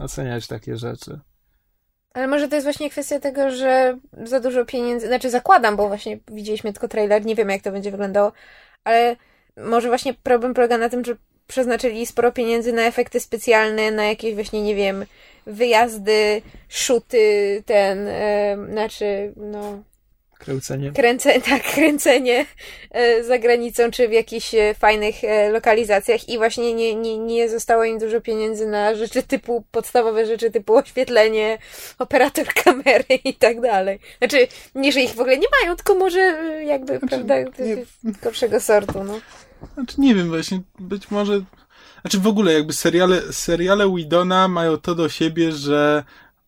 [0.00, 1.20] oceniać takie rzeczy.
[2.14, 6.18] Ale może to jest właśnie kwestia tego, że za dużo pieniędzy, znaczy zakładam, bo właśnie
[6.32, 8.32] widzieliśmy tylko trailer, nie wiem jak to będzie wyglądało,
[8.84, 9.16] ale
[9.56, 11.16] może właśnie problem polega na tym, że
[11.46, 15.04] przeznaczyli sporo pieniędzy na efekty specjalne, na jakieś właśnie, nie wiem,
[15.46, 19.82] wyjazdy, szuty, ten, e, znaczy, no,
[20.44, 20.92] Kręcenie.
[20.92, 22.46] kręce, tak, kręcenie
[22.90, 27.48] e, za granicą, czy w jakichś e, fajnych e, lokalizacjach i właśnie nie, nie, nie
[27.48, 31.58] zostało im dużo pieniędzy na rzeczy typu, podstawowe rzeczy typu oświetlenie,
[31.98, 33.98] operator kamery i tak dalej.
[34.18, 36.20] Znaczy, nie, że ich w ogóle nie mają, tylko może
[36.64, 39.20] jakby, prawda, to nie- gorszego sortu, no.
[39.74, 41.40] Znaczy, nie wiem, właśnie, być może.
[42.00, 46.04] Znaczy, w ogóle, jakby seriale, seriale Widona mają to do siebie, że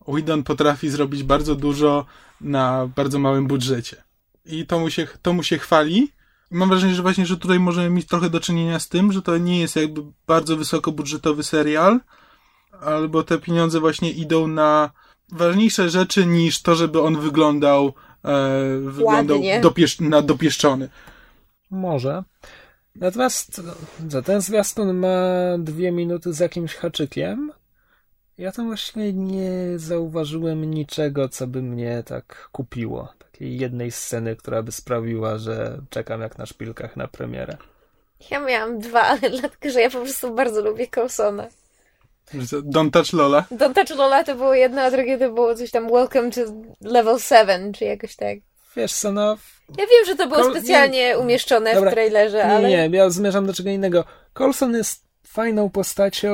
[0.09, 2.07] Widon potrafi zrobić bardzo dużo
[2.41, 3.97] na bardzo małym budżecie.
[4.47, 6.13] I to mu się, to mu się chwali.
[6.51, 9.39] Mam wrażenie, że właśnie, że tutaj możemy mieć trochę do czynienia z tym, że to
[9.39, 12.01] nie jest jakby bardzo wysokobudżetowy serial,
[12.81, 14.91] albo te pieniądze właśnie idą na
[15.33, 17.93] ważniejsze rzeczy niż to, żeby on wyglądał,
[18.25, 20.89] e, wyglądał dopiesz, na dopieszczony.
[21.71, 22.25] Może.
[22.97, 23.63] Natomiast
[24.09, 25.09] za ten zwiastun ma
[25.59, 27.53] dwie minuty z jakimś haczykiem.
[28.39, 33.13] Ja tam właśnie nie zauważyłem niczego, co by mnie tak kupiło.
[33.19, 37.57] Takiej jednej sceny, która by sprawiła, że czekam jak na szpilkach na premierę.
[38.31, 41.49] Ja miałam dwa, ale dlatego, że ja po prostu bardzo lubię Coulsona.
[42.63, 43.45] Don't touch Lola.
[43.51, 46.41] Don't Touch Lola to było jedno, a drugie to było coś tam Welcome to
[46.81, 48.39] Level 7, czy jakoś tak.
[48.77, 49.37] Wiesz co, no...
[49.79, 51.91] Ja wiem, że to było Col- specjalnie umieszczone Dobra.
[51.91, 52.69] w trailerze, Nie, ale...
[52.69, 54.05] nie, ja zmierzam do czego innego.
[54.35, 55.04] Colson jest
[55.35, 56.33] fajną postacią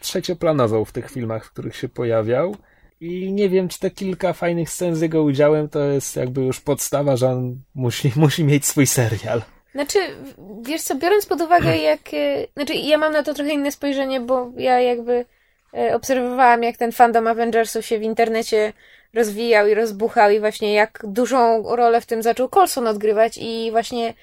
[0.00, 2.56] trzecioplanową w tych filmach, w których się pojawiał.
[3.00, 6.60] I nie wiem, czy te kilka fajnych scen z jego udziałem to jest jakby już
[6.60, 9.42] podstawa, że on musi, musi mieć swój serial.
[9.74, 9.98] Znaczy,
[10.62, 12.00] wiesz co, biorąc pod uwagę jak...
[12.14, 15.24] e, Znaczy, ja mam na to trochę inne spojrzenie, bo ja jakby
[15.74, 18.72] e, obserwowałam, jak ten fandom Avengersów się w internecie
[19.14, 24.14] rozwijał i rozbuchał i właśnie jak dużą rolę w tym zaczął Coulson odgrywać i właśnie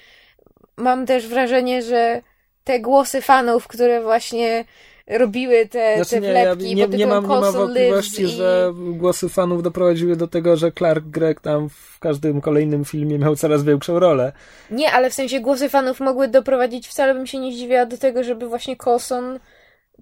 [0.78, 2.22] mam też wrażenie, że
[2.66, 4.66] te głosy fanów, które właśnie
[5.08, 8.24] robiły te, Znaczy te nie, ja wlepki nie, pod nie, tytułem mam, nie mam wątpliwości,
[8.24, 8.28] i...
[8.28, 13.36] że głosy fanów doprowadziły do tego, że Clark Gregg tam w każdym kolejnym filmie miał
[13.36, 14.32] coraz większą rolę.
[14.72, 18.24] Nie, ale w sensie głosy fanów mogły doprowadzić, wcale bym się nie zdziwiła do tego,
[18.24, 19.40] żeby właśnie Coulson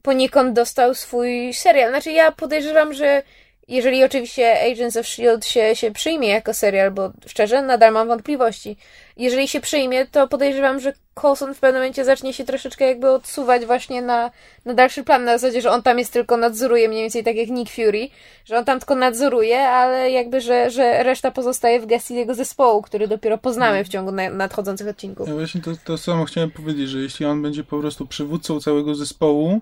[0.01, 1.89] poniekąd dostał swój serial.
[1.89, 3.23] Znaczy ja podejrzewam, że
[3.67, 5.47] jeżeli oczywiście Agents of S.H.I.E.L.D.
[5.47, 8.77] się, się przyjmie jako serial, bo szczerze nadal mam wątpliwości.
[9.17, 13.65] Jeżeli się przyjmie, to podejrzewam, że Coulson w pewnym momencie zacznie się troszeczkę jakby odsuwać
[13.65, 14.31] właśnie na,
[14.65, 17.49] na dalszy plan, na zasadzie, że on tam jest tylko nadzoruje, mniej więcej tak jak
[17.49, 18.09] Nick Fury,
[18.45, 22.81] że on tam tylko nadzoruje, ale jakby, że, że reszta pozostaje w gestii jego zespołu,
[22.81, 25.27] który dopiero poznamy w ciągu na, nadchodzących odcinków.
[25.27, 28.95] Ja właśnie to, to samo chciałem powiedzieć, że jeśli on będzie po prostu przywódcą całego
[28.95, 29.61] zespołu,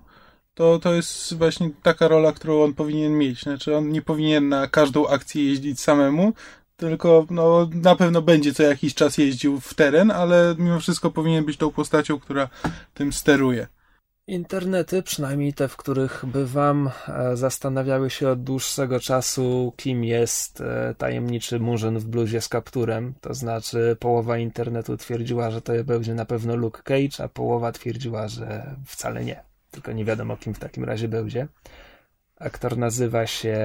[0.53, 3.41] to to jest właśnie taka rola, którą on powinien mieć.
[3.41, 6.33] Znaczy, on nie powinien na każdą akcję jeździć samemu,
[6.77, 11.45] tylko no, na pewno będzie co jakiś czas jeździł w teren, ale mimo wszystko powinien
[11.45, 12.49] być tą postacią, która
[12.93, 13.67] tym steruje.
[14.27, 20.95] Internety, przynajmniej te, w których bywam, e, zastanawiały się od dłuższego czasu, kim jest e,
[20.97, 23.13] tajemniczy murzyn w bluzie z kapturem.
[23.21, 28.27] To znaczy, połowa internetu twierdziła, że to będzie na pewno Luke Cage, a połowa twierdziła,
[28.27, 29.50] że wcale nie.
[29.71, 31.47] Tylko nie wiadomo, kim w takim razie będzie.
[32.39, 33.57] Aktor nazywa się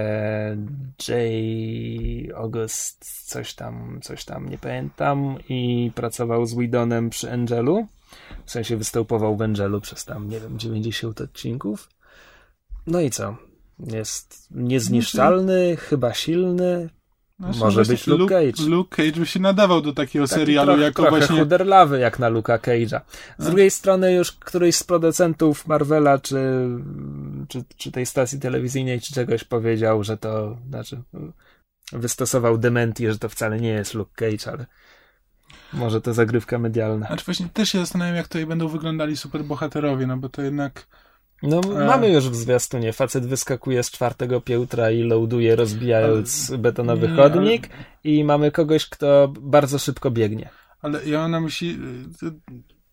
[1.09, 1.16] J.
[2.37, 7.87] August, coś tam, coś tam, nie pamiętam, i pracował z Widonem przy Angelu.
[8.45, 11.89] W sensie występował w Angelu przez tam, nie wiem, 90 odcinków.
[12.87, 13.37] No i co?
[13.78, 16.91] Jest niezniszczalny, chyba silny,
[17.38, 18.68] znaczy, Może być Luke Cage.
[18.68, 21.38] Luke Cage by się nadawał do takiego Taki serialu troch, jako trochę właśnie...
[21.38, 23.00] chuderlawy jak na Luka Cage'a.
[23.38, 23.48] Z A?
[23.48, 26.38] drugiej strony już któryś z producentów Marvela czy,
[27.48, 31.02] czy, czy tej stacji telewizyjnej czy czegoś powiedział, że to znaczy
[31.92, 34.66] wystosował dementi, że to wcale nie jest Luke Cage, ale
[35.72, 37.06] może to zagrywka medialna.
[37.06, 40.86] Znaczy właśnie też się zastanawiam, jak tutaj będą wyglądali superbohaterowie, no bo to jednak
[41.42, 41.86] no, e.
[41.86, 42.92] mamy już w zwiastunie.
[42.92, 47.84] Facet wyskakuje z czwartego piętra i loaduje, rozbijając ale, betonowy nie, chodnik, ale...
[48.04, 50.48] i mamy kogoś, kto bardzo szybko biegnie.
[50.82, 51.78] Ale ja mam na myśli
[52.22, 52.30] e,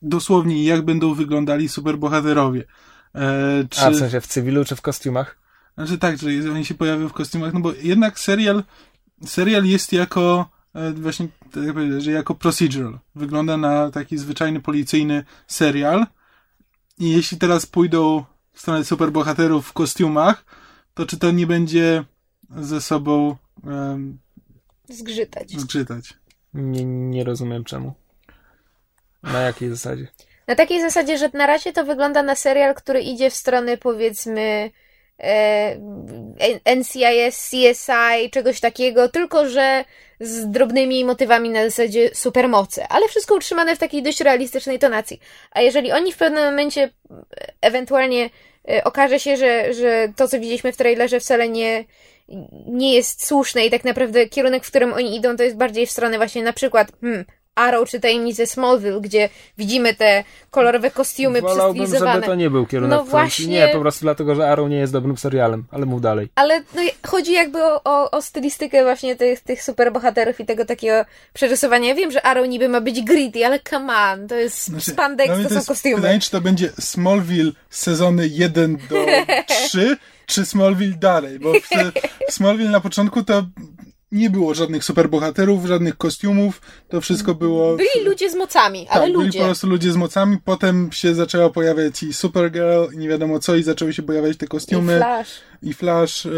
[0.01, 2.63] dosłownie, jak będą wyglądali superbohaterowie.
[3.15, 3.81] E, czy...
[3.81, 5.37] A w sensie w cywilu czy w kostiumach?
[5.75, 8.63] Znaczy tak, że oni się pojawią w kostiumach, no bo jednak serial,
[9.25, 12.99] serial jest jako e, właśnie, tak jak powiedzieć, że jako procedural.
[13.15, 16.05] Wygląda na taki zwyczajny policyjny serial.
[16.99, 18.23] I jeśli teraz pójdą
[18.53, 20.45] w stronę superbohaterów w kostiumach,
[20.93, 22.03] to czy to nie będzie
[22.57, 24.19] ze sobą um,
[24.89, 25.51] zgrzytać.
[25.51, 26.13] zgrzytać?
[26.53, 27.93] Nie, nie rozumiem czemu.
[29.23, 30.07] Na jakiej zasadzie?
[30.47, 34.71] Na takiej zasadzie, że na razie to wygląda na serial, który idzie w stronę powiedzmy
[36.75, 39.85] NCIS, CSI, czegoś takiego, tylko że
[40.19, 45.19] z drobnymi motywami na zasadzie supermocy, ale wszystko utrzymane w takiej dość realistycznej tonacji.
[45.51, 46.89] A jeżeli oni w pewnym momencie
[47.61, 48.29] ewentualnie
[48.69, 51.85] e, okaże się, że, że to, co widzieliśmy w trailerze wcale nie,
[52.67, 55.91] nie jest słuszne i tak naprawdę kierunek, w którym oni idą, to jest bardziej w
[55.91, 61.87] stronę właśnie na przykład hmm, Arrow czy Tajemnice Smallville, gdzie widzimy te kolorowe kostiumy Wolałbym,
[61.87, 62.99] żeby to nie był kierunek.
[62.99, 63.47] No właśnie...
[63.47, 66.29] Nie, po prostu dlatego, że Arrow nie jest dobrym serialem, ale mów dalej.
[66.35, 71.05] Ale no, chodzi jakby o, o, o stylistykę właśnie tych, tych superbohaterów i tego takiego
[71.33, 71.87] przerysowania.
[71.87, 75.43] Ja wiem, że Arrow niby ma być gritty, ale come on, to jest znaczy, spandex,
[75.43, 75.95] to, to są kostiumy.
[75.95, 79.05] Pytanie, czy to będzie Smallville sezony 1 do
[79.67, 81.69] 3, czy Smallville dalej, bo w,
[82.29, 83.43] w Smallville na początku to
[84.13, 87.77] nie było żadnych superbohaterów, żadnych kostiumów, to wszystko było...
[87.77, 89.27] Byli ludzie z mocami, ale tak, ludzie.
[89.27, 93.39] byli po prostu ludzie z mocami, potem się zaczęła pojawiać i Supergirl i nie wiadomo
[93.39, 94.93] co i zaczęły się pojawiać te kostiumy.
[94.93, 95.29] I Flash.
[95.61, 96.25] I Flash.
[96.25, 96.29] E,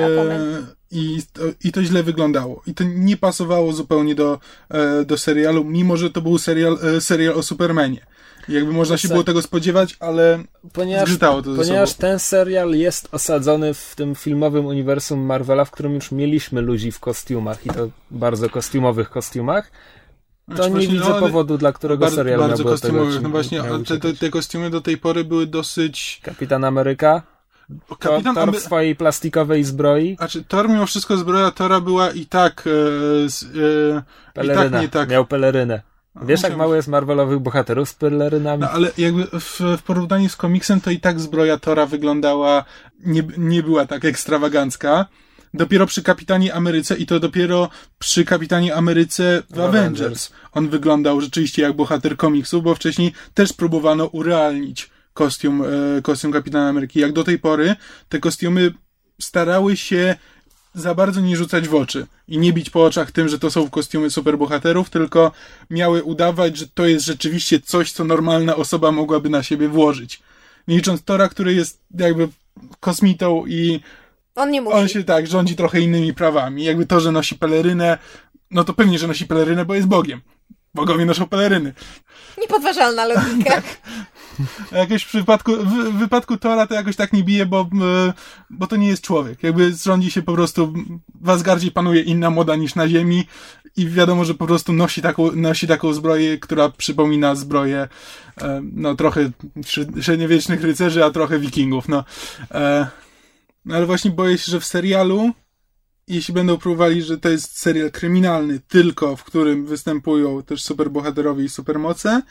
[0.91, 2.61] i, to, I to źle wyglądało.
[2.67, 4.39] I to nie pasowało zupełnie do,
[4.69, 8.05] e, do serialu, mimo że to był serial, e, serial o Supermanie.
[8.49, 10.43] Jakby można się było tego spodziewać, ale
[10.73, 15.93] ponieważ, zgrzytało to Ponieważ ten serial jest osadzony w tym filmowym uniwersum Marvela, w którym
[15.93, 19.71] już mieliśmy ludzi w kostiumach i to bardzo kostiumowych kostiumach,
[20.49, 23.13] to znaczy, nie widzę no, powodu, dla którego bardzo, serial bardzo kostiumowych.
[23.13, 26.21] Tego, no właśnie, te, te, te, kostiumy do tej pory były dosyć...
[26.23, 27.21] Kapitan Ameryka?
[27.99, 30.15] Kapitan Thor w swojej plastikowej zbroi.
[30.15, 35.09] Znaczy, Thor mimo wszystko zbroja Tora była i tak e, e, i tak nie tak.
[35.09, 35.81] Miał pelerynę.
[36.21, 38.61] Wiesz, jak mało jest Marvelowych bohaterów z pelerynami?
[38.61, 42.65] No, ale jakby w, w, porównaniu z komiksem, to i tak zbroja Tora wyglądała,
[43.05, 45.05] nie, nie była tak ekstrawagancka.
[45.53, 47.69] Dopiero przy Kapitanie Ameryce i to dopiero
[47.99, 50.01] przy Kapitanie Ameryce w Avengers.
[50.01, 50.31] Avengers.
[50.51, 55.63] On wyglądał rzeczywiście jak bohater komiksu, bo wcześniej też próbowano urealnić kostium,
[55.97, 56.99] e, kostium Kapitana Ameryki.
[56.99, 57.75] Jak do tej pory
[58.09, 58.71] te kostiumy
[59.21, 60.15] starały się
[60.75, 63.69] za bardzo nie rzucać w oczy i nie bić po oczach tym, że to są
[63.69, 65.31] kostiumy superbohaterów, tylko
[65.69, 70.21] miały udawać, że to jest rzeczywiście coś, co normalna osoba mogłaby na siebie włożyć.
[70.67, 72.27] Nie licząc Tora, który jest jakby
[72.79, 73.79] kosmitą i
[74.35, 74.77] on nie musi.
[74.77, 76.63] On się tak rządzi trochę innymi prawami.
[76.63, 77.97] Jakby to, że nosi pelerynę,
[78.51, 80.21] no to pewnie, że nosi pelerynę, bo jest Bogiem.
[80.73, 81.73] Bogowie noszą peleryny.
[82.41, 83.51] Niepodważalna logika.
[83.55, 83.63] tak.
[84.71, 87.69] Jakoś w przypadku, w, wypadku Tora to jakoś tak nie bije, bo,
[88.49, 89.43] bo to nie jest człowiek.
[89.43, 90.73] Jakby rządzi się po prostu,
[91.21, 93.23] w Asgardzie panuje inna moda niż na Ziemi
[93.77, 97.87] i wiadomo, że po prostu nosi taką, nosi taką zbroję, która przypomina zbroję
[98.41, 99.31] e, no trochę
[100.01, 102.03] średniowiecznych rycerzy, a trochę wikingów, no.
[102.51, 102.87] E,
[103.69, 105.33] ale właśnie boję się, że w serialu
[106.07, 111.49] jeśli będą próbowali, że to jest serial kryminalny, tylko w którym występują też superbohaterowie i
[111.49, 112.21] supermoce,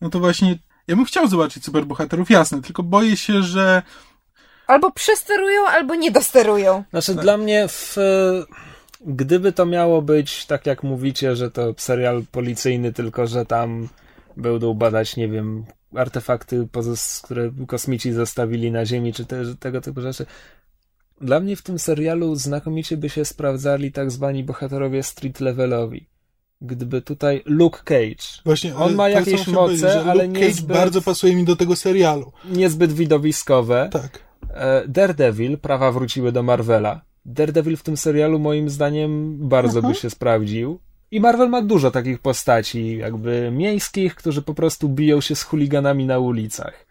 [0.00, 3.82] no to właśnie ja bym chciał zobaczyć superbohaterów, jasne, tylko boję się, że
[4.66, 6.84] Albo przesterują, albo nie dosterują.
[6.90, 7.24] Znaczy, tak.
[7.24, 7.96] dla mnie, w,
[9.00, 13.88] gdyby to miało być tak, jak mówicie, że to serial policyjny, tylko że tam
[14.36, 16.68] będą badać, nie wiem, artefakty,
[17.22, 20.26] które kosmici zostawili na Ziemi, czy te, tego typu rzeczy,
[21.20, 26.06] dla mnie w tym serialu znakomicie by się sprawdzali tak zwani bohaterowie street levelowi.
[26.60, 28.42] Gdyby tutaj Luke Cage.
[28.44, 32.32] Właśnie, on ma jakieś moce, ale Luke Cage bardzo pasuje mi do tego serialu.
[32.50, 33.88] Niezbyt widowiskowe.
[33.92, 34.18] Tak.
[34.50, 37.00] E, Daredevil, prawa wróciły do Marvela.
[37.24, 39.88] Daredevil w tym serialu moim zdaniem bardzo Aha.
[39.88, 40.78] by się sprawdził.
[41.10, 46.06] I Marvel ma dużo takich postaci, jakby miejskich, którzy po prostu biją się z chuliganami
[46.06, 46.83] na ulicach.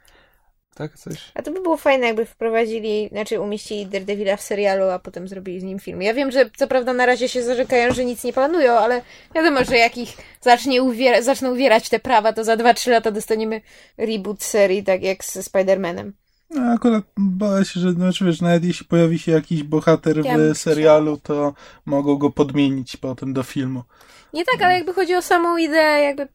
[0.75, 1.31] Tak, coś.
[1.33, 5.59] A to by było fajne, jakby wprowadzili, znaczy umieścili Daredevila w serialu, a potem zrobili
[5.59, 6.01] z nim film.
[6.01, 9.01] Ja wiem, że co prawda na razie się zarzekają, że nic nie planują, ale
[9.35, 13.61] wiadomo, że jak ich zacznie uwiera, zaczną uwierać te prawa, to za 2-3 lata dostaniemy
[13.97, 16.11] reboot serii, tak jak ze Spider-Manem.
[16.49, 20.57] No, akurat boję się, że znaczy, wiesz, nawet jeśli pojawi się jakiś bohater ja w
[20.57, 21.53] serialu, to
[21.85, 23.83] mogą go podmienić potem do filmu.
[24.33, 26.27] Nie tak, ale jakby chodzi o samą ideę jakby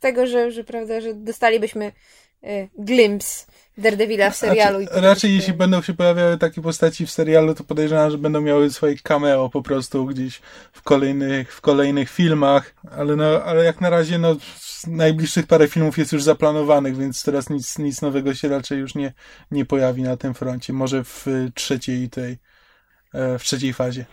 [0.00, 1.92] tego, że, że prawda, że dostalibyśmy
[2.44, 3.46] y, glimpse
[3.78, 4.78] Daredevila w serialu.
[4.78, 8.70] Raczej, raczej jeśli będą się pojawiały takie postaci w serialu, to podejrzewam, że będą miały
[8.70, 10.40] swoje cameo po prostu gdzieś
[10.72, 14.36] w kolejnych, w kolejnych filmach, ale, no, ale jak na razie no,
[14.86, 19.12] najbliższych parę filmów jest już zaplanowanych, więc teraz nic, nic nowego się raczej już nie,
[19.50, 20.72] nie pojawi na tym froncie.
[20.72, 22.38] Może w trzeciej tej,
[23.14, 24.04] e, w trzeciej fazie.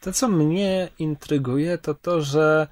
[0.00, 2.68] To, co mnie intryguje, to to, że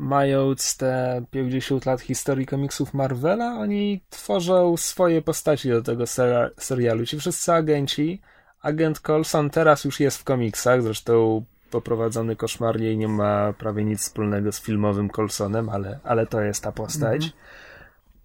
[0.00, 7.06] mając te 50 lat historii komiksów Marvela, oni tworzą swoje postaci do tego ser serialu.
[7.06, 8.20] Ci wszyscy agenci,
[8.62, 14.00] agent Coulson teraz już jest w komiksach, zresztą poprowadzony koszmarnie i nie ma prawie nic
[14.00, 17.32] wspólnego z filmowym Coulsonem, ale, ale to jest ta postać.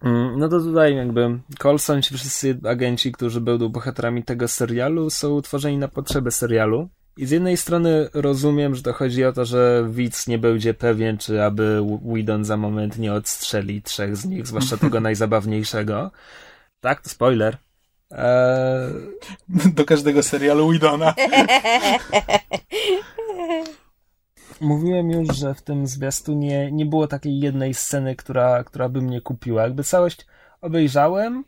[0.03, 5.33] Mm, no to tutaj jakby Coulson, ci wszyscy agenci, którzy będą bohaterami tego serialu, są
[5.33, 6.89] utworzeni na potrzeby serialu.
[7.17, 11.17] I z jednej strony rozumiem, że to chodzi o to, że widz nie będzie pewien,
[11.17, 11.81] czy aby
[12.13, 16.11] Whedon za moment nie odstrzeli trzech z nich, zwłaszcza tego najzabawniejszego.
[16.79, 17.57] Tak, to spoiler.
[18.11, 18.93] Eee...
[19.49, 21.13] Do każdego serialu Whedona.
[24.61, 29.21] Mówiłem już, że w tym zwiastunie nie było takiej jednej sceny, która, która by mnie
[29.21, 29.63] kupiła.
[29.63, 30.25] Jakby całość
[30.61, 31.43] obejrzałem,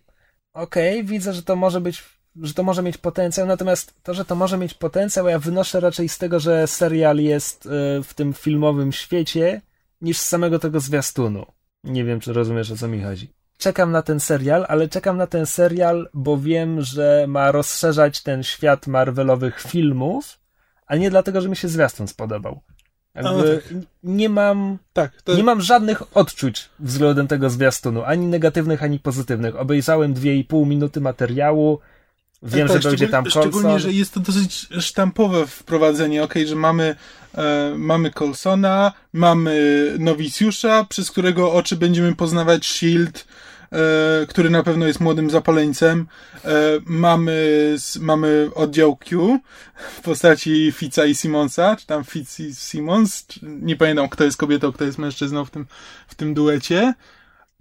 [0.53, 2.03] okej, okay, widzę, że to może być
[2.41, 6.09] że to może mieć potencjał, natomiast to, że to może mieć potencjał, ja wynoszę raczej
[6.09, 7.69] z tego, że serial jest e,
[8.03, 9.61] w tym filmowym świecie,
[10.01, 11.45] niż z samego tego zwiastunu.
[11.84, 13.30] Nie wiem, czy rozumiesz, o co mi chodzi.
[13.57, 18.43] Czekam na ten serial, ale czekam na ten serial, bo wiem, że ma rozszerzać ten
[18.43, 20.39] świat Marvelowych filmów,
[20.88, 22.59] a nie dlatego, że mi się zwiastun spodobał.
[23.15, 23.73] Jakby no tak.
[24.03, 25.35] nie mam tak, to...
[25.35, 29.55] nie mam żadnych odczuć względem tego zwiastunu, ani negatywnych, ani pozytywnych.
[29.55, 31.80] Obejrzałem dwie i pół minuty materiału,
[32.43, 33.41] Wiem, tak, że będzie tam Colson.
[33.41, 36.23] Szczególnie, że jest to dosyć sztampowe wprowadzenie.
[36.23, 36.95] Okej, okay, że mamy,
[37.38, 43.27] e, mamy Colsona, mamy nowicjusza, przez którego oczy będziemy poznawać Shield,
[43.72, 46.07] e, który na pewno jest młodym zapaleńcem.
[46.45, 46.49] E,
[46.85, 49.39] mamy, mamy oddział Q
[49.97, 53.26] w postaci Fica i Simonsa, czy tam Fitz i Simons.
[53.41, 55.65] Nie pamiętam, kto jest kobietą, kto jest mężczyzną w tym,
[56.07, 56.93] w tym duecie.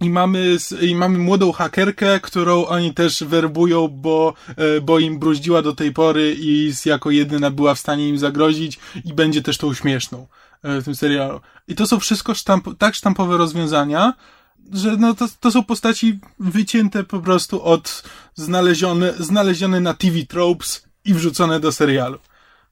[0.01, 5.61] I mamy, I mamy młodą hakerkę, którą oni też werbują, bo, e, bo im bruździła
[5.61, 9.73] do tej pory i jako jedyna była w stanie im zagrozić i będzie też tą
[9.73, 10.27] śmieszną
[10.63, 11.41] e, w tym serialu.
[11.67, 14.13] I to są wszystko sztamp tak sztampowe rozwiązania,
[14.73, 18.03] że no to, to są postaci wycięte po prostu od
[18.35, 22.19] znalezione, znalezione na TV tropes i wrzucone do serialu.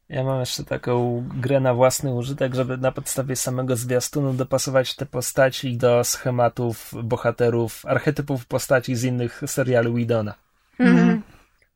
[0.10, 5.06] Ja mam jeszcze taką grę na własny użytek, żeby na podstawie samego zwiastunu dopasować te
[5.06, 10.34] postaci do schematów bohaterów, archetypów postaci z innych seriali Widona.
[10.80, 11.10] Mhm.
[11.10, 11.22] Mm.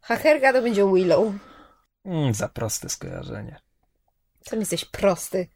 [0.01, 1.33] Hacherka to będzie Willow.
[2.05, 3.59] Mm, za proste skojarzenie.
[4.41, 5.47] Sam jesteś prosty.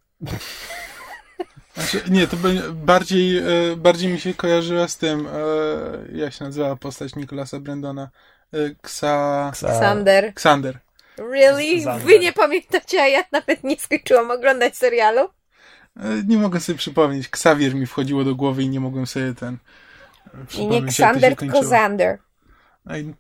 [1.74, 2.38] Znaczy, nie, to
[2.74, 8.10] bardziej, e, bardziej mi się kojarzyła z tym, e, jak się nazywała postać Nikolasa Brandona?
[8.54, 9.52] E, Ksa...
[9.54, 10.34] Ksander.
[10.34, 10.80] Ksander.
[11.18, 12.00] Really?
[12.00, 15.30] Wy nie pamiętacie, a ja nawet nie skończyłam oglądać serialu?
[15.98, 17.28] E, nie mogę sobie przypomnieć.
[17.28, 19.58] Xavier mi wchodziło do głowy i nie mogłem sobie ten.
[20.58, 22.20] I nie Xander, tylko Xander.
[22.90, 23.14] Ej,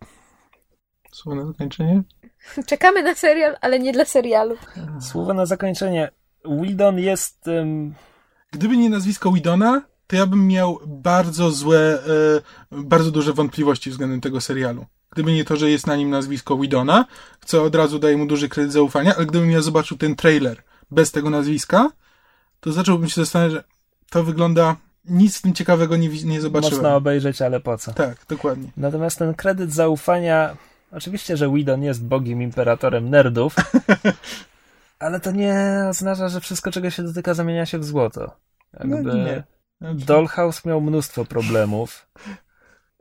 [1.12, 2.04] słowo na zakończenie?
[2.68, 4.58] Czekamy na serial, ale nie dla serialu.
[5.02, 6.12] Słowo na zakończenie.
[6.46, 7.48] Whedon jest...
[7.48, 7.94] Um...
[8.52, 12.00] Gdyby nie nazwisko Widona, to ja bym miał bardzo złe,
[12.72, 14.86] e, bardzo duże wątpliwości względem tego serialu.
[15.14, 17.06] Gdyby nie to, że jest na nim nazwisko Widona,
[17.46, 21.12] co od razu daje mu duży kredyt zaufania, ale gdybym ja zobaczył ten trailer bez
[21.12, 21.92] tego nazwiska,
[22.60, 23.64] to zacząłbym się zastanawiać, że
[24.10, 24.76] to wygląda
[25.06, 26.76] nic w tym ciekawego nie, nie zobaczyłem.
[26.76, 27.94] Można obejrzeć, ale po co?
[27.94, 28.70] Tak, dokładnie.
[28.78, 30.56] Natomiast ten kredyt zaufania,
[30.92, 33.56] oczywiście, że Widon jest bogiem imperatorem nerdów,
[35.00, 38.32] ale to nie oznacza, że wszystko, czego się dotyka, zamienia się w złoto.
[38.74, 39.44] Jakby No, nie.
[39.82, 42.08] Dollhouse miał mnóstwo problemów.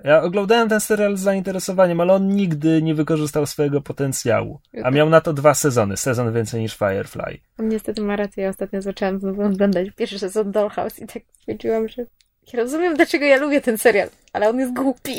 [0.05, 4.61] Ja oglądałem ten serial z zainteresowaniem, ale on nigdy nie wykorzystał swojego potencjału.
[4.85, 7.39] A miał na to dwa sezony, sezon więcej niż Firefly.
[7.59, 12.07] Niestety ma rację, ja ostatnio zaczęłam znowu oglądać pierwszy sezon Dollhouse i tak stwierdziłam, że
[12.53, 15.15] ja rozumiem, dlaczego ja lubię ten serial, ale on jest głupi.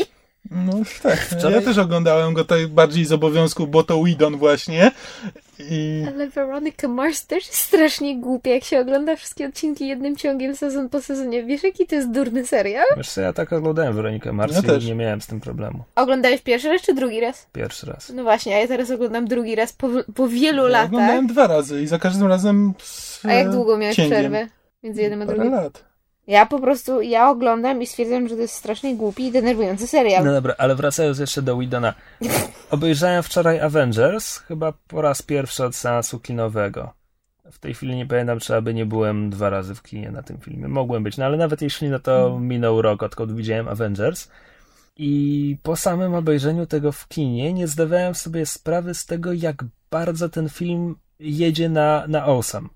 [0.52, 4.92] No tak, Wczoraj- ja też oglądałem go tak bardziej z obowiązku, bo to Widon właśnie.
[5.60, 10.56] I Ale Veronica Mars też jest strasznie głupia, jak się ogląda wszystkie odcinki jednym ciągiem,
[10.56, 11.44] sezon po sezonie.
[11.44, 12.86] Wiesz, jaki to jest durny serial?
[12.98, 14.86] Wiesz co, ja tak oglądałem Weronikę Mars Ja i też.
[14.86, 15.84] nie miałem z tym problemu.
[15.96, 17.48] Oglądałeś pierwszy raz czy drugi raz?
[17.54, 18.12] Pierwszy raz.
[18.16, 20.88] No właśnie, a ja teraz oglądam drugi raz po, po wielu ja latach.
[20.88, 24.20] oglądałem dwa razy i za każdym razem z, A jak długo miałeś cięgiem.
[24.20, 24.48] przerwę
[24.84, 25.54] między jednym a Parę drugim?
[25.56, 25.84] lat.
[26.28, 30.26] Ja po prostu, ja oglądam i stwierdzam, że to jest strasznie głupi i denerwujący serial.
[30.26, 31.94] No dobra, ale wracając jeszcze do Widona.
[32.72, 36.94] Obejrzałem wczoraj Avengers, chyba po raz pierwszy od seansu kinowego.
[37.52, 40.38] W tej chwili nie pamiętam, czy aby nie byłem dwa razy w kinie na tym
[40.38, 40.68] filmie.
[40.68, 44.30] Mogłem być, no ale nawet jeśli, no to minął rok, odkąd widziałem Avengers.
[44.98, 50.30] I po samym obejrzeniu tego w kinie nie zdawałem sobie sprawy z tego, jak bardzo
[50.30, 52.70] ten film jedzie na, na awesome.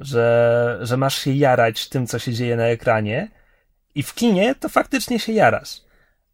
[0.00, 3.28] Że, że masz się jarać tym, co się dzieje na ekranie.
[3.94, 5.80] I w kinie to faktycznie się jarasz.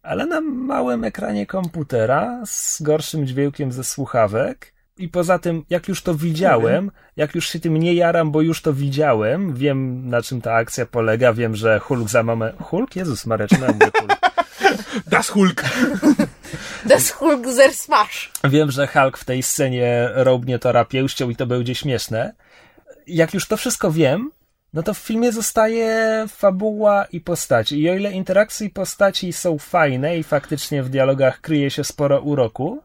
[0.01, 4.73] Ale na małym ekranie komputera z gorszym dźwiękiem ze słuchawek.
[4.97, 8.61] I poza tym, jak już to widziałem, jak już się tym nie jaram, bo już
[8.61, 12.55] to widziałem, wiem na czym ta akcja polega, wiem, że Hulk za moment...
[12.61, 12.95] Hulk?
[12.95, 14.17] Jezus Maria, czemu Hulk?
[15.11, 15.63] Das Hulk!
[16.89, 18.31] Das Hulk zer smash!
[18.43, 22.33] Wiem, że Hulk w tej scenie robnie Tora pięścią i to będzie śmieszne.
[23.07, 24.31] Jak już to wszystko wiem,
[24.73, 27.81] no to w filmie zostaje fabuła i postaci.
[27.81, 32.21] I o ile interakcje i postaci są fajne i faktycznie w dialogach kryje się sporo
[32.21, 32.83] uroku,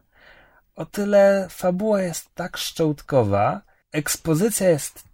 [0.77, 3.61] o tyle fabuła jest tak szczotkowa,
[3.93, 5.05] ekspozycja jest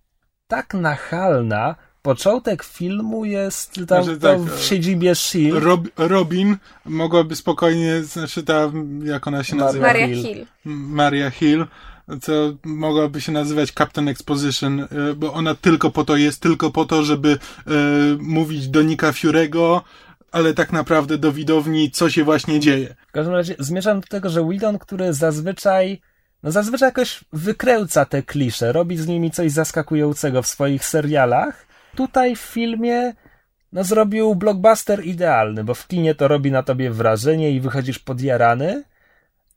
[0.47, 5.61] tak nachalna, początek filmu jest tam Znaczy tak, w siedzibie S.H.I.E.L.D.
[5.61, 8.73] Rob, Robin mogłaby spokojnie, znaczy ta,
[9.05, 9.87] jak ona się nazywa?
[9.87, 10.23] Maria Hill.
[10.23, 10.47] Hill.
[10.65, 11.67] Maria Hill,
[12.23, 12.33] co
[12.65, 14.87] mogłaby się nazywać Captain Exposition, e,
[15.17, 17.71] bo ona tylko po to jest, tylko po to, żeby e,
[18.21, 19.81] mówić do Nika Fury'ego,
[20.33, 22.95] ale tak naprawdę do widowni, co się właśnie dzieje.
[23.09, 26.01] W każdym razie zmierzam do tego, że Whedon, który zazwyczaj,
[26.43, 32.37] no zazwyczaj jakoś wykręca te klisze, robi z nimi coś zaskakującego w swoich serialach, tutaj
[32.37, 33.13] w filmie
[33.73, 38.85] no zrobił blockbuster idealny, bo w kinie to robi na tobie wrażenie i wychodzisz podjarany,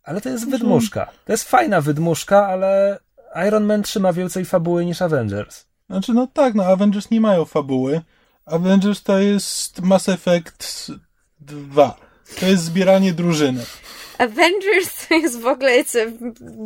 [0.03, 1.11] ale to jest wydmuszka.
[1.25, 2.99] To jest fajna wydmuszka, ale
[3.47, 5.65] Iron Man trzyma więcej fabuły niż Avengers.
[5.89, 8.01] Znaczy, no tak, no Avengers nie mają fabuły.
[8.45, 10.91] Avengers to jest Mass Effect
[11.39, 11.97] 2.
[12.39, 13.65] To jest zbieranie drużyny.
[14.17, 16.05] Avengers to jest w ogóle it's a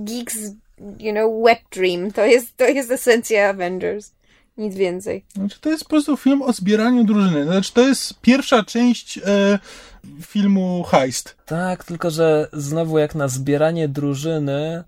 [0.03, 0.37] geeks,
[0.99, 2.11] you know, wet dream.
[2.11, 4.11] To jest, to jest esencja Avengers.
[4.57, 5.25] Nic więcej.
[5.35, 7.43] Znaczy, to jest po prostu film o zbieraniu drużyny.
[7.43, 9.59] Znaczy, to jest pierwsza część e,
[10.21, 11.37] filmu Heist.
[11.45, 14.83] Tak, tylko że znowu jak na zbieranie drużyny,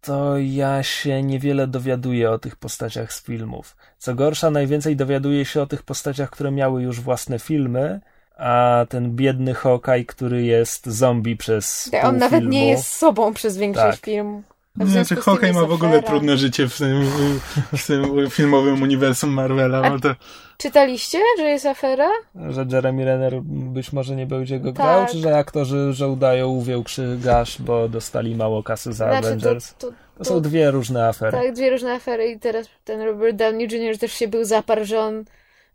[0.00, 3.76] to ja się niewiele dowiaduję o tych postaciach z filmów.
[3.98, 8.00] Co gorsza, najwięcej dowiaduję się o tych postaciach, które miały już własne filmy,
[8.36, 13.34] a ten biedny Hawkeye, który jest zombie przez On pół nawet filmu, nie jest sobą
[13.34, 14.04] przez większość Tak.
[14.04, 14.42] filmu.
[14.80, 16.06] A w Znaczy, związku z tym Hawkeye ma w ogóle afera.
[16.08, 17.02] trudne życie w tym,
[17.76, 19.90] w tym filmowym uniwersum Marvela.
[19.90, 20.08] Bo to,
[20.58, 22.08] Czytaliście, że jest afera?
[22.50, 25.10] że Jeremy Renner być może nie będzie go grał, Tak.
[25.10, 29.74] czy że aktorzy żołdają uwiększy gasz, bo dostali mało kasy za Znaczy, Avengers.
[29.74, 31.32] to, to, To są dwie różne afery.
[31.38, 33.98] Tak, dwie różne afery i teraz ten Robert Downey Jr.
[33.98, 35.24] też się był zaparł, że on,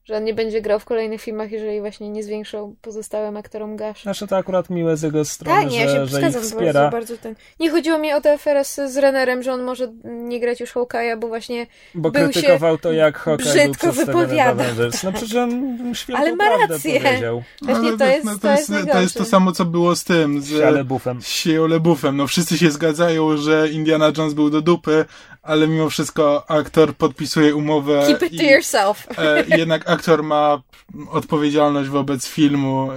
[0.03, 4.03] że on nie będzie grał w kolejnych filmach, jeżeli właśnie nie zwiększą pozostałym aktorom gasz.
[4.03, 6.73] Znaczy to akurat miłe z jego strony, Tak, nie, ja że, się że ich wspiera.
[6.73, 7.35] bardzo, bardzo ten.
[7.59, 10.73] Nie chodziło mi o tę aferę z, z Rennerem, że on może nie grać już
[10.73, 15.03] Hawkeye'a, bo właśnie Bo był krytykował to, jak Hawkeye był brzydko wypowiadał, Avengers.
[15.03, 16.99] No przecież on świętą Ale ma rację.
[17.01, 17.43] powiedział.
[17.61, 19.19] właśnie ale to jest, no, to jest, to jest najgorsze.
[19.19, 21.21] to samo, co było z tym, z Siale bufem.
[21.21, 22.17] z Shia LaBeoufem.
[22.17, 25.05] No wszyscy się zgadzają, że Indiana Jones był do dupy,
[25.41, 29.07] ale mimo wszystko aktor podpisuje umowę Keep it i to yourself.
[29.17, 30.61] e, jednak aktor ma
[31.09, 32.89] odpowiedzialność wobec filmu.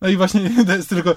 [0.00, 1.14] No i właśnie to jest tylko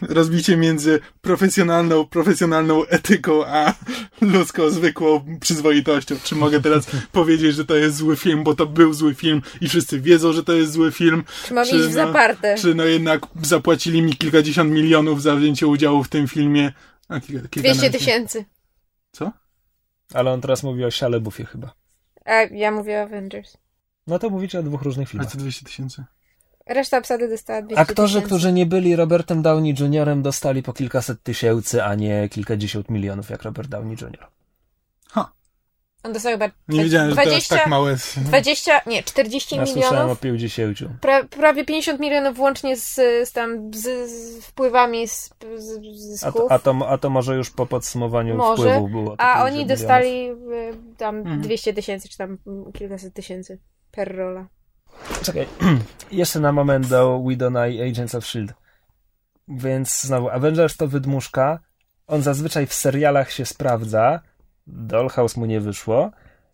[0.00, 3.74] rozbicie między profesjonalną, profesjonalną etyką, a
[4.20, 6.14] ludzką, zwykłą przyzwoitością.
[6.24, 9.68] Czy mogę teraz powiedzieć, że to jest zły film, bo to był zły film i
[9.68, 11.24] wszyscy wiedzą, że to jest zły film?
[11.46, 12.54] Czy mam iść w no, zaparte?
[12.58, 16.72] Czy no jednak zapłacili mi kilkadziesiąt milionów za wzięcie udziału w tym filmie?
[17.08, 18.44] A, kilka, 200 tysięcy.
[19.12, 19.32] Co?
[20.14, 21.74] Ale on teraz mówi o Siale Buffie chyba.
[22.24, 23.56] A ja mówię o Avengers.
[24.06, 25.30] No to mówicie o dwóch różnych A filmach.
[25.32, 26.04] co 200 tysięcy?
[26.66, 28.26] Reszta obsady dostała 200 Aktorzy, tysięcy.
[28.26, 33.42] którzy nie byli Robertem Downey Jr., dostali po kilkaset tysięcy, a nie kilkadziesiąt milionów jak
[33.42, 34.26] Robert Downey Jr.
[36.04, 37.96] On dostał chyba Nie wiedziałem, że to 20, jest tak małe.
[38.16, 40.20] 20, nie, 40 Ja słyszałem o milionów.
[40.20, 40.78] 50.
[41.00, 42.94] Pra, prawie 50 milionów łącznie z,
[43.28, 46.34] z tam z, z wpływami z, z, z A zysków.
[46.34, 48.62] to, a, to, a to może już po podsumowaniu Może.
[48.62, 49.12] wpływów było.
[49.12, 49.68] A 50 oni milionów.
[49.80, 51.40] dostali y, tam Mhm.
[51.40, 52.38] 200 tysięcy, czy tam
[52.74, 53.58] kilkaset tysięcy
[53.90, 54.46] per rola.
[55.22, 55.46] Czekaj,
[56.12, 58.54] jeszcze na moment do Widona i Agents of S.H.I.E.L.D.
[59.48, 61.58] Więc znowu, Avengers to wydmuszka.
[62.06, 64.20] On zazwyczaj w serialach się sprawdza.
[64.66, 66.10] Dollhouse mu nie wyszło.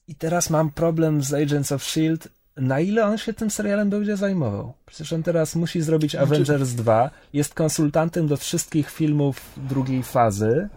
[0.09, 2.29] I teraz mam problem z Agents of S.H.I.E.L.D.
[2.57, 4.73] Na ile on się tym serialem będzie zajmował?
[4.87, 7.11] Przecież on teraz musi zrobić Avengers 2.
[7.33, 10.69] Jest konsultantem do wszystkich filmów drugiej fazy.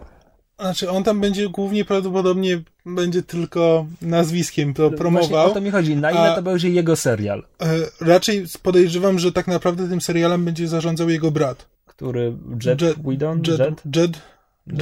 [0.60, 5.50] Znaczy, on tam będzie głównie prawdopodobnie będzie tylko nazwiskiem to Właśnie promował.
[5.50, 5.96] o to mi chodzi.
[5.96, 7.44] Na ile A- to będzie jego serial?
[7.62, 7.66] E,
[8.00, 11.66] raczej podejrzewam, że tak naprawdę tym serialem będzie zarządzał jego brat.
[11.86, 12.32] Który
[12.64, 13.42] Jet, Jet- Whedon?
[13.46, 13.96] Jet, Jet?
[13.96, 14.20] Jet,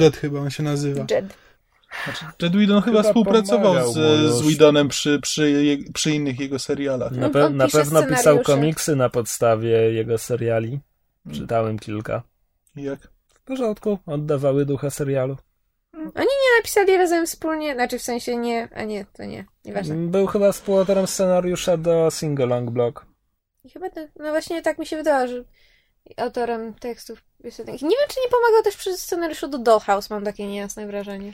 [0.01, 1.05] Jet chyba on się nazywa.
[1.11, 1.33] Jed.
[2.41, 3.97] Jet Whedon chyba, Chyba współpracował pomagał z,
[4.33, 7.11] z Whedonem przy, przy, przy innych jego serialach.
[7.11, 10.79] Na, On- pe- na pewno pisał komiksy na podstawie jego seriali.
[11.33, 12.23] Czytałem kilka.
[12.75, 12.99] Jak?
[13.33, 15.37] W porządku, oddawały ducha serialu.
[15.93, 19.95] Oni nie napisali razem wspólnie, znaczy w sensie nie, a nie, to nie, nieważne.
[19.95, 23.05] Był chyba współautorem scenariusza do Singalong Block.
[23.63, 25.43] I chyba to, no właśnie tak mi się wydało, że
[26.17, 27.81] autorem tekstów piosenek.
[27.81, 31.33] Nie wiem, czy nie pomagał też przy scenariuszu do Dollhouse, mam takie niejasne wrażenie.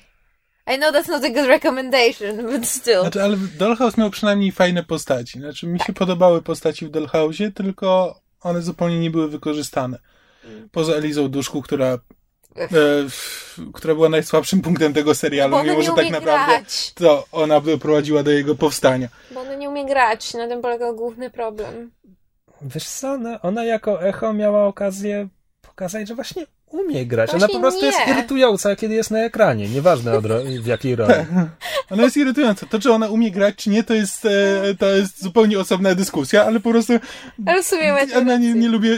[0.74, 3.02] I know that's not a good recommendation, but still.
[3.02, 5.40] Znaczy, ale Dollhouse miał przynajmniej fajne postaci.
[5.40, 10.00] Znaczy, mi się podobały postaci w Dollhouse'ie, tylko one zupełnie nie były wykorzystane.
[10.72, 11.86] Poza Elizą Duszku, która,
[12.58, 12.68] e,
[13.06, 16.94] f- która była najsłabszym punktem tego serialu, bo mimo że tak naprawdę grać.
[16.94, 19.08] to ona doprowadziła do jego powstania.
[19.32, 21.92] Bo ona nie umie grać, na tym polegał główny problem.
[22.62, 25.28] Wiesz co, ona, ona jako echo miała okazję
[25.62, 27.30] pokazać, że właśnie umie grać.
[27.30, 28.14] Ona Właśnie po prostu jest nie.
[28.14, 29.70] irytująca, kiedy jest na ekranie.
[29.70, 31.14] Nieważne od ro- w jakiej roli.
[31.92, 32.66] Ona jest irytująca.
[32.66, 34.30] To, czy ona umie grać, czy nie, to jest, e,
[34.80, 36.94] to jest zupełnie osobna dyskusja, ale po prostu
[37.46, 38.98] Ale w sumie macie ja na nie, nie, lubię,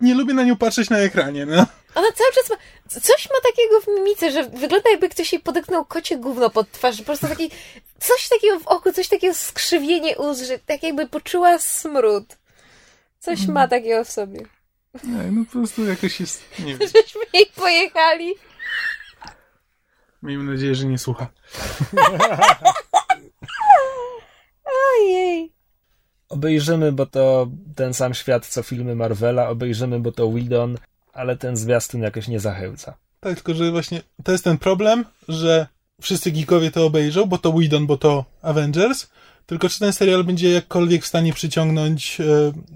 [0.00, 1.46] nie lubię na nią patrzeć na ekranie.
[1.46, 1.66] No.
[1.94, 2.56] Ona cały czas ma...
[3.00, 6.98] Coś ma takiego w mimice, że wygląda jakby ktoś jej podeknął kocie gówno pod twarz.
[6.98, 7.50] Po prostu taki...
[8.00, 12.24] Coś takiego w oku, coś takiego skrzywienie ust, że tak jakby poczuła smród.
[13.20, 14.40] Coś ma takiego w sobie.
[15.04, 16.78] Nie, no po prostu jakoś jest, nie wiem.
[16.80, 18.34] Żeśmy jej pojechali.
[20.22, 21.26] Miejmy nadzieję, że nie słucha.
[24.64, 25.52] Ojej.
[26.28, 29.48] Obejrzymy, bo to ten sam świat, co filmy Marvela.
[29.48, 30.78] Obejrzymy, bo to Whedon,
[31.12, 32.96] ale ten zwiastun jakoś nie zachęca.
[33.20, 35.66] Tak, tylko że właśnie to jest ten problem, że
[36.00, 39.06] wszyscy geekowie to obejrzą, bo to Whedon, bo to Avengers,
[39.46, 42.24] tylko czy ten serial będzie jakkolwiek w stanie przyciągnąć, e,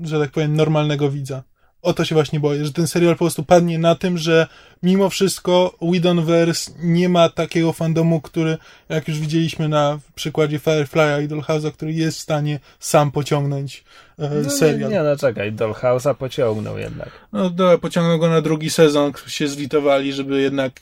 [0.02, 1.42] że tak powiem, normalnego widza.
[1.82, 4.46] O to się właśnie boję, że ten serial po prostu padnie na tym, że
[4.82, 11.28] mimo wszystko Whedonverse nie ma takiego fandomu, który, jak już widzieliśmy na przykładzie Firefly'a i
[11.28, 13.84] Dollhouse'a, który jest w stanie sam pociągnąć
[14.18, 14.90] e, No, nie, serial.
[14.90, 17.08] nie, no czekaj, Dollhouse'a pociągnął jednak.
[17.32, 20.72] No dobra, pociągnął go na drugi sezon, się zlitowali, żeby jednak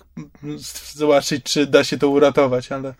[0.42, 0.58] mm,
[0.94, 2.94] zobaczyć, czy da się to uratować, ale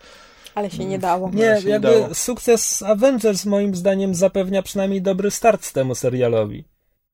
[0.55, 1.29] Ale się nie dało.
[1.33, 2.13] Nie, się nie jakby dało.
[2.15, 6.63] sukces Avengers moim zdaniem zapewnia przynajmniej dobry start temu serialowi.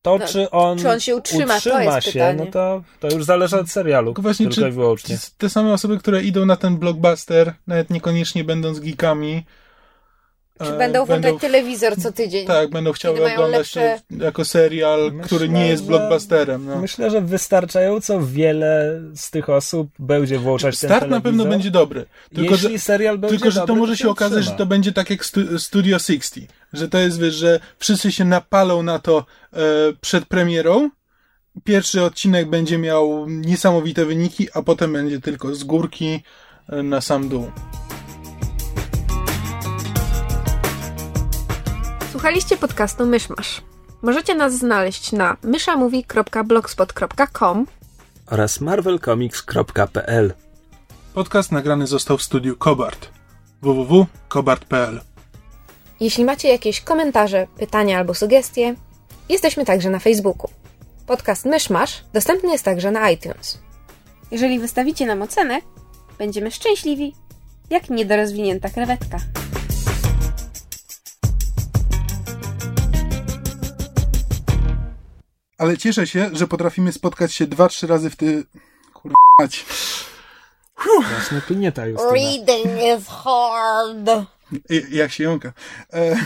[0.08, 2.44] To, No, czy on, czy on się utrzyma, to jest się, pytanie.
[2.46, 5.18] no to, to już zależy od serialu, Tylko właśnie, tylko czy- wyłącznie.
[5.38, 9.44] te same osoby, które idą na ten blockbuster, nawet niekoniecznie będąc geekami,
[10.64, 12.48] Czy e, będą włączać telewizor co tydzień?
[12.48, 16.66] tak, będą chciały oglądać lepsze- to jako serial, Myślę, który nie jest blockbusterem.
[16.66, 16.76] No.
[16.82, 22.06] Myślę, że wystarczająco wiele z tych osób będzie włączać ten Start na pewno będzie dobry.
[22.36, 24.54] Tylko, Jeśli że, serial będzie tylko, że to dobry, może się się okazać, utrzyma.
[24.54, 26.52] że to będzie tak jak stu, Studio 60.
[26.74, 29.58] Że to jest, wiesz, że wszyscy się napalą na to e,
[30.02, 30.90] przed premierą.
[31.64, 36.24] Pierwszy odcinek będzie miał niesamowite wyniki, a potem będzie tylko z górki
[36.70, 37.52] e, na sam dół.
[42.12, 43.62] Słuchaliście podcastu Myszmasz.
[44.02, 47.68] Możecie nas znaleźć na myszamovie.blogspot.com
[48.26, 50.34] oraz marvelcomics.pl
[51.14, 53.10] Podcast nagrany został w studiu Kobart.
[53.62, 55.02] www.kobart.pl
[56.00, 58.76] Jeśli macie jakieś komentarze, pytania albo sugestie,
[59.30, 60.50] jesteśmy także na Facebooku.
[61.08, 63.60] Podcast Myszmasz dostępny jest także na iTunes.
[64.32, 65.62] Jeżeli wystawicie nam ocenę,
[66.18, 67.16] będziemy szczęśliwi,
[67.70, 69.18] jak niedorozwinięta krewetka.
[75.58, 78.44] Ale cieszę się, że potrafimy spotkać się dwa, trzy razy w ty...
[78.94, 79.66] Kurwa mać.
[81.12, 82.12] Właśnie tu nie ta Justyna.
[82.12, 84.37] Reading is hard.
[84.92, 85.54] Jak się jąka.
[85.94, 86.16] E...